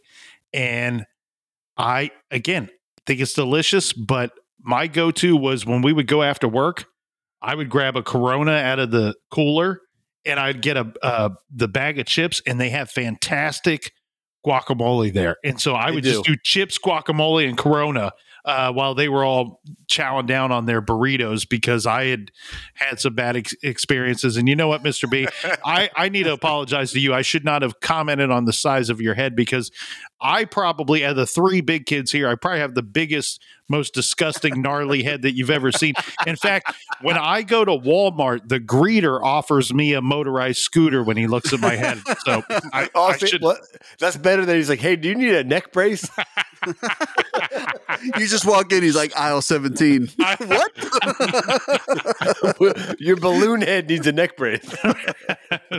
and 0.51 1.05
I 1.77 2.11
again 2.31 2.69
think 3.05 3.19
it's 3.19 3.33
delicious. 3.33 3.93
But 3.93 4.31
my 4.61 4.87
go-to 4.87 5.35
was 5.35 5.65
when 5.65 5.81
we 5.81 5.93
would 5.93 6.07
go 6.07 6.23
after 6.23 6.47
work, 6.47 6.85
I 7.41 7.55
would 7.55 7.69
grab 7.69 7.95
a 7.95 8.03
Corona 8.03 8.53
out 8.53 8.79
of 8.79 8.91
the 8.91 9.15
cooler, 9.31 9.81
and 10.25 10.39
I'd 10.39 10.61
get 10.61 10.77
a 10.77 10.93
uh, 11.01 11.29
the 11.53 11.67
bag 11.67 11.99
of 11.99 12.05
chips, 12.05 12.41
and 12.47 12.59
they 12.59 12.69
have 12.69 12.89
fantastic 12.89 13.91
guacamole 14.45 15.13
there. 15.13 15.37
And 15.43 15.59
so 15.59 15.73
I 15.73 15.91
would 15.91 16.03
do. 16.03 16.11
just 16.11 16.25
do 16.25 16.35
chips, 16.43 16.77
guacamole, 16.77 17.47
and 17.47 17.57
Corona 17.57 18.13
uh, 18.45 18.71
while 18.71 18.93
they 18.93 19.07
were 19.07 19.23
all 19.23 19.61
chowing 19.87 20.27
down 20.27 20.51
on 20.51 20.65
their 20.65 20.81
burritos 20.81 21.47
because 21.47 21.85
I 21.85 22.05
had 22.05 22.31
had 22.73 22.99
some 22.99 23.15
bad 23.15 23.37
ex- 23.37 23.55
experiences. 23.63 24.35
And 24.35 24.49
you 24.49 24.55
know 24.55 24.67
what, 24.67 24.83
Mr. 24.83 25.09
B, 25.09 25.27
I, 25.65 25.89
I 25.95 26.09
need 26.09 26.23
to 26.23 26.33
apologize 26.33 26.91
to 26.91 26.99
you. 26.99 27.13
I 27.13 27.21
should 27.21 27.45
not 27.45 27.61
have 27.61 27.79
commented 27.79 28.31
on 28.31 28.45
the 28.45 28.53
size 28.53 28.89
of 28.89 28.99
your 28.99 29.13
head 29.13 29.35
because 29.35 29.71
I 30.19 30.45
probably, 30.45 31.05
out 31.05 31.11
of 31.11 31.17
the 31.17 31.25
three 31.25 31.61
big 31.61 31.85
kids 31.85 32.11
here, 32.11 32.27
I 32.27 32.35
probably 32.35 32.59
have 32.59 32.75
the 32.75 32.83
biggest, 32.83 33.41
most 33.73 33.93
disgusting, 33.93 34.61
gnarly 34.61 35.03
head 35.03 35.23
that 35.23 35.33
you've 35.35 35.49
ever 35.49 35.71
seen. 35.71 35.93
In 36.27 36.35
fact, 36.35 36.73
when 37.01 37.17
I 37.17 37.41
go 37.41 37.65
to 37.65 37.71
Walmart, 37.71 38.47
the 38.47 38.59
greeter 38.59 39.19
offers 39.21 39.73
me 39.73 39.93
a 39.93 40.01
motorized 40.01 40.59
scooter 40.59 41.03
when 41.03 41.17
he 41.17 41.27
looks 41.27 41.51
at 41.53 41.59
my 41.59 41.75
head. 41.75 41.99
So 42.25 42.43
I, 42.49 42.89
oh, 42.95 43.01
I 43.01 43.11
Also, 43.13 43.25
should. 43.25 43.41
what- 43.41 43.59
that's 43.99 44.17
better 44.17 44.45
than 44.45 44.55
he's 44.57 44.69
like, 44.69 44.79
hey, 44.79 44.95
do 44.95 45.09
you 45.09 45.15
need 45.15 45.33
a 45.33 45.43
neck 45.43 45.71
brace? 45.73 46.07
you 48.17 48.27
just 48.27 48.45
walk 48.45 48.71
in, 48.71 48.83
he's 48.83 48.95
like 48.95 49.15
aisle 49.17 49.41
17. 49.41 50.07
what? 50.17 50.71
Your 52.99 53.15
balloon 53.17 53.61
head 53.61 53.89
needs 53.89 54.07
a 54.07 54.11
neck 54.11 54.37
brace. 54.37 54.63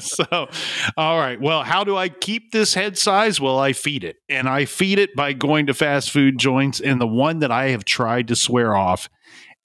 so, 0.00 0.48
all 0.96 1.18
right. 1.18 1.40
Well, 1.40 1.62
how 1.62 1.85
do 1.85 1.96
I 1.96 2.09
keep 2.09 2.52
this 2.52 2.74
head 2.74 2.98
size? 2.98 3.40
Well, 3.40 3.59
I 3.59 3.72
feed 3.72 4.04
it, 4.04 4.16
and 4.28 4.48
I 4.48 4.64
feed 4.64 4.98
it 4.98 5.14
by 5.14 5.33
going 5.33 5.66
to 5.66 5.74
fast 5.74 6.11
food 6.11 6.38
joints. 6.38 6.80
And 6.80 7.00
the 7.00 7.07
one 7.07 7.38
that 7.40 7.50
I 7.50 7.70
have 7.70 7.83
tried 7.86 8.28
to 8.28 8.36
swear 8.36 8.74
off, 8.74 9.08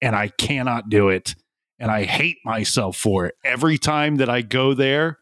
and 0.02 0.16
I 0.16 0.30
cannot 0.30 0.90
do 0.90 1.10
it, 1.10 1.36
and 1.80 1.92
I 1.92 2.04
hate 2.04 2.38
myself 2.46 2.98
for 2.98 3.26
it. 3.26 3.36
Every 3.44 3.78
time 3.78 4.18
that 4.18 4.30
I 4.30 4.42
go 4.42 4.74
there, 4.74 5.20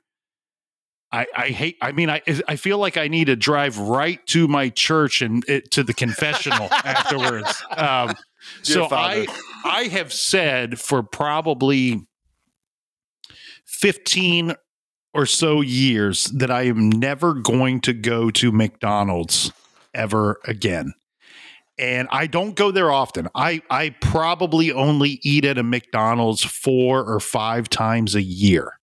I, 1.12 1.25
I 1.36 1.47
hate. 1.47 1.77
I 1.81 1.93
mean, 1.93 2.10
I 2.10 2.21
I 2.47 2.57
feel 2.57 2.77
like 2.77 2.97
I 2.97 3.07
need 3.07 3.25
to 3.25 3.36
drive 3.36 3.77
right 3.77 4.25
to 4.27 4.47
my 4.47 4.69
church 4.69 5.21
and 5.21 5.43
it, 5.47 5.71
to 5.71 5.83
the 5.83 5.93
confessional 5.93 6.67
afterwards. 6.71 7.63
Um, 7.69 8.15
so 8.62 8.88
Father. 8.88 9.25
I 9.63 9.81
I 9.81 9.83
have 9.86 10.12
said 10.12 10.79
for 10.79 11.03
probably 11.03 12.01
fifteen 13.65 14.53
or 15.13 15.25
so 15.25 15.62
years 15.62 16.25
that 16.25 16.51
I 16.51 16.63
am 16.63 16.89
never 16.89 17.33
going 17.33 17.81
to 17.81 17.93
go 17.93 18.29
to 18.31 18.51
McDonald's 18.51 19.53
ever 19.93 20.39
again. 20.45 20.93
And 21.80 22.08
I 22.12 22.28
don't 22.28 22.56
go 22.56 22.72
there 22.72 22.92
often. 22.92 23.28
I 23.36 23.62
I 23.70 23.92
probably 24.02 24.72
only 24.72 25.20
eat 25.24 25.46
at 25.46 25.58
a 25.58 25.63
McDonald's 25.63 26.44
four 26.44 27.04
or 27.04 27.20
five 27.20 27.69
times 27.69 28.15
a 28.15 28.21
year. 28.21 28.80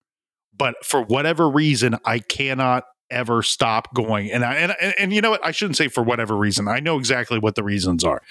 But 0.56 0.84
for 0.84 1.02
whatever 1.02 1.50
reason, 1.50 1.96
I 2.04 2.20
cannot 2.20 2.84
ever 3.10 3.42
stop 3.42 3.92
going. 3.94 4.30
And 4.30 4.44
I 4.44 4.54
and, 4.54 4.74
and, 4.80 4.94
and 4.98 5.12
you 5.12 5.20
know 5.20 5.30
what? 5.30 5.44
I 5.44 5.50
shouldn't 5.50 5.76
say 5.76 5.88
for 5.88 6.02
whatever 6.04 6.36
reason. 6.36 6.68
I 6.68 6.80
know 6.80 6.98
exactly 6.98 7.38
what 7.38 7.56
the 7.56 7.64
reasons 7.64 8.04
are. 8.04 8.22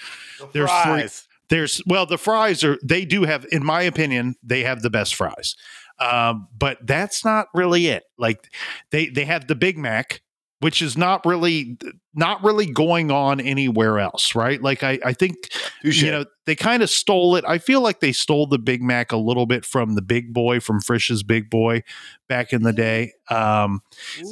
There's 0.52 0.70
three- 0.70 0.82
Fries. 0.82 1.28
There's 1.50 1.82
well, 1.86 2.06
the 2.06 2.16
fries 2.16 2.64
are 2.64 2.78
they 2.82 3.04
do 3.04 3.24
have, 3.24 3.44
in 3.52 3.62
my 3.64 3.82
opinion, 3.82 4.36
they 4.42 4.62
have 4.62 4.80
the 4.80 4.88
best 4.88 5.14
fries. 5.14 5.56
Um, 5.98 6.48
but 6.56 6.78
that's 6.86 7.24
not 7.24 7.48
really 7.54 7.88
it. 7.88 8.04
Like 8.18 8.50
they 8.90 9.08
they 9.08 9.26
have 9.26 9.46
the 9.46 9.54
Big 9.54 9.76
Mac, 9.76 10.22
which 10.64 10.80
is 10.80 10.96
not 10.96 11.26
really 11.26 11.76
not 12.14 12.42
really 12.42 12.64
going 12.64 13.10
on 13.10 13.38
anywhere 13.38 13.98
else, 13.98 14.34
right? 14.34 14.62
Like 14.62 14.82
I, 14.82 14.98
I 15.04 15.12
think 15.12 15.36
you 15.82 16.10
know 16.10 16.24
they 16.46 16.56
kind 16.56 16.82
of 16.82 16.88
stole 16.88 17.36
it. 17.36 17.44
I 17.46 17.58
feel 17.58 17.82
like 17.82 18.00
they 18.00 18.12
stole 18.12 18.46
the 18.46 18.58
Big 18.58 18.82
Mac 18.82 19.12
a 19.12 19.18
little 19.18 19.44
bit 19.44 19.66
from 19.66 19.94
the 19.94 20.00
Big 20.00 20.32
Boy 20.32 20.60
from 20.60 20.80
Frisch's 20.80 21.22
Big 21.22 21.50
Boy 21.50 21.82
back 22.30 22.54
in 22.54 22.62
the 22.62 22.72
day. 22.72 23.12
Um, 23.28 23.82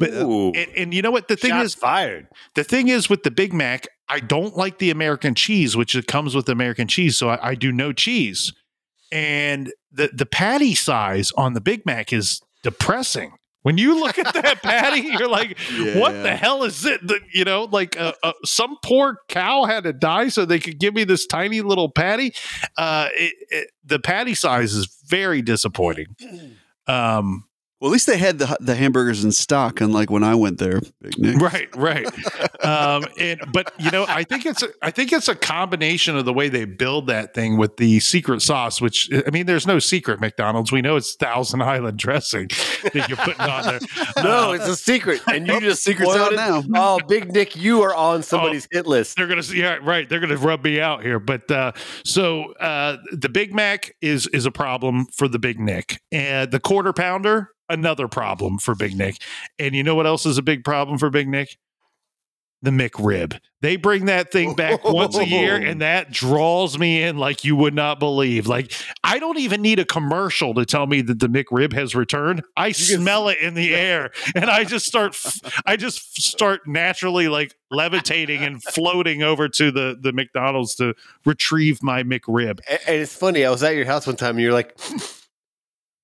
but- 0.00 0.08
and, 0.54 0.56
and 0.74 0.94
you 0.94 1.02
know 1.02 1.10
what 1.10 1.28
the 1.28 1.36
thing 1.36 1.50
Shots 1.50 1.66
is, 1.66 1.74
fired. 1.74 2.28
the 2.54 2.64
thing 2.64 2.88
is 2.88 3.10
with 3.10 3.24
the 3.24 3.30
Big 3.30 3.52
Mac, 3.52 3.86
I 4.08 4.18
don't 4.20 4.56
like 4.56 4.78
the 4.78 4.88
American 4.88 5.34
cheese, 5.34 5.76
which 5.76 5.94
it 5.94 6.06
comes 6.06 6.34
with 6.34 6.48
American 6.48 6.88
cheese, 6.88 7.18
so 7.18 7.28
I, 7.28 7.48
I 7.50 7.54
do 7.54 7.70
no 7.72 7.92
cheese. 7.92 8.54
And 9.10 9.70
the 9.90 10.08
the 10.14 10.24
patty 10.24 10.74
size 10.74 11.30
on 11.32 11.52
the 11.52 11.60
Big 11.60 11.84
Mac 11.84 12.10
is 12.10 12.40
depressing. 12.62 13.32
When 13.62 13.78
you 13.78 14.00
look 14.00 14.18
at 14.18 14.34
that 14.34 14.62
patty, 14.62 15.00
you're 15.18 15.28
like, 15.28 15.56
"What 15.94 16.12
the 16.12 16.34
hell 16.36 16.64
is 16.64 16.84
it?" 16.84 17.06
That 17.06 17.20
you 17.32 17.44
know, 17.44 17.64
like 17.64 17.98
uh, 17.98 18.12
uh, 18.22 18.32
some 18.44 18.76
poor 18.84 19.18
cow 19.28 19.64
had 19.64 19.84
to 19.84 19.92
die 19.92 20.28
so 20.28 20.44
they 20.44 20.58
could 20.58 20.78
give 20.78 20.94
me 20.94 21.04
this 21.04 21.26
tiny 21.26 21.60
little 21.60 21.88
patty. 21.90 22.34
Uh, 22.76 23.08
it, 23.14 23.34
it, 23.50 23.70
the 23.84 23.98
patty 23.98 24.34
size 24.34 24.74
is 24.74 24.86
very 25.06 25.42
disappointing. 25.42 26.16
Um, 26.88 27.44
Well, 27.82 27.90
at 27.90 27.94
least 27.94 28.06
they 28.06 28.16
had 28.18 28.38
the 28.38 28.56
the 28.60 28.76
hamburgers 28.76 29.24
in 29.24 29.32
stock, 29.32 29.80
unlike 29.80 30.08
when 30.08 30.22
I 30.22 30.36
went 30.36 30.58
there. 30.58 30.80
Big 31.00 31.18
Nic. 31.18 31.36
right 31.40 31.68
right 31.76 32.06
um 32.64 33.04
and 33.18 33.40
but 33.52 33.72
you 33.78 33.90
know 33.90 34.04
i 34.08 34.22
think 34.22 34.46
it's 34.46 34.62
a, 34.62 34.68
i 34.82 34.90
think 34.90 35.12
it's 35.12 35.26
a 35.26 35.34
combination 35.34 36.16
of 36.16 36.24
the 36.24 36.32
way 36.32 36.48
they 36.48 36.64
build 36.64 37.08
that 37.08 37.34
thing 37.34 37.56
with 37.56 37.76
the 37.76 37.98
secret 37.98 38.40
sauce 38.40 38.80
which 38.80 39.10
i 39.26 39.30
mean 39.30 39.46
there's 39.46 39.66
no 39.66 39.80
secret 39.80 40.20
mcdonald's 40.20 40.70
we 40.70 40.80
know 40.80 40.94
it's 40.94 41.14
thousand 41.16 41.60
island 41.60 41.98
dressing 41.98 42.46
that 42.92 43.08
you're 43.08 43.16
putting 43.16 43.40
on 43.40 43.64
there 43.64 43.80
No, 44.22 44.50
Uh, 44.50 44.52
it's 44.52 44.68
a 44.68 44.76
secret, 44.76 45.20
and 45.26 45.46
you 45.46 45.60
just 45.60 45.82
secret's 45.82 46.12
spoiled 46.12 46.34
out 46.34 46.64
now. 46.64 46.64
Oh, 46.94 47.00
Big 47.08 47.32
Nic, 47.32 47.56
you 47.56 47.82
are 47.82 47.94
on 47.94 48.22
somebody's 48.22 48.68
hit 48.70 48.86
list. 48.86 49.16
they're 49.16 49.26
gonna 49.26 49.42
yeah 49.52 49.78
right 49.82 50.08
they're 50.08 50.20
gonna 50.20 50.36
rub 50.36 50.62
me 50.64 50.80
out 50.80 51.02
here 51.02 51.18
but 51.18 51.50
uh 51.50 51.72
so 52.04 52.52
uh 52.54 52.98
the 53.12 53.28
big 53.28 53.52
mac 53.54 53.94
is 54.00 54.28
is 54.28 54.46
a 54.46 54.52
problem 54.52 55.06
for 55.06 55.26
the 55.26 55.38
big 55.38 55.58
nic 55.58 56.00
and 56.12 56.50
the 56.52 56.60
quarter 56.60 56.92
pounder 56.92 57.50
another 57.68 58.08
problem 58.08 58.58
for 58.58 58.74
big 58.74 58.96
nic 58.96 59.16
and 59.58 59.74
you 59.74 59.82
know 59.82 59.94
what 59.94 60.06
else 60.06 60.26
is 60.26 60.38
a 60.38 60.42
big 60.42 60.64
problem 60.64 60.98
for 60.98 61.10
big 61.10 61.28
nic 61.28 61.56
the 62.62 62.70
McRib. 62.70 63.38
They 63.60 63.76
bring 63.76 64.06
that 64.06 64.32
thing 64.32 64.54
back 64.54 64.84
once 64.84 65.16
a 65.16 65.26
year 65.26 65.56
and 65.56 65.80
that 65.82 66.10
draws 66.12 66.78
me 66.78 67.02
in 67.02 67.18
like 67.18 67.44
you 67.44 67.56
would 67.56 67.74
not 67.74 67.98
believe. 67.98 68.46
Like 68.46 68.72
I 69.02 69.18
don't 69.18 69.38
even 69.38 69.62
need 69.62 69.80
a 69.80 69.84
commercial 69.84 70.54
to 70.54 70.64
tell 70.64 70.86
me 70.86 71.02
that 71.02 71.18
the 71.18 71.28
McRib 71.28 71.72
has 71.72 71.94
returned. 71.94 72.42
I 72.56 72.72
smell 72.72 73.28
it 73.28 73.38
in 73.40 73.54
the 73.54 73.74
air 73.74 74.12
and 74.34 74.48
I 74.48 74.64
just 74.64 74.86
start 74.86 75.20
I 75.66 75.76
just 75.76 76.22
start 76.22 76.66
naturally 76.66 77.28
like 77.28 77.56
levitating 77.70 78.42
and 78.42 78.62
floating 78.62 79.22
over 79.22 79.48
to 79.48 79.70
the 79.72 79.98
the 80.00 80.12
McDonald's 80.12 80.76
to 80.76 80.94
retrieve 81.24 81.82
my 81.82 82.04
McRib. 82.04 82.60
And 82.68 82.96
it's 82.96 83.14
funny. 83.14 83.44
I 83.44 83.50
was 83.50 83.62
at 83.62 83.74
your 83.74 83.86
house 83.86 84.06
one 84.06 84.16
time, 84.16 84.36
and 84.36 84.40
you're 84.40 84.52
like, 84.52 84.76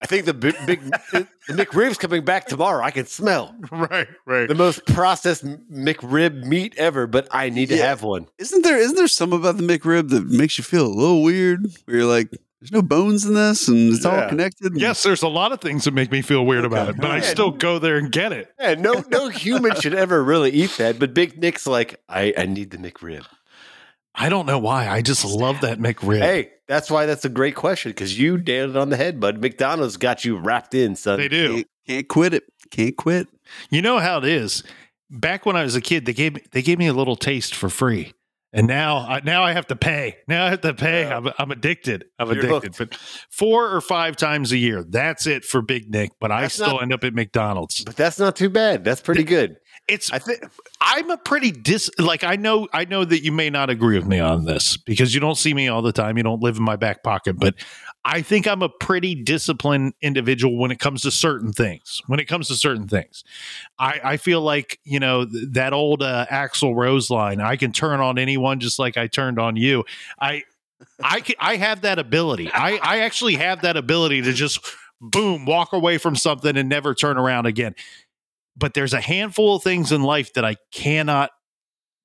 "I 0.00 0.06
think 0.06 0.24
the 0.26 0.34
big, 0.34 0.54
big 0.66 0.80
the 1.12 1.26
McRib's 1.50 1.98
coming 1.98 2.24
back 2.24 2.46
tomorrow. 2.46 2.84
I 2.84 2.90
can 2.90 3.06
smell 3.06 3.54
Right, 3.70 4.08
right. 4.26 4.48
the 4.48 4.54
most 4.54 4.86
processed 4.86 5.44
McRib 5.72 6.44
meat 6.44 6.74
ever, 6.76 7.06
but 7.06 7.28
I 7.30 7.50
need 7.50 7.68
to 7.70 7.76
Yeah. 7.76 7.86
have 7.88 8.02
one." 8.02 8.26
Isn't 8.38 8.62
there 8.64 8.76
isn't 8.78 8.96
there 8.96 9.08
some 9.08 9.32
about 9.32 9.56
the 9.56 9.62
McRib 9.64 10.10
that 10.10 10.26
makes 10.26 10.58
you 10.58 10.64
feel 10.64 10.86
a 10.86 10.88
little 10.88 11.22
weird? 11.22 11.66
Where 11.84 11.98
you're 11.98 12.06
like, 12.06 12.30
there's 12.60 12.72
no 12.72 12.82
bones 12.82 13.24
in 13.24 13.34
this, 13.34 13.68
and 13.68 13.94
it's 13.94 14.04
all 14.04 14.16
Yeah. 14.16 14.28
connected. 14.28 14.72
Yes, 14.76 15.02
there's 15.04 15.22
a 15.22 15.28
lot 15.28 15.52
of 15.52 15.60
things 15.60 15.84
that 15.84 15.94
make 15.94 16.10
me 16.10 16.22
feel 16.22 16.44
weird 16.44 16.64
about 16.64 16.88
it, 16.88 16.96
but 16.96 17.10
I 17.10 17.20
still 17.20 17.52
go 17.52 17.78
there 17.78 17.96
and 17.98 18.10
get 18.10 18.32
it. 18.32 18.52
Yeah, 18.60 18.74
no, 18.74 19.04
no 19.10 19.28
human 19.44 19.76
should 19.80 19.94
ever 19.94 20.22
really 20.24 20.50
eat 20.50 20.72
that. 20.78 20.98
But 20.98 21.14
Big 21.14 21.38
Nic's 21.40 21.66
like, 21.68 22.00
I, 22.08 22.34
I 22.36 22.46
need 22.46 22.70
the 22.70 22.78
McRib. 22.78 23.24
I 24.20 24.28
don't 24.28 24.46
know 24.46 24.58
why. 24.58 24.88
I 24.88 25.00
just 25.00 25.24
love 25.24 25.60
that 25.60 25.78
McRib. 25.78 26.18
Hey, 26.20 26.50
that's 26.66 26.90
why 26.90 27.06
that's 27.06 27.24
a 27.24 27.28
great 27.28 27.54
question 27.54 27.90
because 27.92 28.18
you 28.18 28.36
nailed 28.38 28.70
it 28.70 28.76
on 28.76 28.88
the 28.90 28.96
head, 28.96 29.20
bud. 29.20 29.40
McDonald's 29.40 29.96
got 29.96 30.24
you 30.24 30.36
wrapped 30.36 30.74
in, 30.74 30.96
son. 30.96 31.18
They 31.20 31.28
do. 31.28 31.54
Can't, 31.54 31.66
can't 31.86 32.08
quit 32.08 32.34
it. 32.34 32.44
Can't 32.70 32.96
quit. 32.96 33.28
You 33.70 33.80
know 33.80 33.98
how 33.98 34.18
it 34.18 34.24
is. 34.24 34.64
Back 35.10 35.46
when 35.46 35.56
I 35.56 35.62
was 35.62 35.76
a 35.76 35.80
kid, 35.80 36.04
they 36.04 36.12
gave 36.12 36.34
me, 36.34 36.42
they 36.50 36.62
gave 36.62 36.78
me 36.78 36.88
a 36.88 36.92
little 36.92 37.16
taste 37.16 37.54
for 37.54 37.70
free, 37.70 38.12
and 38.52 38.66
now 38.66 38.98
I, 38.98 39.20
now 39.20 39.42
I 39.42 39.52
have 39.52 39.66
to 39.68 39.76
pay. 39.76 40.18
Now 40.26 40.46
I 40.46 40.50
have 40.50 40.60
to 40.62 40.74
pay. 40.74 41.02
Yeah. 41.02 41.16
I'm, 41.16 41.28
I'm 41.38 41.50
addicted. 41.50 42.04
I'm 42.18 42.30
You're 42.30 42.44
addicted. 42.44 42.74
But 42.76 42.94
four 43.30 43.70
or 43.70 43.80
five 43.80 44.16
times 44.16 44.52
a 44.52 44.58
year, 44.58 44.82
that's 44.82 45.26
it 45.26 45.44
for 45.44 45.62
Big 45.62 45.90
Nic. 45.90 46.10
But 46.20 46.30
I 46.30 46.48
still 46.48 46.74
not- 46.74 46.82
end 46.82 46.92
up 46.92 47.04
at 47.04 47.14
McDonald's. 47.14 47.84
But 47.84 47.96
that's 47.96 48.18
not 48.18 48.36
too 48.36 48.50
bad. 48.50 48.84
That's 48.84 49.00
pretty 49.00 49.24
good. 49.24 49.56
It's 49.88 50.12
I 50.12 50.18
think 50.18 50.44
I'm 50.80 51.10
a 51.10 51.16
pretty 51.16 51.50
dis 51.50 51.90
like 51.98 52.22
I 52.22 52.36
know 52.36 52.68
I 52.72 52.84
know 52.84 53.04
that 53.04 53.24
you 53.24 53.32
may 53.32 53.48
not 53.48 53.70
agree 53.70 53.96
with 53.96 54.06
me 54.06 54.20
on 54.20 54.44
this 54.44 54.76
because 54.76 55.14
you 55.14 55.20
don't 55.20 55.36
see 55.36 55.54
me 55.54 55.68
all 55.68 55.82
the 55.82 55.92
time. 55.92 56.16
You 56.16 56.22
don't 56.22 56.42
live 56.42 56.58
in 56.58 56.62
my 56.62 56.76
back 56.76 57.02
pocket, 57.02 57.36
but 57.38 57.54
I 58.04 58.22
think 58.22 58.46
I'm 58.46 58.62
a 58.62 58.68
pretty 58.68 59.14
disciplined 59.14 59.94
individual 60.02 60.58
when 60.58 60.70
it 60.70 60.78
comes 60.78 61.02
to 61.02 61.10
certain 61.10 61.52
things. 61.52 62.02
When 62.06 62.20
it 62.20 62.26
comes 62.26 62.48
to 62.48 62.54
certain 62.54 62.86
things, 62.86 63.24
I, 63.78 64.00
I 64.04 64.16
feel 64.18 64.40
like 64.42 64.78
you 64.84 65.00
know 65.00 65.24
th- 65.24 65.46
that 65.52 65.72
old 65.72 66.02
uh, 66.02 66.26
Axl 66.30 66.74
Rose 66.76 67.10
line. 67.10 67.40
I 67.40 67.56
can 67.56 67.72
turn 67.72 68.00
on 68.00 68.18
anyone 68.18 68.60
just 68.60 68.78
like 68.78 68.96
I 68.96 69.06
turned 69.06 69.38
on 69.38 69.56
you. 69.56 69.84
I 70.20 70.44
I 71.02 71.20
ca- 71.20 71.36
I 71.40 71.56
have 71.56 71.80
that 71.80 71.98
ability. 71.98 72.50
I 72.52 72.78
I 72.82 72.98
actually 73.00 73.34
have 73.36 73.62
that 73.62 73.76
ability 73.76 74.22
to 74.22 74.32
just 74.32 74.60
boom 75.00 75.46
walk 75.46 75.72
away 75.72 75.96
from 75.96 76.16
something 76.16 76.56
and 76.56 76.68
never 76.68 76.94
turn 76.94 77.16
around 77.16 77.46
again 77.46 77.74
but 78.58 78.74
there's 78.74 78.92
a 78.94 79.00
handful 79.00 79.56
of 79.56 79.62
things 79.62 79.92
in 79.92 80.02
life 80.02 80.32
that 80.34 80.44
I 80.44 80.56
cannot 80.72 81.30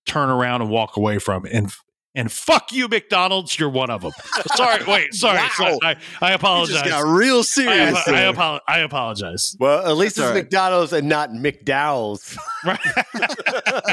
turn 0.06 0.30
around 0.30 0.62
and 0.62 0.70
walk 0.70 0.98
away 0.98 1.18
from. 1.20 1.46
And 1.46 1.72
and 2.16 2.32
fuck 2.32 2.72
you, 2.72 2.88
McDonald's, 2.88 3.58
you're 3.58 3.70
one 3.72 3.90
of 3.90 4.02
them. 4.04 4.12
sorry, 4.56 4.84
wait, 4.88 5.16
sorry, 5.16 5.38
Wow. 5.40 5.50
sorry. 5.56 5.80
I, 5.82 5.96
I 6.22 6.30
You 6.30 6.36
apologize. 6.36 6.76
just 6.76 6.86
got 6.86 7.06
real 7.08 7.44
serious. 7.44 7.96
apo- 7.98 8.12
I, 8.12 8.14
there. 8.16 8.30
apo- 8.30 8.60
I 8.68 8.80
apologize. 8.82 9.56
well, 9.60 9.88
at 9.88 9.98
least 9.98 10.18
That's 10.18 10.18
it's 10.18 10.20
all 10.30 10.36
right. 10.36 10.44
McDonald's 10.44 10.94
and 10.94 11.10
not 11.10 11.30
McDowell's. 11.32 12.38
Right. 12.66 12.80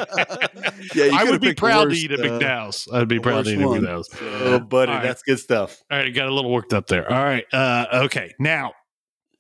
Yeah, 0.95 1.05
you 1.07 1.13
I 1.13 1.25
would 1.25 1.41
be 1.41 1.55
proud 1.55 1.89
worst, 1.89 2.01
to 2.01 2.05
eat 2.05 2.13
at 2.13 2.21
uh, 2.21 2.25
McDowell's. 2.39 2.89
I'd 2.93 3.09
be 3.09 3.19
proud 3.21 3.45
to 3.45 3.57
worst 3.65 3.83
eat 3.83 3.89
at. 3.89 3.91
McDowell's. 3.91 4.09
oh, 4.23 4.59
buddy, 4.61 4.91
All 4.93 4.99
right. 4.99 5.05
that's 5.05 5.23
good 5.23 5.39
stuff. 5.39 5.83
All 5.91 5.99
right, 5.99 6.15
got 6.15 6.27
a 6.27 6.33
little 6.35 6.51
worked 6.53 6.73
up 6.73 6.87
there. 6.87 7.11
All 7.11 7.23
right. 7.23 7.45
Uh, 7.53 7.87
okay. 8.05 8.35
Now 8.39 8.73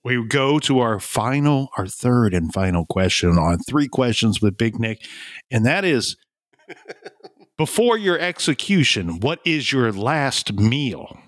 we 0.04 0.24
go 0.26 0.58
to 0.60 0.78
our 0.80 0.98
final, 1.00 1.68
our 1.76 1.86
third 1.86 2.32
and 2.34 2.52
final 2.52 2.86
question 2.86 3.38
on 3.38 3.58
three 3.68 3.88
questions 3.88 4.40
with 4.40 4.56
Big 4.56 4.78
Nic. 4.80 5.04
And 5.50 5.66
that 5.66 5.84
is 5.84 6.16
before 7.58 7.98
your 7.98 8.18
execution, 8.18 9.20
what 9.20 9.40
is 9.44 9.72
your 9.72 9.92
last 9.92 10.52
meal? 10.54 11.18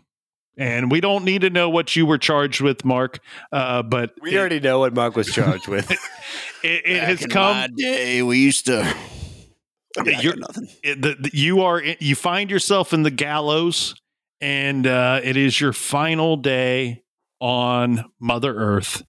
And 0.58 0.90
we 0.90 1.00
don't 1.00 1.24
need 1.24 1.40
to 1.42 1.50
know 1.50 1.70
what 1.70 1.96
you 1.96 2.04
were 2.04 2.18
charged 2.18 2.60
with, 2.60 2.84
Mark, 2.84 3.20
uh, 3.52 3.82
but 3.82 4.12
We 4.20 4.34
it, 4.34 4.38
already 4.38 4.60
know 4.60 4.80
what 4.80 4.92
Mark 4.94 5.16
was 5.16 5.32
charged 5.32 5.66
with. 5.66 5.90
it, 6.62 6.82
it 6.84 6.98
Back 6.98 7.08
has 7.08 7.22
in 7.22 7.30
come. 7.30 7.56
my 7.56 7.68
day, 7.74 8.22
we 8.22 8.38
used 8.38 8.66
to. 8.66 8.80
I 9.98 10.02
mean, 10.02 10.20
You're- 10.20 10.38
nothing. 10.38 10.68
it, 10.82 11.00
the, 11.02 11.16
the- 11.20 11.30
you 11.32 11.62
are 11.62 11.82
you 11.82 12.14
find 12.14 12.50
yourself 12.50 12.92
in 12.94 13.02
the 13.02 13.10
gallows 13.10 13.94
and 14.40 14.86
uh, 14.86 15.20
it 15.22 15.36
is 15.36 15.58
your 15.60 15.72
final 15.74 16.36
day 16.36 17.02
on 17.42 18.04
mother 18.20 18.54
earth 18.54 19.02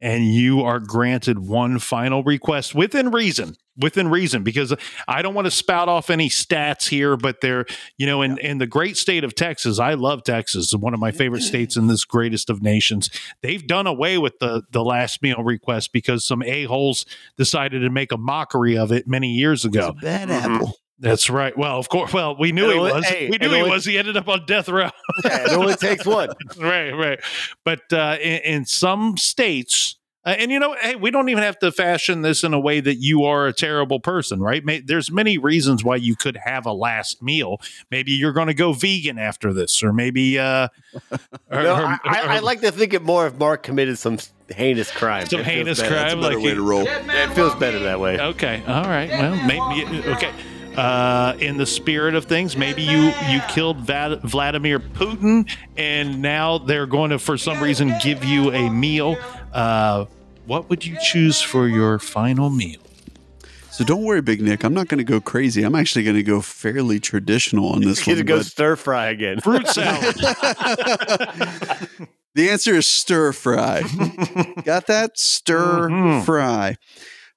and 0.00 0.34
you 0.34 0.62
are 0.62 0.80
granted 0.80 1.38
one 1.38 1.78
final 1.78 2.24
request 2.24 2.74
within 2.74 3.10
reason 3.12 3.54
within 3.80 4.08
reason 4.08 4.42
because 4.42 4.74
i 5.06 5.22
don't 5.22 5.32
want 5.32 5.44
to 5.44 5.50
spout 5.50 5.88
off 5.88 6.10
any 6.10 6.28
stats 6.28 6.88
here 6.88 7.16
but 7.16 7.40
they're 7.40 7.64
you 7.98 8.04
know 8.04 8.20
in, 8.20 8.36
in 8.38 8.58
the 8.58 8.66
great 8.66 8.96
state 8.96 9.22
of 9.22 9.32
texas 9.36 9.78
i 9.78 9.94
love 9.94 10.24
texas 10.24 10.74
one 10.74 10.92
of 10.92 10.98
my 10.98 11.12
favorite 11.12 11.40
states 11.42 11.76
in 11.76 11.86
this 11.86 12.04
greatest 12.04 12.50
of 12.50 12.60
nations 12.60 13.08
they've 13.42 13.64
done 13.68 13.86
away 13.86 14.18
with 14.18 14.36
the 14.40 14.62
the 14.72 14.82
last 14.84 15.22
meal 15.22 15.42
request 15.44 15.92
because 15.92 16.24
some 16.24 16.42
a-holes 16.42 17.06
decided 17.38 17.78
to 17.78 17.88
make 17.88 18.10
a 18.10 18.18
mockery 18.18 18.76
of 18.76 18.90
it 18.90 19.06
many 19.06 19.30
years 19.32 19.64
It's 19.64 19.74
ago 19.76 19.90
a 19.90 19.92
bad 19.94 20.28
Mhm. 20.28 20.56
apple. 20.56 20.76
That's 21.02 21.28
right. 21.28 21.56
Well, 21.58 21.78
of 21.78 21.88
course. 21.90 22.12
Well, 22.12 22.36
we 22.38 22.52
knew 22.52 22.64
And 22.64 22.72
he 22.72 22.78
was. 22.78 23.04
hey, 23.06 23.28
we 23.28 23.36
knew 23.36 23.46
and 23.46 23.52
he 23.54 23.58
only- 23.60 23.70
was. 23.70 23.84
He 23.84 23.98
ended 23.98 24.16
up 24.16 24.28
on 24.28 24.46
death 24.46 24.68
row. 24.70 24.88
yeah, 25.24 25.44
it 25.44 25.52
only 25.52 25.74
takes 25.74 26.06
one. 26.06 26.30
right, 26.58 26.92
right. 26.92 27.20
But 27.64 27.92
uh, 27.92 28.16
in, 28.22 28.40
in 28.42 28.64
some 28.64 29.16
states, 29.18 29.96
uh, 30.24 30.36
and 30.38 30.52
you 30.52 30.60
know, 30.60 30.76
hey, 30.80 30.94
we 30.94 31.10
don't 31.10 31.28
even 31.30 31.42
have 31.42 31.58
to 31.58 31.72
fashion 31.72 32.22
this 32.22 32.44
in 32.44 32.54
a 32.54 32.60
way 32.60 32.78
that 32.78 32.94
you 32.94 33.24
are 33.24 33.48
a 33.48 33.52
terrible 33.52 33.98
person, 33.98 34.38
right? 34.40 34.64
May, 34.64 34.78
there's 34.78 35.10
many 35.10 35.36
reasons 35.36 35.82
why 35.82 35.96
you 35.96 36.14
could 36.14 36.36
have 36.44 36.64
a 36.64 36.72
last 36.72 37.20
meal. 37.20 37.60
Maybe 37.90 38.12
you're 38.12 38.32
going 38.32 38.46
to 38.46 38.54
go 38.54 38.72
vegan 38.72 39.18
after 39.18 39.52
this, 39.52 39.82
or 39.82 39.92
maybe. 39.92 40.38
Uh, 40.38 40.68
or- 41.10 41.18
No, 41.64 41.74
or- 41.74 41.86
I, 41.86 41.98
I, 42.04 42.36
I 42.36 42.38
like 42.38 42.60
to 42.60 42.70
think 42.70 42.94
it 42.94 43.02
more 43.02 43.26
if 43.26 43.36
Mark 43.36 43.64
committed 43.64 43.98
some 43.98 44.18
heinous 44.48 44.92
crime. 44.92 45.26
some 45.26 45.40
It 45.40 45.44
feels 45.44 45.54
heinous 45.56 45.80
better. 45.80 45.94
That's 45.96 46.12
a 46.12 46.14
crime, 46.14 46.22
better 46.22 46.34
like 46.36 46.44
way 46.44 46.50
you- 46.50 46.54
to 46.54 46.62
roll. 46.62 46.86
It 46.86 47.30
feels 47.34 47.54
better 47.56 47.80
that 47.80 47.98
way. 47.98 48.20
Okay. 48.20 48.62
All 48.68 48.84
right. 48.84 49.10
Well, 49.10 49.34
maybe 49.44 50.08
okay. 50.10 50.30
Uh, 50.76 51.36
in 51.38 51.56
the 51.58 51.66
spirit 51.66 52.14
of 52.14 52.24
things, 52.24 52.56
maybe 52.56 52.82
you 52.82 53.12
you 53.28 53.40
killed 53.48 53.78
Va- 53.78 54.20
Vladimir 54.24 54.78
Putin, 54.78 55.48
and 55.76 56.22
now 56.22 56.58
they're 56.58 56.86
going 56.86 57.10
to, 57.10 57.18
for 57.18 57.36
some 57.36 57.62
reason, 57.62 57.94
give 58.02 58.24
you 58.24 58.52
a 58.52 58.70
meal. 58.70 59.16
Uh, 59.52 60.06
what 60.46 60.68
would 60.70 60.84
you 60.84 60.96
choose 61.02 61.40
for 61.40 61.68
your 61.68 61.98
final 61.98 62.50
meal? 62.50 62.80
So 63.70 63.72
So 63.78 63.84
don't 63.84 64.02
worry, 64.04 64.20
Big 64.22 64.40
Nic. 64.42 64.64
I'm 64.64 64.74
not 64.74 64.88
going 64.88 64.98
to 64.98 65.04
go 65.04 65.20
crazy. 65.20 65.62
I'm 65.62 65.74
actually 65.74 66.04
going 66.04 66.16
to 66.16 66.22
go 66.22 66.40
fairly 66.40 67.00
traditional 67.00 67.68
on 67.70 67.80
this 67.82 67.98
He's 68.00 68.16
one. 68.18 68.26
gonna 68.26 68.38
go 68.38 68.42
stir 68.42 68.76
fry 68.76 69.06
again. 69.08 69.40
Fruit 69.40 69.66
salad. 69.68 70.14
the 72.34 72.50
answer 72.50 72.74
is 72.74 72.86
stir 72.86 73.32
fry. 73.32 73.82
Got 74.64 74.86
that? 74.88 75.18
Stir 75.18 75.88
Mhm. 75.88 76.24
fry. 76.24 76.76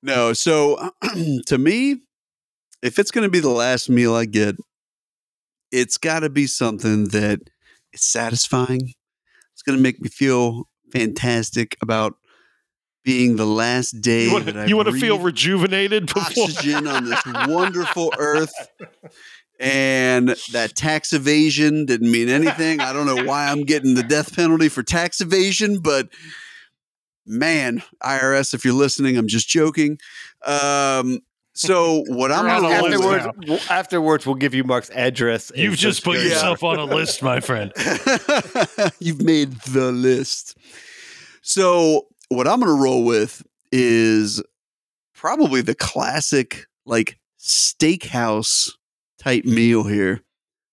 No, 0.02 0.34
so 0.34 0.92
to 1.48 1.58
me, 1.58 2.02
if 2.86 3.00
it's 3.00 3.12
going 3.12 3.24
to 3.24 3.30
be 3.30 3.40
the 3.40 3.50
last 3.50 3.90
meal 3.90 4.14
I 4.14 4.26
get, 4.26 4.56
it's 5.72 5.98
got 5.98 6.20
to 6.20 6.30
be 6.30 6.48
something 6.48 7.06
that 7.10 7.40
is 7.94 8.02
satisfying. 8.02 8.94
It's 9.54 9.62
going 9.62 9.78
to 9.78 9.82
make 9.82 10.02
me 10.02 10.10
feel 10.10 10.68
fantastic 10.92 11.76
about 11.82 12.16
being 13.04 13.36
the 13.36 13.46
last 13.46 14.02
day 14.02 14.26
You 14.26 14.34
want 14.34 14.46
that 14.46 14.54
to 14.54 14.62
I 14.62 14.66
you 14.66 14.76
want 14.76 14.90
to 14.90 15.00
feel 15.00 15.20
rejuvenated 15.20 16.08
before 16.14 16.46
oxygen 16.46 16.88
on 16.88 17.06
this 17.06 17.22
wonderful 17.48 18.14
earth. 18.18 18.54
And 19.58 20.36
that 20.52 20.76
tax 20.76 21.14
evasion 21.14 21.86
didn't 21.86 22.12
mean 22.12 22.28
anything. 22.28 22.82
I 22.82 22.92
don't 22.92 23.06
know 23.06 23.24
why 23.24 23.48
I'm 23.48 23.64
getting 23.64 23.96
the 23.96 24.04
death 24.04 24.36
penalty 24.36 24.68
for 24.68 24.84
tax 24.84 25.22
evasion, 25.22 25.80
but 25.80 26.10
man, 27.26 27.82
IRS, 28.04 28.54
if 28.54 28.66
you're 28.66 28.74
listening, 28.74 29.16
I'm 29.16 29.30
just 29.30 29.48
joking. 29.48 29.98
Um, 30.46 31.22
so 31.56 32.04
what 32.08 32.32
I'm 32.32 32.46
on 32.46 32.62
gonna 32.62 32.68
a 32.68 32.98
roll 33.00 33.14
Afterwards, 33.16 33.38
w- 33.42 33.60
afterwards, 33.70 34.26
we'll 34.26 34.36
give 34.36 34.54
you 34.54 34.64
Mark's 34.64 34.90
address. 34.92 35.52
You've 35.56 35.78
just 35.78 36.04
put 36.04 36.20
yourself 36.20 36.64
on 36.64 36.78
a 36.78 36.84
list, 36.86 37.24
my 37.24 37.40
friend. 37.40 37.72
You've 39.00 39.22
made 39.22 39.54
the 39.62 39.92
list. 39.92 40.58
So 41.42 42.08
what 42.30 42.48
I'm 42.48 42.60
going 42.60 42.76
to 42.76 42.82
roll 42.82 43.06
with 43.06 43.42
is 43.72 44.44
probably 45.14 45.62
the 45.62 45.76
classic 45.76 46.66
like 46.86 47.18
steakhouse 47.40 48.72
type 49.20 49.46
meal 49.46 49.84
here. 49.84 50.22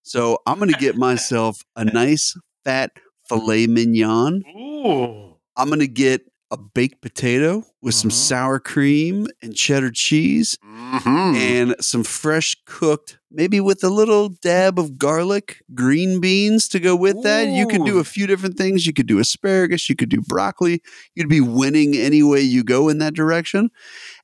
So 0.03 0.39
I'm 0.47 0.59
going 0.59 0.73
to 0.73 0.79
get 0.79 0.97
myself 0.97 1.63
a 1.77 1.85
nice 1.85 2.37
fat 2.65 2.91
filet 3.29 3.67
mignon. 3.67 4.43
Ooh. 4.57 5.37
I'm 5.57 5.69
going 5.69 5.81
to 5.81 5.87
get 5.87 6.23
a 6.53 6.57
baked 6.59 7.01
potato 7.01 7.65
with 7.81 7.95
some 7.95 8.11
Mhm. 8.11 8.15
sour 8.15 8.59
cream 8.61 9.27
and 9.41 9.57
cheddar 9.57 9.91
cheese 9.91 10.59
Mhm. 10.63 11.35
and 11.35 11.75
some 11.81 12.05
fresh 12.05 12.57
cooked, 12.67 13.19
maybe 13.31 13.59
with 13.59 13.83
a 13.83 13.89
little 13.89 14.29
dab 14.29 14.79
of 14.79 14.99
garlic, 14.99 15.63
green 15.75 16.21
beans 16.21 16.69
to 16.69 16.79
go 16.79 16.95
with 16.95 17.23
that. 17.23 17.49
You 17.49 17.67
could 17.67 17.87
do 17.87 17.99
a 17.99 18.05
few 18.05 18.27
different 18.27 18.59
things. 18.59 18.87
You 18.87 18.93
could 18.93 19.07
do 19.07 19.19
asparagus, 19.19 19.89
you 19.89 19.97
could 19.97 20.11
do 20.11 20.21
broccoli. 20.21 20.83
You'd 21.15 21.31
be 21.31 21.41
winning 21.41 21.97
any 21.97 22.23
way 22.23 22.43
you 22.43 22.63
go 22.63 22.91
in 22.91 22.99
that 22.99 23.15
direction. 23.15 23.71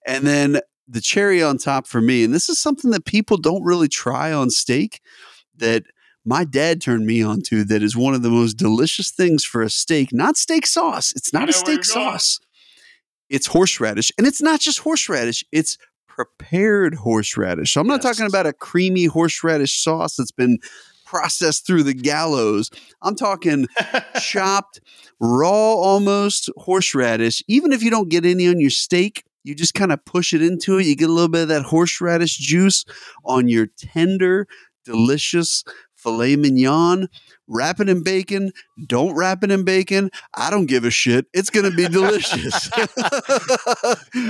And 0.07 0.27
then 0.27 0.61
the 0.87 1.01
cherry 1.01 1.43
on 1.43 1.57
top 1.57 1.87
for 1.87 2.03
me, 2.03 2.25
and 2.25 2.35
this 2.35 2.51
is 2.51 2.59
something 2.59 2.91
that 2.91 3.07
people 3.07 3.39
don't 3.39 3.65
really 3.65 3.89
try 3.89 4.33
on 4.33 4.51
steak 4.51 5.01
that 5.57 5.85
my 6.29 6.45
dad 6.45 6.83
turned 6.83 7.07
me 7.07 7.23
on 7.23 7.41
to 7.41 7.65
that 7.65 7.83
is 7.83 7.97
one 7.97 8.13
of 8.13 8.23
the 8.23 8.29
most 8.31 8.55
delicious 8.59 9.11
things 9.11 9.45
for 9.45 9.63
a 9.63 9.71
steak, 9.71 10.13
not 10.13 10.37
steak 10.37 10.67
sauce. 10.67 11.13
It's 11.17 11.33
not 11.33 11.49
a 11.49 11.53
steak 11.55 11.85
sauce. 11.85 12.39
It's 13.31 13.47
horseradish. 13.47 14.13
And 14.19 14.27
it's 14.27 14.43
not 14.43 14.61
just 14.61 14.81
horseradish, 14.81 15.43
it's 15.53 15.79
prepared 16.07 16.97
horseradish. 16.97 17.73
So 17.73 17.81
I'm 17.81 17.87
not 17.87 18.03
Yes. 18.03 18.17
talking 18.17 18.27
about 18.29 18.47
a 18.47 18.53
creamy 18.53 19.07
horseradish 19.07 19.83
sauce 19.83 20.17
that's 20.17 20.31
been 20.31 20.59
processed 21.07 21.67
through 21.67 21.85
the 21.85 21.95
gallows. 21.95 22.71
I'm 23.01 23.15
talking 23.15 23.67
chopped, 24.21 24.81
raw 25.21 25.49
almost 25.51 26.51
horseradish. 26.59 27.43
Even 27.49 27.73
if 27.73 27.83
you 27.83 27.91
don't 27.91 28.11
get 28.11 28.27
any 28.27 28.49
on 28.49 28.61
your 28.61 28.69
steak, 28.71 29.25
you 29.45 29.55
just 29.55 29.73
kind 29.73 29.93
of 29.93 30.05
push 30.05 30.35
it 30.35 30.43
into 30.43 30.77
it. 30.79 30.85
You 30.85 30.95
get 30.95 31.09
a 31.09 31.13
little 31.13 31.31
bit 31.31 31.43
of 31.43 31.49
that 31.49 31.63
horseradish 31.63 32.37
juice 32.37 32.85
on 33.25 33.49
your 33.49 33.67
tender, 33.79 34.47
delicious 34.85 35.65
filet 35.99 36.37
mignon. 36.37 37.09
Wrap 37.47 37.81
it 37.81 37.89
in 37.89 38.03
bacon. 38.03 38.53
Don't 38.87 39.15
wrap 39.15 39.43
it 39.43 39.51
in 39.51 39.65
bacon. 39.65 40.11
I 40.35 40.51
don't 40.51 40.67
give 40.67 40.85
a 40.85 40.91
shit. 40.91 41.27
It's 41.33 41.51
going 41.51 41.71
to 41.71 41.77
be 41.77 41.89
delicious. 41.89 42.71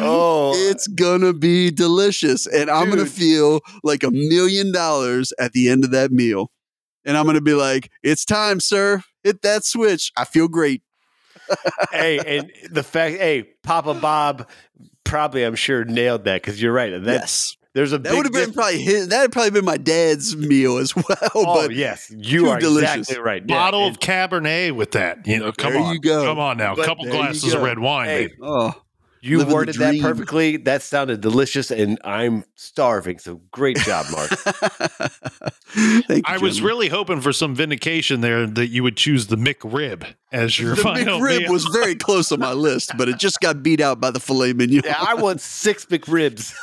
Oh. 0.01 0.53
it's 0.55 0.87
going 0.87 1.21
to 1.23 1.33
be 1.33 1.71
delicious. 1.71 2.47
And 2.47 2.71
I'm 2.71 2.87
going 2.87 3.05
to 3.05 3.07
feel 3.07 3.61
like 3.83 4.03
a 4.03 4.11
million 4.11 4.73
dollars 4.73 5.33
at 5.39 5.53
the 5.53 5.69
end 5.69 5.85
of 5.85 5.91
that 5.93 6.11
meal. 6.11 6.51
And 7.05 7.17
I'm 7.17 7.25
going 7.25 7.37
to 7.37 7.41
be 7.41 7.55
like, 7.55 7.91
it's 8.03 8.25
time, 8.25 8.61
sir. 8.61 9.03
Hit 9.23 9.43
that 9.43 9.65
switch. 9.65 10.13
I 10.17 10.25
feel 10.25 10.49
great. 10.49 10.83
hey, 11.93 12.19
and 12.19 12.51
the 12.71 12.83
fact, 12.83 13.17
hey, 13.17 13.45
Papa 13.63 13.95
Bob 13.95 14.49
probably, 15.05 15.45
I'm 15.45 15.55
sure, 15.55 15.85
nailed 15.85 16.25
that 16.25 16.43
because 16.43 16.61
you're 16.61 16.73
right. 16.73 16.91
That, 17.03 17.21
yes. 17.21 17.57
There's 17.75 17.93
a 17.93 17.99
That 17.99 18.15
would 18.15 18.25
have 18.27 18.33
been 18.33 18.53
probably 18.53 18.81
his, 18.83 19.09
that 19.09 19.21
would 19.23 19.33
probably 19.33 19.51
been 19.51 19.65
my 19.65 19.77
dad's 19.77 20.35
meal 20.37 20.79
as 20.79 20.97
well. 20.97 21.07
Oh, 21.35 21.67
but 21.67 21.75
yes, 21.75 22.11
you 22.17 22.49
are 22.49 22.59
delicious. 22.59 22.97
exactly 22.97 23.23
right. 23.23 23.43
Yeah, 23.47 23.55
Bottle 23.57 23.87
of 23.87 24.01
Cabernet 24.01 24.73
with 24.75 24.93
that. 24.93 25.27
You 25.27 25.39
know, 25.39 25.53
come 25.53 25.75
There 25.75 25.83
on. 25.83 25.93
you 25.95 26.01
go. 26.01 26.25
Come 26.25 26.39
on 26.39 26.57
now. 26.57 26.73
A 26.75 26.85
couple 26.85 27.05
glasses 27.07 27.53
of 27.55 27.63
red 27.63 27.79
wine, 27.79 28.09
Hey, 28.09 28.31
oh, 28.43 28.73
You 29.21 29.39
Living 29.39 29.53
worded 29.55 29.75
that 29.77 30.01
perfectly. 30.01 30.57
That 30.57 30.81
sounded 30.83 31.21
delicious, 31.21 31.71
and 31.71 31.99
I'm 32.05 32.45
starving. 32.55 33.19
So 33.19 33.41
great 33.53 33.77
job, 33.79 34.07
Mark. 34.11 34.31
Thank 35.71 36.09
you. 36.09 36.23
I 36.25 36.39
was 36.39 36.61
really 36.63 36.89
hoping 36.89 37.21
for 37.21 37.33
some 37.33 37.55
vindication 37.55 38.21
there 38.23 38.47
that 38.47 38.69
you 38.69 38.83
would 38.83 38.97
choose 38.97 39.27
the 39.27 39.37
McRib 39.37 40.07
as 40.33 40.59
your 40.59 40.75
the 40.75 40.83
final 40.83 41.21
McRib 41.21 41.41
meal. 41.41 41.53
was 41.53 41.65
very 41.67 41.95
close 41.95 42.33
on 42.33 42.41
my 42.41 42.53
list, 42.53 42.93
but 42.97 43.09
it 43.09 43.19
just 43.19 43.41
got 43.41 43.63
beat 43.63 43.81
out 43.81 44.01
by 44.01 44.11
the 44.11 44.21
filet 44.21 44.53
mignon. 44.53 44.83
yeah, 44.85 44.97
I 44.99 45.15
want 45.15 45.41
six 45.41 45.85
McRibs. 45.91 46.55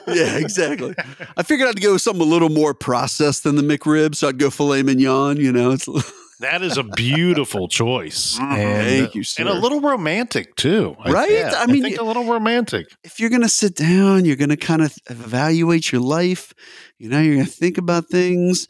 yeah, 0.08 0.36
exactly. 0.38 0.94
I 1.36 1.42
figured 1.42 1.68
I'd 1.68 1.80
go 1.80 1.92
with 1.94 2.02
something 2.02 2.22
a 2.22 2.30
little 2.30 2.48
more 2.50 2.74
processed 2.74 3.44
than 3.44 3.56
the 3.56 3.62
McRib, 3.62 4.14
so 4.14 4.28
I'd 4.28 4.38
go 4.38 4.50
filet 4.50 4.82
mignon. 4.82 5.36
You 5.38 5.52
know, 5.52 5.70
it's, 5.72 5.88
That 6.40 6.62
is 6.62 6.76
a 6.76 6.82
beautiful 6.82 7.68
choice. 7.68 8.36
Mhm. 8.38 8.42
And, 8.58 8.88
Thank 8.88 9.14
you, 9.14 9.22
sir. 9.22 9.42
and 9.42 9.48
a 9.50 9.54
little 9.54 9.80
romantic 9.80 10.56
too. 10.56 10.96
I- 10.98 11.10
Right? 11.12 11.44
I 11.56 11.66
mean, 11.66 11.96
a 11.96 12.02
little 12.02 12.24
romantic. 12.24 12.88
if 13.04 13.20
you're 13.20 13.30
gonna 13.30 13.48
sit 13.48 13.76
down, 13.76 14.24
you're 14.24 14.36
gonna 14.36 14.56
kind 14.56 14.82
of 14.82 14.92
evaluate 15.08 15.92
your 15.92 16.00
life. 16.02 16.52
You 16.98 17.08
know, 17.08 17.20
you're 17.20 17.36
gonna 17.36 17.46
think 17.46 17.78
about 17.78 18.08
things. 18.10 18.66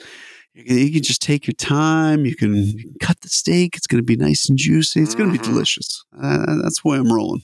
You 0.52 0.64
can, 0.64 0.76
you 0.78 0.92
can 0.92 1.02
just 1.02 1.22
take 1.22 1.46
your 1.46 1.54
time. 1.54 2.26
You 2.26 2.36
can, 2.36 2.54
you 2.54 2.82
can 2.84 2.94
cut 3.00 3.20
the 3.22 3.28
steak. 3.30 3.76
It's 3.76 3.86
gonna 3.88 4.02
be 4.04 4.16
nice 4.16 4.48
and 4.48 4.58
juicy. 4.58 5.00
It's 5.00 5.14
gonna 5.14 5.30
Mhm. 5.30 5.42
be 5.42 5.48
delicious. 5.48 6.04
Uh, 6.22 6.44
that's 6.62 6.84
why 6.84 6.96
I'm 6.98 7.10
rolling. 7.12 7.42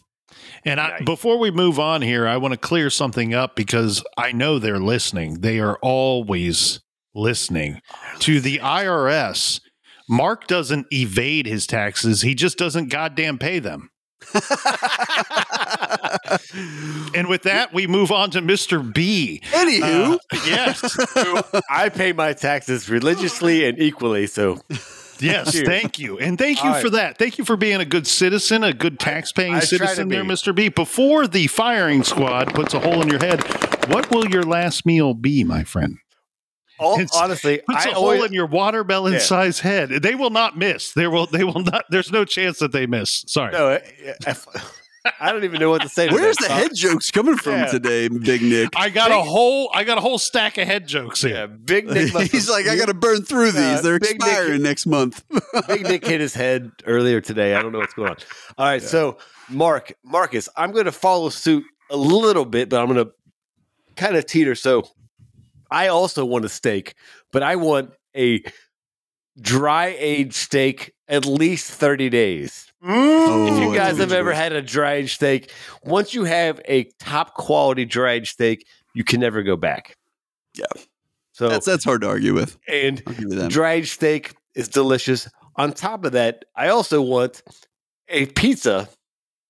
And 0.65 0.79
I, 0.81 1.01
before 1.05 1.39
we 1.39 1.51
move 1.51 1.79
on 1.79 2.03
here, 2.03 2.27
I 2.27 2.37
want 2.37 2.53
to 2.53 2.59
clear 2.59 2.91
something 2.91 3.33
up 3.35 3.57
because 3.57 4.05
I 4.17 4.33
know 4.33 4.59
they're 4.59 4.79
listening. 4.79 5.41
They 5.41 5.59
are 5.59 5.79
always 5.81 6.81
listening 7.15 7.81
to 8.21 8.41
the 8.41 8.59
IRS. 8.59 9.61
Mark 10.09 10.47
doesn't 10.47 10.87
evade 10.93 11.47
his 11.47 11.67
taxes; 11.67 12.23
he 12.23 12.35
just 12.35 12.59
doesn't 12.59 12.89
goddamn 12.89 13.39
pay 13.39 13.59
them. 13.59 13.91
And 17.15 17.29
with 17.29 17.43
that, 17.43 17.73
we 17.73 17.87
move 17.87 18.13
on 18.13 18.31
to 18.33 18.41
Mister 18.41 18.81
B. 18.81 19.41
Anywho, 19.51 20.15
Uh, 20.15 20.19
yes, 20.47 20.97
I 21.71 21.89
pay 21.89 22.13
my 22.13 22.33
taxes 22.33 22.89
religiously 22.89 23.65
and 23.65 23.79
equally. 23.81 24.27
So 24.27 24.61
yes. 25.27 25.53
Cheers. 25.53 25.67
Thank 25.69 25.99
you, 25.99 26.19
and 26.19 26.39
thank 26.39 26.63
you 26.63 26.69
All 26.69 26.75
right. 26.77 26.83
for 26.83 26.91
that. 26.91 27.19
Thank 27.19 27.39
you 27.39 27.45
for 27.45 27.57
being 27.57 27.81
a 27.81 27.85
good 27.85 28.07
citizen, 28.07 28.63
a 28.65 28.73
good 28.73 28.99
tax-paying 28.99 29.55
I 29.55 29.61
to 29.61 29.67
citizen, 29.67 30.09
there. 30.09 30.25
Mister 30.25 30.53
B. 30.53 30.69
Before 30.69 31.27
the 31.27 31.47
firing 31.47 32.03
squad 32.03 32.55
puts 32.55 32.75
a 32.75 32.81
hole 32.81 33.03
in 33.03 33.09
your 33.09 33.19
head, 33.21 33.43
what 33.89 34.11
will 34.11 34.29
your 34.29 34.43
last 34.43 34.85
meal 34.87 35.15
be, 35.15 35.45
my 35.45 35.65
friend? 35.65 35.99
all, 36.81 36.99
honestly, 37.15 37.61
puts 37.69 37.87
I 37.87 37.91
a 37.91 37.95
hole 37.95 38.25
in 38.25 38.33
your 38.33 38.47
watermelon 38.47 39.13
Yeah. 39.15 39.19
sized 39.19 39.61
head. 39.61 39.91
They 39.91 40.15
will 40.15 40.31
not 40.31 40.57
miss. 40.57 40.93
There 40.93 41.11
will 41.11 41.27
they 41.27 41.45
will 41.45 41.63
not 41.63 41.85
there's 41.91 42.11
no 42.11 42.25
chance 42.25 42.59
that 42.61 42.73
they 42.73 42.87
miss. 42.87 43.25
Sorry. 43.29 43.53
no, 43.53 43.69
eh, 43.69 43.81
eh, 44.05 44.13
if- 44.27 44.47
I 45.19 45.33
don't 45.33 45.45
even 45.45 45.61
know 45.61 45.71
what 45.71 45.83
to 45.83 45.89
say. 45.89 46.09
to 46.09 46.15
where's 46.15 46.37
that. 46.39 46.49
the 46.49 46.55
head 46.55 46.71
jokes 46.75 47.11
coming 47.11 47.37
from 47.37 47.55
Yeah. 47.55 47.67
today, 47.67 48.09
Big 48.09 48.43
Nic? 48.43 48.69
I 48.77 48.91
got 48.91 49.11
a 49.11 49.21
whole 49.21 49.71
I 49.73 49.85
got 49.85 49.97
a 49.99 50.01
whole 50.01 50.19
stack 50.19 50.59
of 50.59 50.67
head 50.67 50.87
jokes 50.87 51.23
Yeah, 51.25 51.31
here. 51.31 51.49
Big 51.49 51.87
Nic. 51.87 52.13
He's 52.31 52.47
have- 52.47 52.49
like, 52.49 52.67
I 52.69 52.77
got 52.77 52.89
to 52.89 52.95
burn 52.95 53.23
through 53.23 53.53
these. 53.53 53.79
Uh, 53.79 53.81
They're 53.83 53.99
Big 53.99 54.19
Nic- 54.21 54.29
expiring 54.29 54.63
next 54.63 54.87
month. 54.87 55.25
Big 55.69 55.83
Nic 55.83 56.07
hit 56.07 56.21
his 56.21 56.35
head 56.35 56.71
earlier 56.87 57.21
today. 57.21 57.55
I 57.55 57.63
don't 57.63 57.73
know 57.73 57.79
what's 57.79 57.95
going 57.95 58.11
on. 58.11 58.17
All 58.59 58.67
right, 58.67 58.83
so 58.83 59.17
Mark, 59.49 59.93
Marcus, 60.05 60.49
I'm 60.57 60.73
going 60.73 60.85
to 60.85 60.93
follow 60.93 61.29
suit 61.31 61.65
a 61.91 61.97
little 61.97 62.45
bit, 62.45 62.69
but 62.69 62.81
I'm 62.81 62.87
going 62.93 63.05
to 63.05 63.13
kind 63.97 64.17
of 64.17 64.27
teeter. 64.27 64.55
So 64.55 64.87
I 65.71 65.89
also 65.89 66.25
want 66.25 66.45
a 66.45 66.49
steak, 66.49 66.95
but 67.33 67.43
I 67.43 67.57
want 67.57 67.93
a 68.17 68.43
dry 69.41 69.95
aged 69.99 70.35
steak 70.35 70.93
at 71.09 71.25
least 71.25 71.71
30 71.71 72.11
days. 72.11 72.70
Oh, 72.83 73.47
if 73.47 73.63
you 73.63 73.75
guys 73.75 73.99
have 73.99 74.13
ever 74.13 74.33
had 74.33 74.53
a 74.53 74.63
dry 74.63 74.95
aged 74.95 75.15
steak, 75.17 75.53
once 75.85 76.15
you 76.15 76.25
have 76.25 76.61
a 76.67 76.85
top 76.99 77.35
quality 77.35 77.85
dry 77.85 78.13
aged 78.13 78.33
steak, 78.33 78.67
you 78.95 79.05
can 79.05 79.21
never 79.21 79.43
go 79.43 79.57
back. 79.57 79.97
Yeah. 80.55 80.65
So 81.33 81.49
That's 81.49 81.67
that's 81.67 81.85
hard 81.85 82.01
to 82.03 82.09
argue 82.09 82.35
with. 82.35 82.59
and 82.69 83.03
I'll 83.07 83.15
give 83.15 83.23
you 83.23 83.35
that. 83.37 83.51
dry 83.51 83.73
aged 83.75 83.93
steak 83.93 84.35
is 84.55 84.69
delicious. 84.69 85.29
On 85.57 85.73
top 85.73 86.05
of 86.05 86.13
that, 86.13 86.45
I 86.57 86.69
also 86.69 87.03
want 87.03 87.43
a 88.09 88.27
pizza 88.27 88.89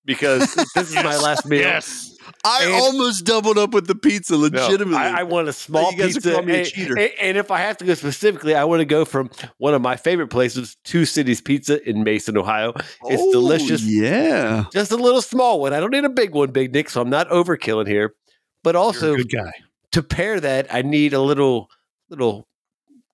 because 0.05 0.53
this 0.75 0.89
is 0.89 0.95
my 0.95 1.17
last 1.17 1.47
meal. 1.49 1.61
Yes. 1.61 2.10
I 2.45 2.65
And- 2.65 2.75
almost 2.75 3.25
doubled 3.25 3.59
up 3.59 3.73
with 3.73 3.87
the 3.87 3.95
pizza, 3.95 4.33
No, 4.35 4.39
legitimately. 4.41 4.97
I, 4.97 5.21
I 5.21 5.23
want 5.25 5.49
a 5.49 5.53
small 5.53 5.91
you 5.93 5.99
guys 5.99 6.11
are 6.13 6.21
pizza. 6.21 6.31
calling 6.33 6.47
me 6.47 6.53
a 6.55 6.59
and, 6.59 6.67
cheater. 6.69 6.99
and- 6.99 7.13
and 7.21 7.37
if 7.39 7.51
I 7.51 7.59
have 7.61 7.77
to 7.79 7.85
go 7.85 7.95
specifically, 7.95 8.55
I 8.55 8.65
want 8.65 8.81
to 8.81 8.85
go 8.85 9.05
from 9.05 9.31
one 9.59 9.75
of 9.75 9.83
my 9.83 9.97
favorite 9.97 10.29
places, 10.29 10.77
Two 10.85 11.05
Cities 11.05 11.41
Pizza 11.41 11.83
in 11.89 12.03
Mason, 12.05 12.37
Ohio. 12.39 12.73
It's 13.05 13.23
Oh, 13.23 13.33
delicious. 13.33 13.83
Yeah. 13.83 14.65
Just 14.73 14.91
a 14.93 14.97
little 14.97 15.23
small 15.23 15.61
one. 15.61 15.73
I 15.73 15.81
don't 15.81 15.91
need 15.93 16.05
a 16.05 16.09
big 16.11 16.35
one, 16.35 16.51
Big 16.51 16.73
Nic, 16.73 16.91
so 16.91 17.01
I'm 17.01 17.11
not 17.11 17.29
overkilling 17.31 17.87
here. 17.89 18.15
But 18.63 18.77
also 18.77 19.17
good 19.17 19.31
guy. 19.31 19.53
to 19.93 20.03
pair 20.03 20.39
that, 20.41 20.67
I 20.73 20.83
need 20.83 21.13
a 21.15 21.21
little 21.21 21.69
little 22.11 22.47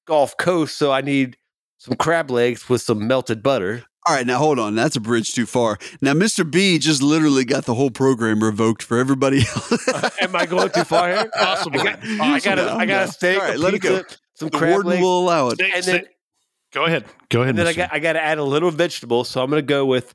Gulf 0.07 0.37
Coast, 0.37 0.77
so 0.77 0.93
I 0.93 1.01
need 1.01 1.37
some 1.79 1.95
crab 1.97 2.31
legs 2.31 2.69
with 2.69 2.81
some 2.83 3.07
melted 3.07 3.43
butter. 3.43 3.85
All 4.09 4.15
right, 4.15 4.27
now 4.27 4.39
hold 4.39 4.59
on. 4.61 4.75
That's 4.77 4.95
a 4.95 5.01
bridge 5.01 5.33
too 5.35 5.47
far. 5.47 5.79
Now, 6.01 6.13
Mr. 6.13 6.49
B 6.49 6.79
just 6.79 7.03
literally 7.03 7.45
got 7.45 7.65
the 7.65 7.75
whole 7.75 7.91
program 7.91 8.43
revoked 8.43 8.83
for 8.83 8.99
everybody 8.99 9.39
else. 9.39 9.89
Am 10.21 10.37
I 10.37 10.47
going 10.47 10.71
too 10.71 10.85
far 10.85 11.09
here? 11.09 11.29
Possibly. 11.35 11.81
I 11.81 11.85
got, 11.85 12.05
I 12.05 12.39
got, 12.41 12.59
a, 12.59 12.71
I 12.73 12.87
got 12.87 13.09
a 13.09 13.13
steak, 13.13 13.41
All 13.41 13.47
right, 13.49 13.57
a 13.57 13.59
let 13.59 13.75
it 13.75 13.81
go. 13.81 14.03
some 14.35 14.49
The 14.49 14.59
crab 14.59 14.71
warden 14.75 14.91
legs, 14.91 15.03
will 15.03 15.19
allow 15.21 15.49
it. 15.49 15.55
Stay- 15.55 15.71
and 15.75 15.83
stay- 15.83 15.93
then 15.93 16.05
go 16.73 16.85
ahead. 16.85 17.05
Go 17.31 17.43
ahead. 17.43 17.51
and 17.51 17.59
then 17.59 17.67
I 17.67 17.73
got 17.73 17.93
I 17.93 17.99
got 17.99 18.13
to 18.13 18.23
add 18.23 18.39
a 18.39 18.45
little 18.45 18.71
vegetable, 18.71 19.25
so 19.25 19.43
I'm 19.43 19.51
going 19.51 19.61
to 19.63 19.67
go 19.67 19.85
with 19.87 20.15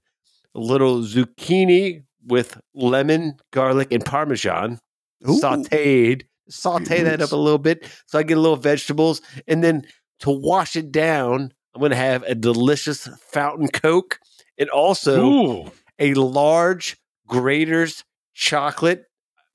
a 0.56 0.60
little 0.60 1.00
zucchini 1.02 2.04
with 2.26 2.60
lemon, 2.74 3.36
garlic, 3.52 3.92
and 3.92 4.06
parmesan 4.06 4.80
Ooh. 5.28 5.40
sautéed. 5.42 6.24
Saute 6.50 7.04
that 7.04 7.22
up 7.22 7.32
a 7.32 7.36
little 7.38 7.58
bit, 7.58 7.88
so 8.08 8.20
I 8.20 8.24
get 8.24 8.38
a 8.38 8.42
little 8.42 8.58
vegetables, 8.58 9.22
and 9.48 9.64
then 9.64 9.86
to 10.20 10.30
wash 10.32 10.76
it 10.76 10.92
down, 10.92 11.52
I'm 11.74 11.80
going 11.80 11.92
to 11.92 11.96
have 11.98 12.24
a 12.24 12.36
delicious 12.36 13.08
fountain 13.22 13.68
Coke, 13.70 14.20
and 14.58 14.70
also 14.70 15.26
Ooh. 15.26 15.72
a 16.00 16.14
large 16.14 16.98
Graeter's 17.30 18.04
chocolate 18.34 19.06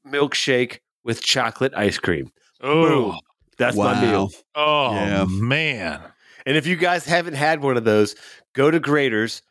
milkshake 0.06 0.78
with 1.04 1.22
chocolate 1.22 1.74
ice 1.76 1.98
cream. 1.98 2.30
Oh. 2.60 2.82
Boom. 3.12 3.18
That's 3.58 3.76
wow. 3.76 3.94
my 3.94 4.00
meal. 4.00 4.30
Oh 4.54 4.92
Yeah. 4.92 5.24
man. 5.28 6.00
And 6.44 6.56
if 6.56 6.66
you 6.66 6.76
guys 6.76 7.04
haven't 7.06 7.34
had 7.34 7.62
one 7.62 7.76
of 7.76 7.84
those, 7.84 8.14
go 8.54 8.70
to 8.70 8.78
Graeter's. 8.78 9.42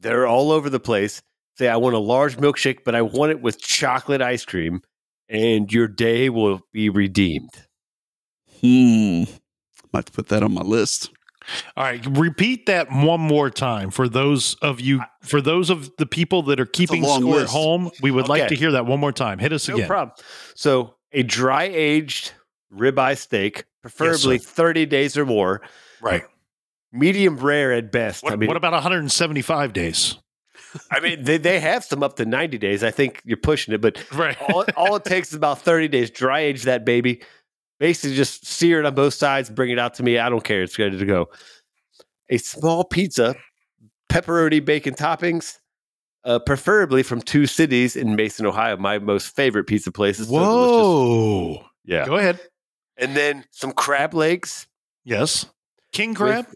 They're 0.00 0.26
all 0.26 0.50
over 0.50 0.70
the 0.70 0.80
place. 0.80 1.22
Say, 1.56 1.68
I 1.68 1.76
want 1.76 1.94
a 1.94 2.00
large 2.00 2.36
milkshake, 2.36 2.84
but 2.84 2.94
I 2.94 3.02
want 3.02 3.32
it 3.32 3.40
with 3.42 3.60
chocolate 3.60 4.22
ice 4.22 4.44
cream, 4.44 4.80
and 5.28 5.72
your 5.72 5.88
day 5.88 6.28
will 6.28 6.60
be 6.72 6.88
redeemed. 6.88 7.50
Hmm. 8.60 9.24
Might 9.92 9.98
have 9.98 10.04
to 10.06 10.12
put 10.12 10.28
that 10.28 10.42
on 10.42 10.52
my 10.54 10.62
list. 10.62 11.10
All 11.76 11.84
right, 11.84 12.04
repeat 12.06 12.66
that 12.66 12.90
one 12.92 13.20
more 13.20 13.50
time 13.50 13.90
for 13.90 14.08
those 14.08 14.54
of 14.56 14.80
you 14.80 15.00
for 15.22 15.40
those 15.40 15.70
of 15.70 15.94
the 15.96 16.06
people 16.06 16.42
that 16.44 16.60
are 16.60 16.66
keeping 16.66 17.02
long 17.02 17.20
score 17.22 17.40
at 17.40 17.46
home. 17.48 17.90
We 18.02 18.10
would 18.10 18.28
like 18.28 18.48
to 18.48 18.54
hear 18.54 18.72
that 18.72 18.86
one 18.86 19.00
more 19.00 19.12
time. 19.12 19.38
Hit 19.38 19.52
us 19.52 19.68
No 19.68 19.74
again. 19.76 19.84
No 19.84 19.88
problem. 19.88 20.16
So, 20.54 20.94
a 21.12 21.22
dry 21.22 21.64
aged 21.64 22.32
ribeye 22.74 23.16
steak, 23.16 23.64
preferably 23.82 24.38
30 24.38 24.86
days 24.86 25.16
or 25.16 25.24
more, 25.24 25.62
Right. 26.02 26.22
medium 26.92 27.36
rare 27.38 27.72
at 27.72 27.90
best. 27.90 28.22
What, 28.24 28.32
I 28.32 28.36
mean, 28.36 28.48
what 28.48 28.56
about 28.56 28.72
175 28.74 29.72
days? 29.72 30.16
I 30.90 31.00
mean, 31.00 31.24
they, 31.24 31.38
they 31.38 31.60
have 31.60 31.82
some 31.84 32.02
up 32.02 32.16
to 32.16 32.26
90 32.26 32.58
days. 32.58 32.84
I 32.84 32.90
think 32.90 33.22
you're 33.24 33.38
pushing 33.38 33.72
it, 33.72 33.80
but 33.80 34.04
Right. 34.14 34.36
all, 34.50 34.64
all 34.76 34.96
it 34.96 35.04
takes 35.04 35.28
is 35.28 35.34
about 35.34 35.62
30 35.62 35.88
days. 35.88 36.10
Dry 36.10 36.40
age 36.40 36.64
that 36.64 36.84
baby. 36.84 37.22
Basically, 37.78 38.16
just 38.16 38.44
sear 38.44 38.80
it 38.80 38.86
on 38.86 38.94
both 38.94 39.14
sides, 39.14 39.50
bring 39.50 39.70
it 39.70 39.78
out 39.78 39.94
to 39.94 40.02
me. 40.02 40.18
I 40.18 40.28
don't 40.28 40.42
care. 40.42 40.62
It's 40.62 40.78
ready 40.78 40.98
to 40.98 41.06
go. 41.06 41.28
A 42.28 42.38
small 42.38 42.84
pizza, 42.84 43.36
pepperoni 44.10 44.64
bacon 44.64 44.94
toppings, 44.94 45.58
uh, 46.24 46.38
preferably 46.40 47.02
from 47.02 47.22
two 47.22 47.46
cities 47.46 47.96
in 47.96 48.16
Mason, 48.16 48.46
Ohio, 48.46 48.76
my 48.76 48.98
most 48.98 49.34
favorite 49.34 49.64
pizza 49.64 49.92
places. 49.92 50.28
So. 50.28 50.34
Whoa. 50.34 51.64
Yeah. 51.84 52.04
Go 52.04 52.16
ahead. 52.16 52.40
And 52.96 53.16
then 53.16 53.44
some 53.52 53.72
crab 53.72 54.12
legs. 54.12 54.66
Yes. 55.04 55.46
King 55.92 56.14
crab? 56.14 56.46
Uh, 56.50 56.54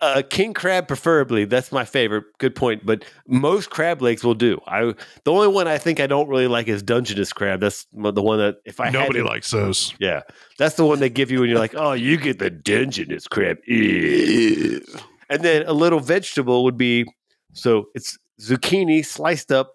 uh, 0.00 0.22
king 0.28 0.52
crab, 0.52 0.88
preferably. 0.88 1.44
That's 1.44 1.70
my 1.70 1.84
favorite. 1.84 2.24
Good 2.38 2.54
point. 2.54 2.84
But 2.84 3.04
most 3.28 3.70
crab 3.70 4.02
legs 4.02 4.24
will 4.24 4.34
do. 4.34 4.60
I 4.66 4.94
the 5.24 5.30
only 5.32 5.48
one 5.48 5.68
I 5.68 5.78
think 5.78 6.00
I 6.00 6.06
don't 6.06 6.28
really 6.28 6.48
like 6.48 6.66
is 6.68 6.82
Dungeness 6.82 7.32
crab. 7.32 7.60
That's 7.60 7.86
the 7.92 8.22
one 8.22 8.38
that 8.38 8.56
if 8.64 8.80
I 8.80 8.86
had 8.86 8.94
Nobody 8.94 9.20
to- 9.20 9.26
likes 9.26 9.50
those. 9.50 9.94
Yeah, 10.00 10.22
that's 10.58 10.74
the 10.74 10.84
one 10.84 10.98
they 10.98 11.08
give 11.10 11.30
you 11.30 11.40
when 11.40 11.48
you're 11.50 11.58
like, 11.58 11.74
oh, 11.76 11.92
you 11.92 12.16
get 12.16 12.38
the 12.38 12.50
Dungeness 12.50 13.28
crab. 13.28 13.58
Ew. 13.66 14.82
And 15.32 15.44
then 15.44 15.64
a 15.64 15.72
little 15.72 16.00
vegetable 16.00 16.64
would 16.64 16.76
be 16.76 17.04
so 17.52 17.84
it's 17.94 18.18
zucchini 18.40 19.06
sliced 19.06 19.52
up, 19.52 19.74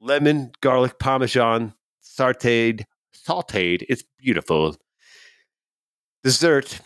lemon, 0.00 0.50
garlic, 0.62 0.98
parmesan, 0.98 1.74
sauteed, 2.02 2.84
sauteed. 3.14 3.84
It's 3.90 4.02
beautiful. 4.18 4.76
Dessert, 6.24 6.80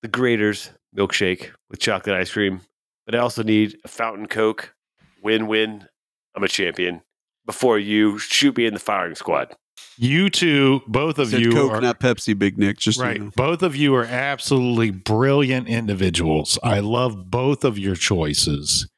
the 0.00 0.08
Graeter's 0.08 0.70
milkshake 0.96 1.50
with 1.70 1.80
chocolate 1.80 2.16
ice 2.16 2.30
cream. 2.30 2.60
But 3.06 3.14
I 3.14 3.18
also 3.18 3.42
need 3.42 3.78
a 3.84 3.88
fountain 3.88 4.26
Coke. 4.26 4.74
Win 5.22 5.46
win. 5.46 5.88
I'm 6.36 6.44
a 6.44 6.48
champion. 6.48 7.02
Before 7.46 7.78
you 7.78 8.18
shoot 8.18 8.56
me 8.56 8.66
in 8.66 8.74
the 8.74 8.80
firing 8.80 9.14
squad. 9.14 9.56
You 9.96 10.30
two, 10.30 10.82
both 10.86 11.18
of 11.18 11.30
Said 11.30 11.40
you 11.40 11.50
Coke, 11.50 11.72
are 11.72 11.80
not 11.80 11.98
Pepsi, 11.98 12.38
Big 12.38 12.58
Nic. 12.58 12.78
Just 12.78 12.98
so 12.98 13.04
you 13.04 13.10
right. 13.10 13.20
know. 13.20 13.30
Both 13.34 13.62
of 13.62 13.74
you 13.74 13.94
are 13.94 14.04
absolutely 14.04 14.90
brilliant 14.90 15.68
individuals. 15.68 16.58
I 16.62 16.80
love 16.80 17.30
both 17.30 17.64
of 17.64 17.78
your 17.78 17.96
choices. 17.96 18.88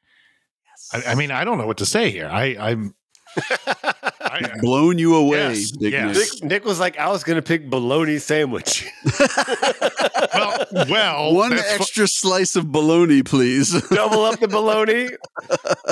I, 0.93 1.03
I 1.07 1.15
mean, 1.15 1.31
I 1.31 1.43
don't 1.43 1.57
know 1.57 1.65
what 1.65 1.77
to 1.77 1.85
say 1.85 2.11
here. 2.11 2.27
I, 2.27 2.55
I'm. 2.59 2.93
I, 4.21 4.49
blown 4.61 4.97
you 4.97 5.15
away, 5.15 5.53
Yes, 5.55 5.71
Big 5.71 5.93
yes. 5.93 6.41
Nic, 6.41 6.49
Nic 6.51 6.65
was 6.65 6.79
like, 6.79 6.97
I 6.97 7.09
was 7.09 7.23
going 7.23 7.35
to 7.35 7.41
pick 7.41 7.69
bologna 7.69 8.17
sandwich. 8.17 8.85
well, 10.33 10.65
well, 10.89 11.33
One 11.35 11.51
that's, 11.51 11.73
fu- 11.75 11.81
extra 11.83 12.07
slice 12.07 12.55
of 12.55 12.71
bologna, 12.71 13.23
please. 13.23 13.71
Double 13.89 14.23
up 14.25 14.39
the 14.39 14.47
bologna. 14.47 15.09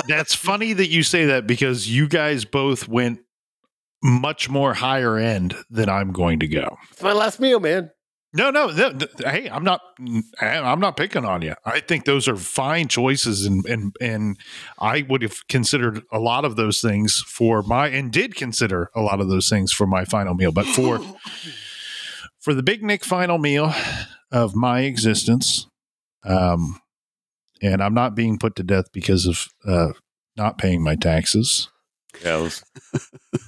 that's 0.08 0.34
funny 0.34 0.72
that 0.72 0.88
you 0.88 1.02
say 1.02 1.26
that 1.26 1.46
because 1.46 1.88
you 1.88 2.08
guys 2.08 2.44
both 2.44 2.88
went 2.88 3.20
much 4.02 4.48
more 4.48 4.72
higher 4.74 5.16
end 5.18 5.54
than 5.68 5.88
I'm 5.88 6.12
going 6.12 6.40
to 6.40 6.48
go. 6.48 6.76
It's 6.92 7.02
my 7.02 7.12
last 7.12 7.40
meal, 7.40 7.60
man. 7.60 7.90
No, 8.32 8.50
no, 8.50 8.72
th- 8.72 8.96
th- 8.98 9.10
hey, 9.24 9.48
I'm 9.50 9.64
not. 9.64 9.80
I'm 10.40 10.78
not 10.78 10.96
picking 10.96 11.24
on 11.24 11.42
you. 11.42 11.54
I 11.64 11.80
think 11.80 12.04
those 12.04 12.28
are 12.28 12.36
fine 12.36 12.86
choices, 12.86 13.44
and 13.44 13.66
and 13.66 13.94
and 14.00 14.38
I 14.78 15.02
would 15.02 15.22
have 15.22 15.48
considered 15.48 16.02
a 16.12 16.20
lot 16.20 16.44
of 16.44 16.54
those 16.54 16.80
things 16.80 17.24
for 17.26 17.62
my, 17.62 17.88
and 17.88 18.12
did 18.12 18.36
consider 18.36 18.90
a 18.94 19.00
lot 19.00 19.20
of 19.20 19.28
those 19.28 19.48
things 19.48 19.72
for 19.72 19.86
my 19.86 20.04
final 20.04 20.34
meal. 20.34 20.52
But 20.52 20.66
for 20.66 21.00
for 22.38 22.54
the 22.54 22.62
Big 22.62 22.84
Nic 22.84 23.04
final 23.04 23.38
meal 23.38 23.74
of 24.30 24.54
my 24.54 24.82
existence, 24.82 25.66
um, 26.24 26.80
and 27.60 27.82
I'm 27.82 27.94
not 27.94 28.14
being 28.14 28.38
put 28.38 28.54
to 28.56 28.62
death 28.62 28.92
because 28.92 29.26
of 29.26 29.48
uh, 29.66 29.92
not 30.36 30.56
paying 30.56 30.84
my 30.84 30.94
taxes. 30.94 31.68
Yeah, 32.24 32.38
it 32.38 32.42
was, 32.42 32.64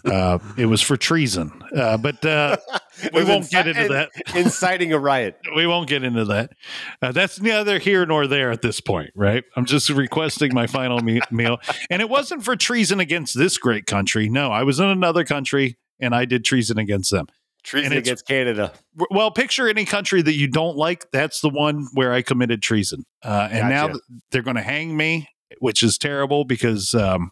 Uh, 0.04 0.38
it 0.56 0.66
was 0.66 0.80
for 0.80 0.96
treason, 0.96 1.52
uh, 1.76 1.96
but 1.96 2.24
uh, 2.24 2.56
it 2.74 2.81
we 3.12 3.24
won't 3.24 3.50
get 3.50 3.66
into 3.66 3.88
that. 3.88 4.10
Inciting 4.36 4.92
a 4.92 4.98
riot. 4.98 5.36
we 5.56 5.66
won't 5.66 5.88
get 5.88 6.04
into 6.04 6.24
that. 6.26 6.52
Uh, 7.00 7.12
that's 7.12 7.40
neither 7.40 7.78
here 7.78 8.04
nor 8.06 8.26
there 8.26 8.50
at 8.50 8.62
this 8.62 8.80
point, 8.80 9.10
right? 9.14 9.44
I'm 9.56 9.64
just 9.64 9.88
requesting 9.90 10.54
my 10.54 10.66
final 10.66 11.00
me- 11.00 11.20
meal. 11.30 11.58
And 11.90 12.02
it 12.02 12.08
wasn't 12.08 12.44
for 12.44 12.56
treason 12.56 13.00
against 13.00 13.36
this 13.36 13.58
great 13.58 13.86
country. 13.86 14.28
No, 14.28 14.50
I 14.50 14.62
was 14.62 14.80
in 14.80 14.86
another 14.86 15.24
country 15.24 15.78
and 16.00 16.14
I 16.14 16.24
did 16.24 16.44
treason 16.44 16.78
against 16.78 17.10
them. 17.10 17.26
Treason 17.62 17.92
against 17.92 18.26
Canada. 18.26 18.72
Well, 19.10 19.30
picture 19.30 19.68
any 19.68 19.84
country 19.84 20.20
that 20.20 20.34
you 20.34 20.48
don't 20.48 20.76
like. 20.76 21.10
That's 21.12 21.40
the 21.40 21.48
one 21.48 21.86
where 21.94 22.12
I 22.12 22.22
committed 22.22 22.60
treason. 22.60 23.04
Uh, 23.22 23.48
and 23.50 23.68
now 23.68 23.86
Gotcha. 23.86 24.00
th- 24.08 24.20
they're 24.32 24.42
going 24.42 24.56
to 24.56 24.62
hang 24.62 24.96
me, 24.96 25.28
which 25.60 25.84
is 25.84 25.96
terrible 25.96 26.44
because 26.44 26.92
um, 26.92 27.30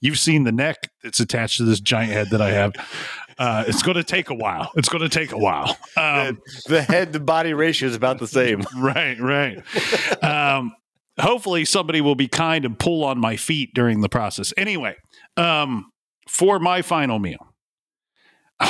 you've 0.00 0.18
seen 0.18 0.42
the 0.42 0.50
neck 0.50 0.90
that's 1.04 1.20
attached 1.20 1.58
to 1.58 1.64
this 1.64 1.78
giant 1.78 2.12
head 2.12 2.30
that 2.30 2.42
I 2.42 2.50
have. 2.50 2.72
Uh, 3.38 3.64
it's 3.68 3.82
going 3.82 3.96
to 3.96 4.02
take 4.04 4.30
a 4.30 4.34
while. 4.34 4.72
It's 4.76 4.88
going 4.88 5.02
to 5.02 5.08
take 5.08 5.32
a 5.32 5.38
while. 5.38 5.76
Um, 5.96 6.40
the 6.66 6.82
head 6.82 7.12
to 7.12 7.20
body 7.20 7.54
ratio 7.54 7.88
is 7.88 7.94
about 7.94 8.18
the 8.18 8.26
same. 8.26 8.62
right, 8.76 9.18
right. 9.20 10.24
um, 10.24 10.72
hopefully, 11.20 11.64
somebody 11.64 12.00
will 12.00 12.14
be 12.16 12.26
kind 12.28 12.64
and 12.64 12.78
pull 12.78 13.04
on 13.04 13.18
my 13.18 13.36
feet 13.36 13.70
during 13.74 14.00
the 14.00 14.08
process. 14.08 14.52
Anyway, 14.56 14.96
um, 15.36 15.90
for 16.28 16.58
my 16.58 16.82
final 16.82 17.18
meal, 17.18 17.54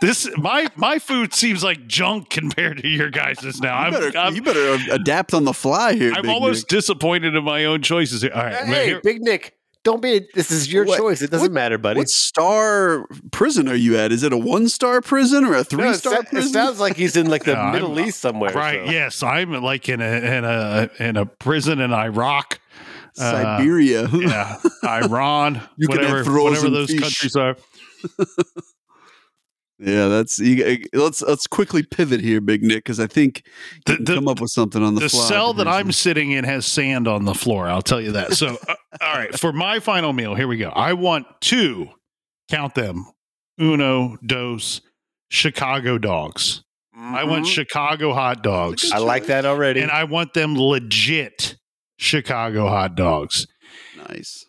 this 0.00 0.28
my 0.36 0.68
my 0.76 0.98
food 0.98 1.34
seems 1.34 1.64
like 1.64 1.86
junk 1.86 2.30
compared 2.30 2.78
to 2.82 2.88
your 2.88 3.10
guys's 3.10 3.60
now. 3.60 3.78
you, 3.80 3.86
I'm, 3.86 3.92
better, 3.92 4.18
I'm, 4.18 4.34
you 4.34 4.42
better 4.42 4.78
adapt 4.92 5.34
on 5.34 5.44
the 5.44 5.52
fly 5.52 5.94
here. 5.94 6.12
I'm 6.14 6.22
Big 6.22 6.30
almost 6.30 6.62
Nic. 6.64 6.68
disappointed 6.68 7.34
in 7.34 7.44
my 7.44 7.64
own 7.64 7.82
choices. 7.82 8.22
Here. 8.22 8.32
All 8.34 8.44
right, 8.44 8.64
hey, 8.64 8.86
here- 8.86 9.00
Big 9.02 9.20
Nic, 9.20 9.54
don't 9.84 10.00
be. 10.02 10.26
This 10.34 10.50
is 10.50 10.72
your 10.72 10.84
What- 10.84 10.98
choice. 10.98 11.22
It 11.22 11.30
doesn't 11.30 11.52
matter, 11.52 11.78
buddy. 11.78 11.98
What 11.98 12.08
star 12.08 13.06
prison 13.30 13.68
are 13.68 13.74
you 13.74 13.96
at? 13.96 14.12
Is 14.12 14.22
it 14.22 14.32
a 14.32 14.36
one 14.36 14.68
star 14.68 15.00
prison 15.00 15.44
or 15.44 15.54
a 15.54 15.64
three 15.64 15.88
it, 15.88 15.94
star 15.96 16.14
sa- 16.30 16.36
it 16.38 16.42
sounds 16.44 16.78
like 16.80 16.96
he's 16.96 17.16
in 17.16 17.28
like 17.28 17.44
the 17.44 17.54
No, 17.54 17.60
I'm- 17.60 17.72
Middle 17.72 18.00
East 18.00 18.20
somewhere. 18.20 18.52
right? 18.52 18.84
so. 18.86 18.92
Yes, 18.92 19.22
I'm 19.22 19.52
like 19.62 19.88
in 19.88 20.00
a 20.00 20.04
in 20.04 20.44
a 20.44 20.90
in 21.00 21.16
a 21.16 21.26
prison 21.26 21.80
in 21.80 21.92
Iraq. 21.92 22.60
uh, 23.18 23.32
Siberia. 23.58 24.08
yeah, 24.12 24.56
Iran, 24.84 25.60
You 25.76 25.88
can 25.88 25.98
have 25.98 26.10
whatever, 26.26 26.42
whatever 26.42 26.70
those 26.70 26.90
fish. 26.90 27.00
countries 27.00 27.36
are. 27.36 27.56
Yeah, 29.84 30.06
that's 30.06 30.38
you, 30.38 30.84
let's 30.92 31.22
let's 31.22 31.48
quickly 31.48 31.82
pivot 31.82 32.20
here, 32.20 32.40
Big 32.40 32.62
Nic, 32.62 32.76
because 32.84 33.00
I 33.00 33.08
think 33.08 33.42
The- 33.84 33.92
you 33.92 33.96
can 33.96 34.04
the- 34.04 34.14
come 34.14 34.28
up 34.28 34.40
with 34.40 34.50
something 34.52 34.80
on 34.82 34.94
the, 34.94 35.00
the 35.00 35.08
fly. 35.08 35.28
cell 35.28 35.52
that 35.54 35.66
I'm 35.66 35.90
sitting 35.90 36.30
in 36.30 36.44
has 36.44 36.66
sand 36.66 37.08
on 37.08 37.24
the 37.24 37.34
floor. 37.34 37.66
I'll 37.68 37.82
tell 37.82 38.00
you 38.00 38.12
that. 38.12 38.34
So, 38.34 38.58
uh, 38.68 38.74
all 39.00 39.14
right, 39.14 39.36
for 39.38 39.52
my 39.52 39.80
final 39.80 40.12
meal, 40.12 40.36
here 40.36 40.46
we 40.46 40.56
go. 40.56 40.68
I 40.68 40.92
want 40.92 41.26
two, 41.40 41.88
count 42.48 42.76
them, 42.76 43.06
uno, 43.60 44.18
dos, 44.24 44.82
Chicago 45.30 45.98
dogs. 45.98 46.62
I 46.96 47.24
want 47.24 47.46
Mhm. 47.46 47.50
Chicago 47.50 48.12
hot 48.12 48.42
dogs, 48.44 48.92
I 48.92 48.98
like 48.98 49.26
that 49.26 49.44
already. 49.46 49.80
and 49.80 49.90
I 49.90 50.04
want 50.04 50.34
them 50.34 50.56
legit 50.56 51.56
Chicago 51.98 52.68
hot 52.68 52.94
dogs. 52.94 53.46
nice. 54.08 54.44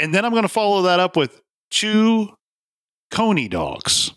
And 0.00 0.12
then 0.14 0.24
I'm 0.24 0.32
going 0.32 0.42
to 0.42 0.48
follow 0.48 0.82
that 0.82 0.98
up 0.98 1.16
with 1.16 1.40
two 1.70 2.30
Coney 3.12 3.46
dogs. 3.48 4.12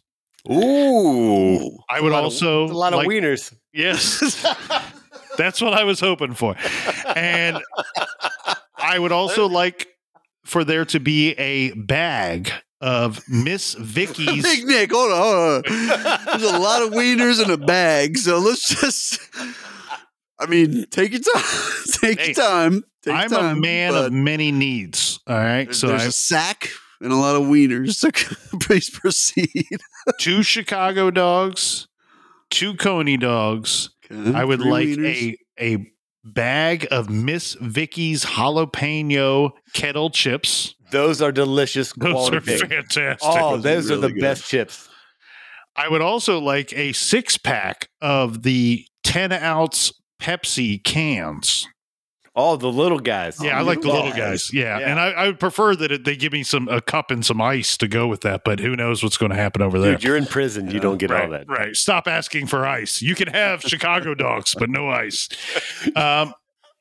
Ooh. 0.51 1.77
I 1.89 2.01
would 2.01 2.11
A 2.11 2.15
lot 2.15 2.19
of- 2.19 2.25
also 2.25 2.65
a 2.65 2.67
lot 2.67 2.93
of 2.93 2.97
like- 2.97 3.07
wieners. 3.07 3.53
Yes, 3.73 4.19
that's 5.37 5.61
what 5.61 5.73
I 5.73 5.83
was 5.83 5.99
hoping 5.99 6.33
for. 6.33 6.55
And 7.15 7.59
I 8.77 8.99
would 8.99 9.11
also 9.11 9.47
like 9.49 9.87
for 10.45 10.63
there 10.63 10.85
to 10.85 10.99
be 10.99 11.31
a 11.33 11.71
bag 11.73 12.51
of 12.81 13.21
Miss 13.29 13.73
Vicky's. 13.79 14.43
Big 14.43 14.65
Nic, 14.65 14.91
hold 14.91 15.11
on, 15.11 15.17
hold 15.17 15.65
on. 16.05 16.25
There's 16.39 16.51
a 16.53 16.59
lot 16.59 16.81
of 16.83 16.89
wieners 16.91 17.43
in 17.43 17.49
a 17.49 17.57
bag, 17.57 18.17
so 18.17 18.39
let's 18.39 18.67
just. 18.79 19.19
I 20.39 20.45
mean, 20.47 20.85
take 20.89 21.11
your 21.13 21.21
time. 21.21 21.43
take 22.01 22.19
Hey, 22.19 22.25
your 22.27 22.35
time. 22.35 22.83
Take 23.03 23.13
I'm 23.15 23.31
your 23.31 23.39
time, 23.39 23.57
a 23.57 23.61
man 23.61 23.91
but 23.93 24.05
of 24.07 24.13
many 24.13 24.51
needs. 24.51 25.19
All 25.25 25.35
right, 25.37 25.65
There's, 25.65 25.79
so 25.79 25.87
there's 25.87 26.03
I 26.03 26.05
a 26.07 26.11
sack 26.11 26.69
and 27.03 27.11
a 27.11 27.15
lot 27.15 27.35
of 27.35 27.43
wieners. 27.43 27.93
So 27.95 28.09
please 28.61 28.89
proceed. 28.89 29.67
two 30.19 30.41
Chicago 30.43 31.11
dogs, 31.11 31.87
two 32.49 32.73
Coney 32.75 33.17
dogs. 33.17 33.89
Okay, 34.11 34.33
I 34.37 34.43
would 34.43 34.61
like 34.61 34.87
wieners. 34.87 35.35
a 35.59 35.73
a 35.75 35.87
bag 36.23 36.87
of 36.89 37.09
Miss 37.09 37.55
Vicky's 37.61 38.25
jalapeno 38.25 39.51
kettle 39.73 40.09
chips. 40.09 40.73
Those 40.91 41.21
are 41.21 41.31
delicious 41.31 41.91
Those 41.93 42.31
are 42.31 42.39
picks. 42.41 42.61
fantastic. 42.61 43.17
Oh, 43.23 43.57
Those 43.57 43.59
are 43.59 43.61
those 43.61 43.91
are 43.91 43.95
really 43.95 44.01
the 44.07 44.13
good. 44.13 44.21
best 44.21 44.47
chips. 44.49 44.89
I 45.75 45.89
would 45.89 46.01
also 46.01 46.39
like 46.39 46.71
a 46.73 46.93
six 46.93 47.37
pack 47.37 47.89
of 47.99 48.43
the 48.43 48.85
10 49.03 49.31
ounce 49.31 49.91
Pepsi 50.21 50.81
cans. 50.83 51.67
Oh, 52.35 52.55
the 52.55 52.71
little 52.71 52.99
guys. 52.99 53.37
Yeah, 53.39 53.55
Oh, 53.55 53.59
I 53.59 53.61
like 53.61 53.81
the 53.81 53.87
little 53.87 54.05
little 54.05 54.17
guys. 54.17 54.49
guys. 54.49 54.53
Yeah. 54.53 54.79
Yeah. 54.79 54.87
And 54.89 54.99
I, 54.99 55.09
I 55.11 55.27
would 55.27 55.39
prefer 55.39 55.75
that 55.75 55.91
it, 55.91 56.03
they 56.03 56.15
give 56.15 56.33
me 56.33 56.41
some 56.43 56.67
a 56.67 56.81
cup 56.81 57.11
and 57.11 57.23
some 57.23 57.39
ice 57.39 57.77
to 57.77 57.87
go 57.87 58.07
with 58.07 58.21
that, 58.21 58.41
but 58.43 58.59
who 58.59 58.75
knows 58.75 59.03
what's 59.03 59.17
going 59.17 59.29
to 59.29 59.35
happen 59.35 59.61
over 59.61 59.77
there. 59.79 59.91
Dude, 59.93 60.03
you're 60.03 60.17
in 60.17 60.25
prison. 60.25 60.71
You 60.71 60.79
don't 60.79 60.97
get 60.97 61.11
right, 61.11 61.25
all 61.25 61.29
that. 61.31 61.47
Right. 61.47 61.75
Stop 61.75 62.07
asking 62.07 62.47
for 62.47 62.65
ice. 62.65 63.01
You 63.03 63.13
can 63.13 63.27
have 63.27 63.61
Chicago 63.61 64.15
dogs, 64.15 64.55
but 64.57 64.69
no 64.69 64.89
ice. 64.89 65.29
Um, 65.95 66.33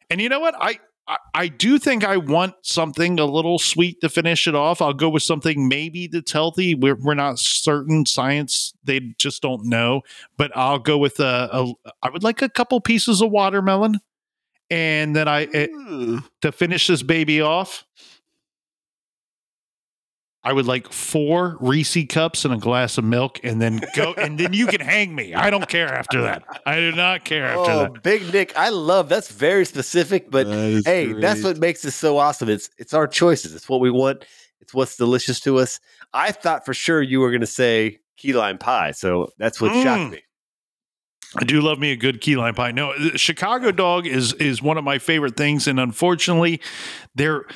and 0.09 0.21
you 0.21 0.29
know 0.29 0.41
what? 0.41 0.55
I, 0.59 0.79
I 1.09 1.17
I 1.35 1.49
do 1.49 1.79
think 1.79 2.05
I 2.05 2.17
want 2.19 2.55
something 2.63 3.19
a 3.19 3.25
little 3.25 3.59
sweet 3.59 4.01
to 4.03 4.09
finish 4.09 4.47
it 4.47 4.55
off. 4.55 4.81
I'll 4.81 4.93
go 4.95 5.09
with 5.09 5.23
something 5.25 5.69
maybe 5.69 6.07
that's 6.07 6.31
healthy. 6.33 6.75
We're, 6.75 6.95
we're 6.95 7.15
not 7.15 7.39
certain. 7.39 8.07
Science, 8.07 8.73
they 8.85 9.01
just 9.19 9.43
don't 9.43 9.65
know. 9.67 10.03
But 10.37 10.57
I'll 10.57 10.79
go 10.79 10.99
with 10.99 11.19
a, 11.21 11.49
a. 11.53 11.73
I 12.03 12.11
would 12.11 12.23
like 12.23 12.41
a 12.43 12.49
couple 12.49 12.81
pieces 12.81 13.21
of 13.21 13.31
watermelon, 13.31 13.99
and 14.73 15.15
then 15.15 15.29
I 15.29 15.45
eh, 15.53 15.67
Hmm. 15.71 16.19
to 16.41 16.51
finish 16.53 16.87
this 16.87 17.03
baby 17.03 17.41
off. 17.41 17.85
I 20.45 20.53
would 20.53 20.67
like 20.67 20.93
four 20.93 21.57
Reese 21.61 21.97
cups 22.09 22.45
and 22.45 22.53
a 22.53 22.57
glass 22.57 22.99
of 22.99 23.05
milk, 23.05 23.39
and 23.45 23.63
then 23.63 23.81
go, 23.95 24.13
and 24.19 24.39
then 24.41 24.53
you 24.53 24.67
can 24.67 24.81
hang 24.81 25.15
me. 25.15 25.35
I 25.35 25.51
don't 25.51 25.69
care 25.69 25.89
after 25.95 26.21
that. 26.23 26.43
I 26.67 26.77
do 26.81 26.91
not 26.91 27.25
care 27.25 27.45
after 27.47 27.71
Oh, 27.71 27.79
that. 27.93 28.03
Big 28.03 28.33
Nic, 28.33 28.53
I 28.59 28.71
love 28.71 29.09
that's 29.09 29.31
very 29.31 29.65
specific, 29.65 30.31
but 30.33 30.49
That 30.49 30.57
is 30.71 30.85
hey, 30.85 31.13
that's 31.13 31.45
what 31.45 31.59
makes 31.59 31.83
this 31.83 31.95
so 31.95 32.19
awesome. 32.19 32.49
It's 32.49 32.71
it's 32.77 32.93
our 32.93 33.07
choices. 33.07 33.55
It's 33.55 33.69
what 33.69 33.81
we 33.81 33.91
want. 33.93 34.25
It's 34.61 34.75
what's 34.75 34.97
delicious 34.97 35.39
to 35.41 35.59
us. 35.59 35.79
I 36.13 36.33
thought 36.33 36.65
for 36.65 36.75
sure 36.75 37.01
you 37.01 37.21
were 37.21 37.31
going 37.31 37.41
to 37.41 37.47
say 37.47 37.99
key 38.17 38.33
lime 38.33 38.59
pie, 38.59 38.91
so 38.93 39.29
that's 39.39 39.61
what 39.61 39.71
Mm. 39.73 39.83
shocked 39.85 40.11
me. 40.13 40.23
I 41.37 41.45
do 41.45 41.61
love 41.63 41.79
me 41.79 41.93
a 41.93 41.97
good 41.97 42.21
key 42.21 42.37
lime 42.37 42.55
pie. 42.55 42.73
No, 42.73 42.93
Chicago 43.17 43.73
dog 43.73 44.07
is 44.07 44.33
is 44.35 44.61
one 44.63 44.77
of 44.79 44.85
my 44.85 44.99
favorite 44.99 45.37
things, 45.37 45.67
and 45.67 45.81
unfortunately, 45.81 46.61
they're 47.15 47.47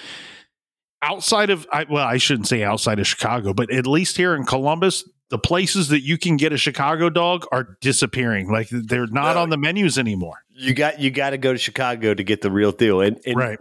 outside 1.02 1.50
of 1.50 1.66
I, 1.72 1.86
well, 1.88 2.06
I 2.06 2.16
shouldn't 2.18 2.48
say 2.48 2.62
outside 2.62 2.98
of 2.98 3.06
Chicago, 3.06 3.52
but 3.52 3.70
at 3.70 3.86
least 3.86 4.16
here 4.16 4.34
in 4.34 4.44
Columbus, 4.44 5.08
the 5.30 5.38
places 5.38 5.88
that 5.88 6.00
you 6.00 6.16
can 6.18 6.36
get 6.36 6.52
a 6.52 6.56
Chicago 6.56 7.10
dog 7.10 7.44
are 7.52 7.76
disappearing. 7.80 8.50
Like 8.50 8.68
they're 8.70 9.06
not 9.08 9.34
No. 9.36 9.42
on 9.42 9.50
the 9.50 9.58
menus 9.58 9.98
anymore. 9.98 10.38
You 10.54 10.72
got 10.74 11.00
you 11.00 11.10
got 11.10 11.30
to 11.30 11.38
go 11.38 11.52
to 11.52 11.58
Chicago 11.58 12.14
to 12.14 12.24
get 12.24 12.40
the 12.40 12.50
real 12.50 12.72
deal, 12.72 13.00
and, 13.00 13.20
and 13.26 13.36
right. 13.36 13.58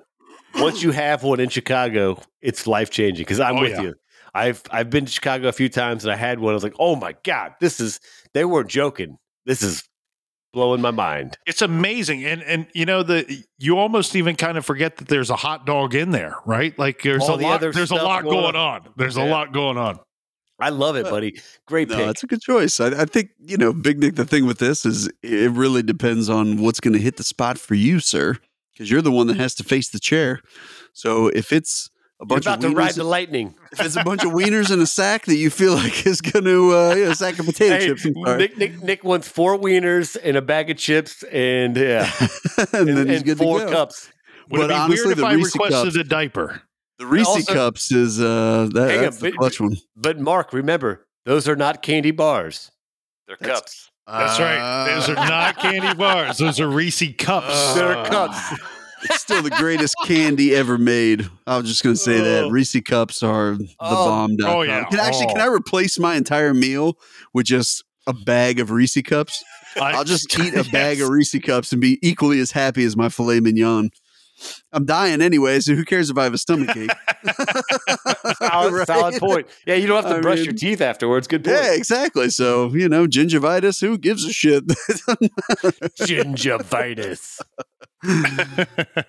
once 0.56 0.82
you 0.82 0.92
have 0.92 1.24
one 1.24 1.40
in 1.40 1.50
Chicago, 1.50 2.22
it's 2.42 2.68
life 2.68 2.90
changing. 2.90 3.24
Because 3.24 3.40
I'm 3.40 3.58
Oh, 3.58 3.62
with 3.62 3.72
yeah. 3.72 3.82
you. 3.82 3.96
I've 4.34 4.62
I've 4.72 4.90
been 4.90 5.06
to 5.06 5.12
Chicago 5.12 5.48
a 5.48 5.54
few 5.54 5.70
times, 5.70 6.06
and 6.06 6.12
I 6.14 6.16
had 6.16 6.40
one. 6.40 6.52
I 6.52 6.56
was 6.56 6.64
like, 6.64 6.76
oh 6.80 6.96
my 6.96 7.16
god, 7.24 7.54
this 7.60 7.80
is. 7.80 8.00
They 8.34 8.44
weren't 8.46 8.70
joking. 8.70 9.18
This 9.46 9.62
is 9.62 9.84
blowing 10.56 10.82
my 10.82 10.90
mind. 10.90 11.38
It's 11.46 11.62
amazing, 11.62 12.26
and 12.26 12.42
and 12.42 12.66
you 12.74 12.86
know 12.88 13.04
the 13.04 13.44
you 13.60 13.78
almost 13.78 14.16
even 14.16 14.36
kind 14.36 14.58
of 14.58 14.66
forget 14.66 14.98
that 14.98 15.08
there's 15.08 15.30
a 15.30 15.36
hot 15.36 15.68
dog 15.68 15.94
in 15.94 16.10
there, 16.10 16.36
right? 16.48 16.78
Like 16.80 17.04
there's 17.04 17.22
All 17.22 17.36
a 17.36 17.38
the 17.38 17.44
lot. 17.44 17.54
other 17.58 17.72
There's 17.72 17.92
a 17.92 17.96
lot 17.96 18.24
going 18.24 18.42
going 18.42 18.56
on. 18.56 18.90
There's 18.98 19.18
a 19.18 19.24
lot 19.26 19.52
going 19.54 19.78
on. 19.78 20.00
I 20.58 20.70
love 20.70 20.96
it, 20.96 21.06
Uh, 21.06 21.10
buddy. 21.12 21.40
Great 21.68 21.90
No, 21.90 21.98
pick. 21.98 22.06
that's 22.08 22.24
a 22.24 22.28
good 22.28 22.42
choice. 22.42 22.80
I, 22.80 23.02
I 23.02 23.06
think 23.06 23.32
you 23.40 23.58
know, 23.58 23.74
Big 23.74 24.00
Nic. 24.00 24.16
The 24.16 24.26
thing 24.26 24.46
with 24.48 24.58
this 24.58 24.86
is, 24.86 25.10
it 25.22 25.52
really 25.52 25.84
depends 25.84 26.30
on 26.30 26.62
what's 26.62 26.80
going 26.80 26.94
to 26.94 27.00
hit 27.02 27.18
the 27.18 27.24
spot 27.26 27.58
for 27.60 27.76
you, 27.76 28.00
sir, 28.00 28.38
because 28.72 28.90
you're 28.90 29.02
the 29.02 29.12
one 29.12 29.28
that 29.28 29.36
has 29.38 29.54
to 29.56 29.64
face 29.66 29.90
the 29.90 30.00
chair. 30.00 30.40
So 30.94 31.28
if 31.28 31.52
it's 31.52 31.90
a 32.22 32.26
You're 32.30 32.38
about 32.40 32.64
of 32.64 32.72
to 32.72 32.76
ride 32.76 32.96
the 32.96 33.04
lightning. 33.04 33.56
if 33.72 33.82
it's 33.82 33.96
a 33.98 34.04
bunch 34.04 34.24
of 34.24 34.32
wieners 34.32 34.72
in 34.72 34.80
a 34.80 34.86
sack 34.86 35.26
that 35.26 35.36
you 35.36 35.50
feel 35.50 35.74
like 35.74 36.06
is 36.08 36.22
going 36.22 36.46
to, 36.46 36.72
uh, 36.76 36.96
yeah, 36.96 37.12
a 37.12 37.16
sack 37.16 37.38
of 37.40 37.46
potato 37.46 37.76
Hey, 37.78 37.88
chips, 37.88 38.06
Nic, 38.06 38.58
Nic, 38.58 38.84
Nic 38.84 39.04
wants 39.04 39.28
four 39.28 39.58
wieners 39.58 40.16
and 40.24 40.38
a 40.38 40.42
bag 40.42 40.70
of 40.70 40.78
chips, 40.78 41.24
and 41.24 41.76
yeah, 41.76 42.10
and, 42.74 42.90
and, 42.90 42.98
then 42.98 43.08
he's 43.08 43.18
and 43.18 43.26
good 43.26 43.38
four 43.38 43.60
to 43.60 43.66
go. 43.66 43.72
cups. 43.72 44.10
Would 44.50 44.60
But 44.60 44.64
it 44.66 44.68
be 44.70 44.74
honestly, 44.76 45.06
weird 45.08 45.18
if 45.18 45.22
the 45.22 45.26
I 45.28 45.34
Reese 45.34 45.56
requested 45.56 45.84
cups- 45.84 45.96
a 45.98 46.04
diaper? 46.04 46.62
The 47.00 47.06
Reese 47.08 47.28
Also- 47.28 47.54
cups 47.54 47.92
is 47.92 48.22
uh, 48.22 48.70
that, 48.74 48.88
that's 48.88 49.18
on, 49.18 49.24
the 49.24 49.32
but- 49.32 49.38
clutch 49.40 49.60
one. 49.60 49.76
But 49.98 50.20
Mark, 50.20 50.54
remember, 50.54 51.06
those 51.26 51.50
are 51.50 51.56
not 51.58 51.82
candy 51.82 52.12
bars; 52.12 52.72
they're 53.28 53.36
That's- 53.40 53.60
cups. 53.60 53.92
That's 54.08 54.40
right. 54.40 54.86
Those 54.94 55.10
are 55.10 55.16
not 55.16 55.58
candy 55.58 55.96
bars. 55.96 56.38
Those 56.38 56.60
are 56.60 56.70
Reese 56.70 57.02
cups. 57.18 57.74
They're 57.74 57.98
Uh, 57.98 58.08
cups. 58.08 58.62
It's 59.06 59.22
still 59.22 59.42
the 59.42 59.50
greatest 59.52 59.96
candy 60.06 60.54
ever 60.56 60.78
made. 60.78 61.28
I 61.48 61.58
was 61.58 61.68
just 61.68 61.84
going 61.84 61.96
to 61.96 62.02
say 62.02 62.20
that 62.20 62.44
Oh. 62.46 62.50
Reese 62.50 62.76
cups 62.86 63.24
are 63.24 63.56
the 63.56 63.68
Oh. 63.80 64.06
bomb. 64.06 64.38
Oh, 64.44 64.62
yeah. 64.64 64.84
Can 64.86 65.00
actually 65.00 65.28
can 65.28 65.40
I 65.42 65.48
oh. 65.48 65.54
replace 65.54 65.98
my 66.00 66.16
entire 66.16 66.54
meal 66.54 66.98
with 67.34 67.46
just 67.46 67.84
a 68.08 68.14
bag 68.14 68.60
of 68.60 68.72
Reese 68.72 69.02
cups? 69.04 69.44
I- 69.80 69.94
I'll 69.94 70.04
just 70.04 70.38
eat 70.40 70.54
a 70.56 70.64
bag 70.72 71.02
of 71.02 71.10
Reese 71.10 71.36
cups 71.44 71.72
and 71.72 71.82
be 71.82 72.00
equally 72.02 72.40
as 72.40 72.52
happy 72.52 72.84
as 72.86 72.96
my 72.98 73.10
filet 73.10 73.40
mignon. 73.40 73.90
I'm 74.74 74.84
dying 74.86 75.22
anyway, 75.22 75.62
so 75.62 75.76
who 75.76 75.86
cares 75.86 76.10
if 76.10 76.18
I 76.18 76.26
have 76.26 76.34
a 76.34 76.38
stomach 76.38 76.76
ache? 76.76 76.92
solid, 78.38 78.74
Right? 78.74 78.86
solid 78.88 79.16
point. 79.16 79.48
Yeah, 79.66 79.76
you 79.76 79.88
don't 79.88 80.04
have 80.04 80.12
to 80.12 80.18
I 80.18 80.22
brush 80.22 80.40
mean- 80.40 80.46
your 80.46 80.54
teeth 80.54 80.82
afterwards. 80.82 81.26
Good 81.28 81.46
point. 81.46 81.56
Yeah, 81.56 81.72
exactly. 81.74 82.30
So 82.30 82.74
you 82.76 82.90
know, 82.90 83.08
gingivitis. 83.08 83.80
Who 83.80 83.98
gives 83.98 84.26
a 84.26 84.34
shit? 84.34 84.66
Gingivitis. 85.98 87.40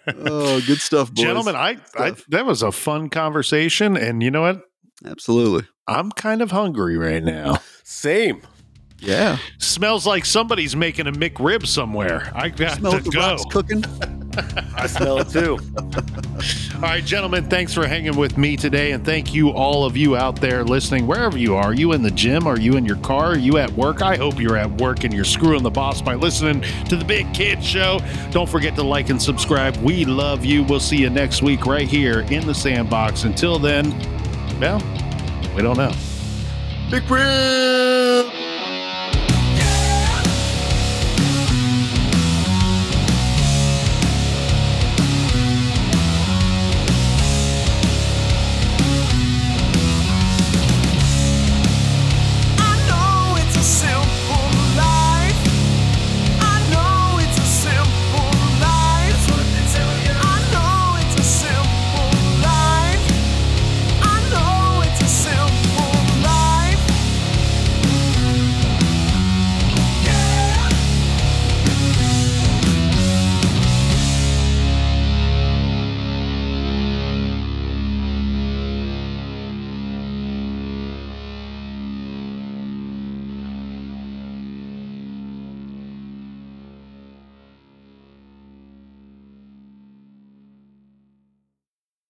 Oh, 0.09 0.61
good 0.67 0.81
stuff, 0.81 1.13
boys. 1.13 1.25
Gentlemen, 1.25 1.57
I, 1.57 1.77
I 1.97 2.15
that 2.29 2.47
was 2.47 2.63
a 2.63 2.73
fun 2.73 3.11
conversation, 3.11 3.97
and 3.97 4.23
you 4.23 4.31
know 4.31 4.43
what? 4.43 4.63
Absolutely. 5.05 5.69
I'm 5.87 6.11
kind 6.11 6.43
of 6.43 6.51
hungry 6.51 6.97
right 6.97 7.23
now. 7.23 7.59
Same. 7.85 8.43
Yeah. 8.99 9.39
Smells 9.59 10.07
like 10.07 10.25
somebody's 10.25 10.75
making 10.75 11.07
a 11.07 11.13
McRib 11.13 11.67
somewhere. 11.67 12.33
I 12.35 12.49
got 12.49 12.79
Smell 12.79 12.93
to 12.93 13.01
the 13.01 13.11
go. 13.11 13.21
rocks 13.21 13.45
cooking. 13.51 13.85
I 14.77 14.87
smell 14.87 15.19
it 15.19 15.29
too. 15.29 15.59
All 16.77 16.83
right, 16.83 17.05
gentlemen, 17.05 17.49
thanks 17.49 17.73
for 17.73 17.87
hanging 17.87 18.17
with 18.17 18.37
me 18.37 18.57
today. 18.57 18.93
And 18.93 19.05
thank 19.05 19.33
you, 19.33 19.51
all 19.51 19.85
of 19.85 19.97
you 19.97 20.15
out 20.15 20.37
there 20.37 20.63
listening, 20.63 21.07
wherever 21.07 21.39
you 21.39 21.57
are. 21.57 21.67
Are 21.67 21.75
you 21.75 21.93
in 21.93 22.03
the 22.03 22.11
gym? 22.11 22.47
Are 22.47 22.59
you 22.59 22.77
in 22.77 22.85
your 22.85 22.99
car? 22.99 23.33
Are 23.33 23.39
you 23.39 23.57
at 23.57 23.73
work? 23.73 24.03
I 24.03 24.17
hope 24.17 24.39
you're 24.39 24.59
at 24.59 24.71
work 24.73 25.05
and 25.05 25.13
you're 25.13 25.25
screwing 25.25 25.63
the 25.63 25.71
boss 25.71 26.03
by 26.03 26.15
listening 26.15 26.61
to 26.89 26.97
the 26.97 27.05
Big 27.05 27.33
Kid 27.33 27.65
Show. 27.65 28.01
Don't 28.31 28.49
forget 28.49 28.75
to 28.77 28.83
like 28.83 29.09
and 29.09 29.21
subscribe. 29.21 29.77
We 29.79 30.05
love 30.05 30.45
you. 30.45 30.65
We'll 30.65 30.81
see 30.81 30.99
you 30.99 31.09
next 31.09 31.43
week 31.43 31.65
right 31.65 31.89
here 31.89 32.21
in 32.31 32.47
the 32.47 32.55
sandbox. 32.55 33.25
Until 33.25 33.59
then, 33.59 33.91
well, 34.61 34.83
we 35.57 35.63
don't 35.63 35.79
know. 35.79 35.93
Big 36.91 37.11
rib. 37.11 38.46